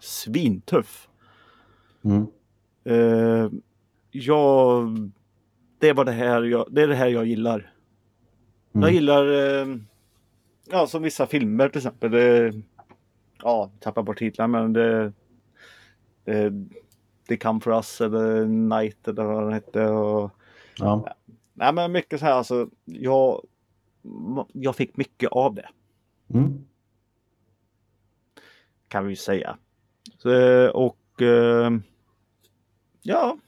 svintuff. 0.00 1.08
Mm. 2.04 2.26
Eh, 2.84 3.50
jag, 4.10 4.88
det 5.78 5.92
var 5.92 6.04
det 6.04 6.12
här 6.12 6.42
jag, 6.42 6.68
det 6.70 6.82
är 6.82 6.88
det 6.88 6.94
här 6.94 7.08
jag 7.08 7.26
gillar. 7.26 7.72
Jag 8.72 8.82
Mm. 8.82 8.94
gillar, 8.94 9.26
eh, 9.60 9.66
ja 10.70 10.86
som 10.86 11.02
vissa 11.02 11.26
filmer 11.26 11.68
till 11.68 11.78
exempel. 11.78 12.10
Det, 12.10 12.52
ja, 13.42 13.70
tappar 13.80 14.02
bort 14.02 14.18
titlar 14.18 14.46
men 14.46 14.72
det, 14.72 15.12
det, 16.24 16.52
det 17.28 17.36
Come 17.36 17.60
For 17.60 17.72
Us 17.72 18.00
eller 18.00 18.44
Night 18.46 19.08
eller 19.08 19.24
vad 19.24 19.42
den 19.44 19.52
hette. 19.52 19.86
Och, 19.86 20.30
Ja. 20.78 21.16
nej 21.52 21.72
men 21.72 21.92
mycket 21.92 22.20
så 22.20 22.26
här 22.26 22.32
alltså. 22.32 22.68
Jag, 22.84 23.46
jag 24.52 24.76
fick 24.76 24.96
mycket 24.96 25.30
av 25.32 25.54
det 25.54 25.68
Mm. 26.34 26.64
kan 28.88 29.06
vi 29.06 29.16
säga. 29.16 29.56
Så, 30.18 30.30
och 30.70 31.22
eh, 31.22 31.70
ja. 33.02 33.38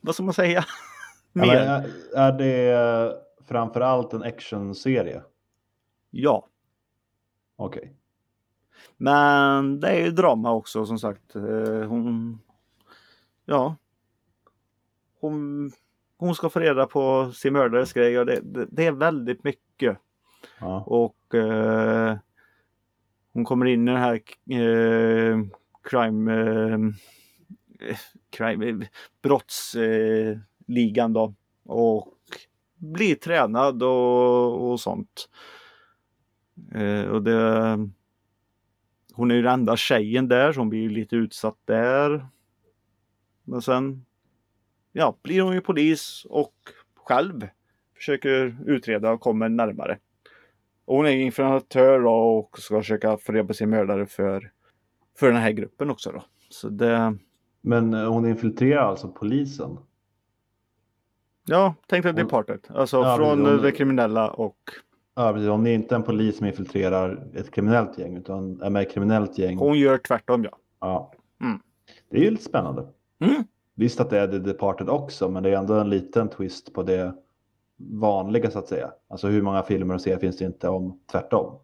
Vad 0.00 0.14
ska 0.14 0.24
man 0.24 0.34
säga? 0.34 0.64
Ja, 1.36 1.46
men 1.46 1.48
Mer? 1.48 1.56
är, 1.56 1.90
är 2.16 2.32
det 2.32 3.16
framförallt 3.48 4.12
en 4.12 4.22
actionserie? 4.22 5.22
Ja. 6.16 6.46
Okej. 7.56 7.96
Men 8.96 9.80
det 9.80 9.88
är 9.88 10.04
ju 10.04 10.10
drama 10.10 10.52
också 10.52 10.86
som 10.86 10.98
sagt. 10.98 11.36
Eh, 11.36 11.82
Hon... 11.82 12.38
Ja. 13.44 13.76
Hon, 15.20 15.70
hon 16.16 16.34
ska 16.34 16.50
få 16.50 16.60
reda 16.60 16.86
på 16.86 17.32
sin 17.32 17.52
mördares 17.52 17.92
grej 17.92 18.18
och 18.18 18.26
det, 18.26 18.40
det, 18.42 18.66
det 18.70 18.86
är 18.86 18.92
väldigt 18.92 19.44
mycket. 19.44 19.98
Ja. 20.60 20.80
Och 20.86 21.34
eh, 21.34 22.16
hon 23.32 23.44
kommer 23.44 23.66
in 23.66 23.88
i 23.88 23.92
den 23.92 24.00
här 24.00 24.14
eh, 24.50 25.38
crime, 25.82 26.32
eh, 27.80 27.96
crime 28.30 28.86
brottsligan 29.22 30.44
ligan 30.66 31.12
då. 31.12 31.34
Och 31.64 32.14
blir 32.76 33.14
tränad 33.14 33.82
och, 33.82 34.70
och 34.70 34.80
sånt. 34.80 35.28
Eh, 36.74 37.04
och 37.08 37.22
det, 37.22 37.78
hon 39.14 39.30
är 39.30 39.34
ju 39.34 39.42
den 39.42 39.52
enda 39.52 39.76
tjejen 39.76 40.28
där 40.28 40.52
så 40.52 40.60
hon 40.60 40.68
blir 40.68 40.90
lite 40.90 41.16
utsatt 41.16 41.58
där. 41.64 42.26
Men 43.44 43.62
sen 43.62 44.04
ja, 44.92 45.16
blir 45.22 45.42
hon 45.42 45.54
ju 45.54 45.60
polis 45.60 46.26
och 46.30 46.54
själv 46.94 47.48
försöker 47.96 48.56
utreda 48.66 49.10
och 49.12 49.20
kommer 49.20 49.48
närmare. 49.48 49.98
Och 50.84 50.96
hon 50.96 51.06
är 51.06 51.10
infiltratör 51.10 52.00
då 52.00 52.10
och 52.14 52.58
ska 52.58 52.80
försöka 52.80 53.16
få 53.16 53.32
reda 53.32 53.46
på 53.46 53.54
sin 53.54 53.70
mördare 53.70 54.06
för, 54.06 54.50
för 55.18 55.26
den 55.26 55.36
här 55.36 55.50
gruppen 55.50 55.90
också 55.90 56.12
då. 56.12 56.24
Så 56.48 56.68
det, 56.68 57.16
Men 57.60 57.94
eh, 57.94 58.08
hon 58.12 58.26
infiltrerar 58.26 58.82
alltså 58.82 59.08
polisen? 59.08 59.78
ja, 61.46 61.74
tänk 61.86 62.02
dig 62.02 62.12
Hon- 62.12 62.22
Departed. 62.24 62.60
Alltså 62.68 62.96
Ja, 62.96 63.16
från 63.16 63.46
hon- 63.46 63.62
det 63.62 63.72
kriminella 63.72 64.30
och 64.30 64.58
Ja, 65.14 65.32
precis. 65.32 65.48
Hon 65.48 65.66
är 65.66 65.74
inte 65.74 65.94
en 65.94 66.02
polis 66.02 66.36
som 66.36 66.46
infiltrerar 66.46 67.26
ett 67.34 67.50
kriminellt 67.50 67.98
gäng 67.98 68.16
utan 68.16 68.62
är 68.62 68.70
med 68.70 68.82
i 68.82 68.86
ett 68.86 68.92
kriminellt 68.92 69.38
gäng. 69.38 69.58
hon 69.58 69.78
gör 69.78 69.98
tvärtom 69.98 70.44
ja. 70.44 70.58
Ja. 70.80 71.12
Mm. 71.40 71.60
Det 72.10 72.16
är 72.16 72.22
ju 72.22 72.30
lite 72.30 72.44
spännande. 72.44 72.86
Mm. 73.18 73.44
Visst 73.74 74.00
att 74.00 74.10
det 74.10 74.18
är 74.20 74.28
The 74.28 74.38
Departed 74.38 74.88
också, 74.88 75.28
men 75.28 75.42
det 75.42 75.50
är 75.50 75.56
ändå 75.58 75.74
en 75.74 75.90
liten 75.90 76.28
twist 76.28 76.72
på 76.74 76.82
det 76.82 77.14
vanliga 77.76 78.50
så 78.50 78.58
att 78.58 78.68
säga. 78.68 78.92
Alltså 79.08 79.28
hur 79.28 79.42
många 79.42 79.62
filmer 79.62 79.94
och 79.94 80.00
serier 80.00 80.18
finns 80.18 80.36
det 80.38 80.44
inte 80.44 80.68
om 80.68 81.00
tvärtom? 81.12 81.58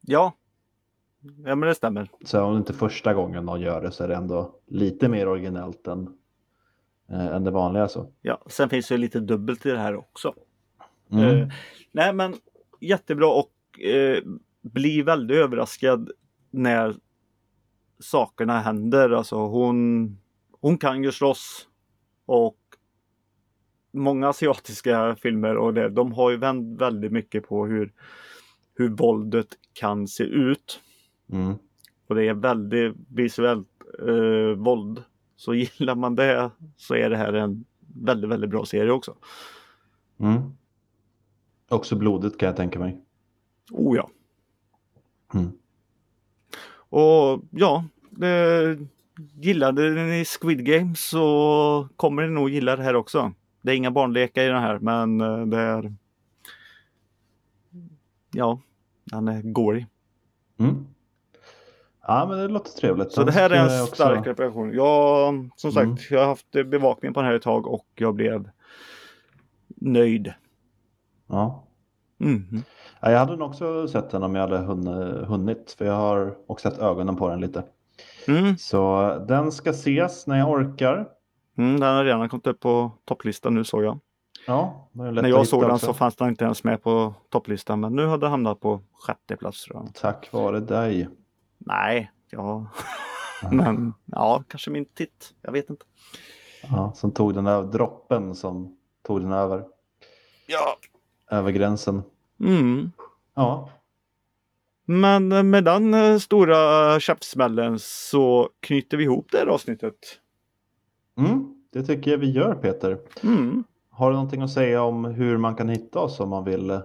Ja. 0.00 0.32
Ja 1.44 1.54
men 1.54 1.68
det 1.68 1.74
stämmer. 1.74 2.10
Så 2.24 2.42
om 2.42 2.52
det 2.52 2.58
inte 2.58 2.72
första 2.72 3.14
gången 3.14 3.44
någon 3.44 3.60
gör 3.60 3.82
det 3.82 3.90
så 3.90 4.04
är 4.04 4.08
det 4.08 4.14
ändå 4.14 4.54
lite 4.66 5.08
mer 5.08 5.28
originellt 5.28 5.86
än, 5.86 6.16
eh, 7.10 7.26
än 7.26 7.44
det 7.44 7.50
vanliga. 7.50 7.88
Så. 7.88 8.12
Ja, 8.22 8.42
sen 8.46 8.68
finns 8.68 8.88
det 8.88 8.96
lite 8.96 9.20
dubbelt 9.20 9.66
i 9.66 9.70
det 9.70 9.78
här 9.78 9.96
också. 9.96 10.34
Mm. 11.12 11.24
Eh, 11.24 11.48
nej 11.92 12.12
men 12.14 12.34
jättebra 12.80 13.26
och 13.26 13.80
eh, 13.80 14.22
bli 14.62 15.02
väldigt 15.02 15.36
överraskad 15.36 16.10
när 16.50 16.94
sakerna 17.98 18.60
händer. 18.60 19.10
Alltså 19.10 19.36
hon, 19.36 20.18
hon 20.60 20.78
kan 20.78 21.04
ju 21.04 21.12
slåss 21.12 21.68
och 22.26 22.58
många 23.92 24.28
asiatiska 24.28 25.16
filmer 25.16 25.56
och 25.56 25.74
det, 25.74 25.88
de 25.88 26.12
har 26.12 26.30
ju 26.30 26.36
vänt 26.36 26.80
väldigt 26.80 27.12
mycket 27.12 27.48
på 27.48 27.66
hur, 27.66 27.92
hur 28.74 28.88
våldet 28.88 29.48
kan 29.72 30.08
se 30.08 30.24
ut. 30.24 30.80
Mm. 31.32 31.54
Och 32.06 32.14
det 32.14 32.28
är 32.28 32.34
väldigt 32.34 32.94
visuellt 33.08 33.68
eh, 34.08 34.56
våld. 34.56 35.04
Så 35.36 35.54
gillar 35.54 35.94
man 35.94 36.14
det 36.14 36.50
så 36.76 36.94
är 36.94 37.10
det 37.10 37.16
här 37.16 37.32
en 37.32 37.64
väldigt, 37.94 38.30
väldigt 38.30 38.50
bra 38.50 38.64
serie 38.64 38.90
också. 38.90 39.16
Mm. 40.20 40.42
Också 41.72 41.96
blodigt 41.96 42.38
kan 42.38 42.46
jag 42.46 42.56
tänka 42.56 42.78
mig. 42.78 43.00
Oh 43.70 43.96
ja. 43.96 44.10
Mm. 45.34 45.52
Och 46.74 47.40
ja, 47.50 47.84
det, 48.10 48.78
gillade 49.40 49.90
ni 49.90 50.24
Squid 50.24 50.64
Game 50.66 50.94
så 50.94 51.88
kommer 51.96 52.22
ni 52.22 52.28
nog 52.34 52.50
gilla 52.50 52.76
det 52.76 52.82
här 52.82 52.96
också. 52.96 53.32
Det 53.62 53.72
är 53.72 53.76
inga 53.76 53.90
barnlekar 53.90 54.42
i 54.42 54.46
den 54.48 54.62
här 54.62 54.78
men 54.78 55.20
eh, 55.20 55.46
det 55.46 55.58
är 55.58 55.94
Ja, 58.34 58.60
den 59.04 59.28
är 59.28 59.42
gory. 59.42 59.86
Mm. 60.58 60.86
Ja, 62.06 62.26
men 62.28 62.38
det 62.38 62.48
låter 62.48 62.70
trevligt. 62.70 63.12
Så 63.12 63.20
Den 63.20 63.26
det 63.26 63.32
här 63.32 63.50
är 63.50 63.54
en 63.68 63.72
jag 63.74 63.82
också- 63.82 63.94
stark 63.94 64.26
representation. 64.26 64.72
Jag, 64.74 65.48
som 65.56 65.72
sagt, 65.72 65.84
Mm. 65.86 65.96
jag 66.10 66.18
har 66.20 66.26
haft 66.26 66.50
bevakning 66.52 67.14
på 67.14 67.20
den 67.20 67.28
här 67.28 67.36
ett 67.36 67.42
tag 67.42 67.66
och 67.66 67.86
jag 67.94 68.14
blev 68.14 68.50
nöjd. 69.76 70.32
Ja. 71.32 71.64
Ja, 73.00 73.10
jag 73.10 73.18
hade 73.18 73.36
nog 73.36 73.48
också 73.48 73.88
sett 73.88 74.10
den 74.10 74.22
om 74.22 74.34
jag 74.34 74.42
hade 74.42 74.58
hunn- 74.58 75.24
hunnit. 75.24 75.74
För 75.78 75.84
jag 75.84 75.92
har 75.94 76.34
också 76.46 76.70
sett 76.70 76.78
ögonen 76.80 77.16
på 77.16 77.28
den 77.28 77.40
lite. 77.40 77.64
Mm. 78.28 78.56
Så 78.56 79.08
den 79.28 79.52
ska 79.52 79.70
ses 79.70 80.26
när 80.26 80.38
jag 80.38 80.50
orkar. 80.50 81.08
Mm, 81.58 81.80
den 81.80 81.96
har 81.96 82.04
redan 82.04 82.28
kommit 82.28 82.46
upp 82.46 82.60
på 82.60 82.90
topplistan 83.04 83.54
nu 83.54 83.64
såg 83.64 83.84
jag. 83.84 83.98
Ja, 84.46 84.88
När 84.92 85.28
jag 85.28 85.46
såg 85.46 85.62
den 85.62 85.70
också. 85.70 85.86
så 85.86 85.94
fanns 85.94 86.16
den 86.16 86.28
inte 86.28 86.44
ens 86.44 86.64
med 86.64 86.82
på 86.82 87.14
topplistan 87.28 87.80
men 87.80 87.96
nu 87.96 88.06
har 88.06 88.18
den 88.18 88.30
hamnat 88.30 88.60
på 88.60 88.80
sjätte 88.92 89.36
plats 89.36 89.64
tror 89.64 89.76
jag. 89.84 89.94
Tack 89.94 90.32
vare 90.32 90.60
dig. 90.60 91.08
Nej, 91.58 92.10
ja. 92.30 92.66
men 93.52 93.94
ja, 94.06 94.42
kanske 94.48 94.70
min 94.70 94.84
titt. 94.84 95.34
Jag 95.42 95.52
vet 95.52 95.70
inte. 95.70 95.84
Ja, 96.70 96.92
som 96.94 97.10
tog 97.10 97.34
den 97.34 97.44
där 97.44 97.62
droppen 97.62 98.34
som 98.34 98.76
tog 99.06 99.20
den 99.20 99.32
över, 99.32 99.64
Ja. 100.46 100.76
Över 101.32 101.50
gränsen. 101.50 102.02
Mm. 102.40 102.92
Ja, 103.34 103.70
Men 104.84 105.50
med 105.50 105.64
den 105.64 105.94
eh, 105.94 106.18
stora 106.18 107.00
käftsmällen 107.00 107.78
så 107.78 108.50
knyter 108.60 108.96
vi 108.96 109.04
ihop 109.04 109.28
det 109.32 109.38
här 109.38 109.46
avsnittet. 109.46 109.94
mm, 111.18 111.54
det 111.72 111.82
tycker 111.82 112.10
jag 112.10 112.18
vi 112.18 112.30
gör 112.30 112.54
Peter. 112.54 112.98
Mm. 113.22 113.64
Har 113.90 114.10
du 114.10 114.14
någonting 114.14 114.42
att 114.42 114.52
säga 114.52 114.82
om 114.82 115.04
hur 115.04 115.36
man 115.36 115.54
kan 115.54 115.68
hitta 115.68 115.98
oss 115.98 116.20
om 116.20 116.28
man 116.28 116.44
vill 116.44 116.70
eh, 116.70 116.80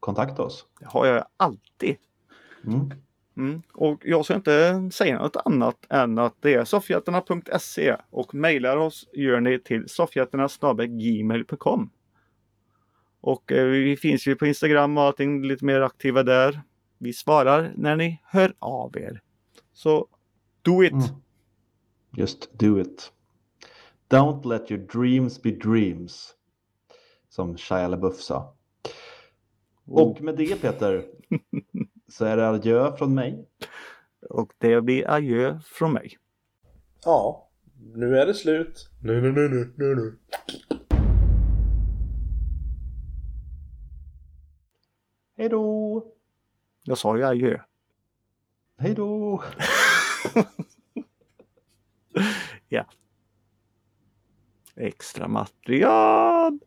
kontakta 0.00 0.42
oss? 0.42 0.66
Det 0.80 0.86
har 0.86 1.06
jag 1.06 1.24
alltid. 1.36 1.96
Mm. 2.66 2.90
Mm. 3.36 3.62
Och 3.74 4.00
jag 4.04 4.24
ska 4.24 4.34
inte 4.34 4.90
säga 4.92 5.18
något 5.18 5.36
annat 5.44 5.86
än 5.88 6.18
att 6.18 6.34
det 6.40 6.54
är 6.54 6.64
soffhjältarna.se 6.64 7.96
och 8.10 8.34
mejlar 8.34 8.76
oss 8.76 9.08
gör 9.12 9.40
ni 9.40 9.58
till 9.58 9.88
soffhjältarna.gmail.com 9.88 11.90
Och 13.28 13.52
eh, 13.52 13.66
vi 13.66 13.96
finns 13.96 14.26
ju 14.26 14.36
på 14.36 14.46
Instagram 14.46 14.98
och 14.98 15.04
allting 15.04 15.42
lite 15.42 15.64
mer 15.64 15.80
aktiva 15.80 16.22
där. 16.22 16.62
Vi 16.98 17.12
svarar 17.12 17.72
när 17.76 17.96
ni 17.96 18.20
hör 18.24 18.54
av 18.58 18.96
er. 18.96 19.22
Så 19.72 20.06
do 20.62 20.84
it! 20.84 20.92
Mm. 20.92 21.04
Just 22.16 22.58
do 22.58 22.80
it. 22.80 23.12
Don't 24.10 24.48
let 24.48 24.70
your 24.70 24.86
dreams 24.86 25.42
be 25.42 25.50
dreams. 25.50 26.34
Som 27.28 27.56
Shia 27.56 27.88
LaBeouf 27.88 28.20
sa. 28.20 28.54
Och 29.86 30.20
med 30.20 30.36
det 30.36 30.62
Peter 30.62 31.04
så 32.08 32.24
är 32.24 32.36
det 32.36 32.48
adjö 32.48 32.96
från 32.96 33.14
mig. 33.14 33.48
Och 34.30 34.52
det 34.58 34.80
blir 34.80 35.10
adjö 35.10 35.60
från 35.64 35.92
mig. 35.92 36.18
Ja, 37.04 37.50
nu 37.94 38.18
är 38.18 38.26
det 38.26 38.34
slut. 38.34 38.90
Nu, 39.02 39.20
nu, 39.20 39.32
nu, 39.32 39.48
nu, 39.48 39.72
nu, 39.76 39.94
nu. 39.94 40.18
Hej 45.38 45.48
då! 45.48 46.06
Jag 46.84 46.98
sa 46.98 47.16
ju 47.16 47.24
adjö. 47.24 47.60
Hej 48.78 48.94
då! 48.94 49.42
Extra 54.76 55.28
material! 55.28 56.58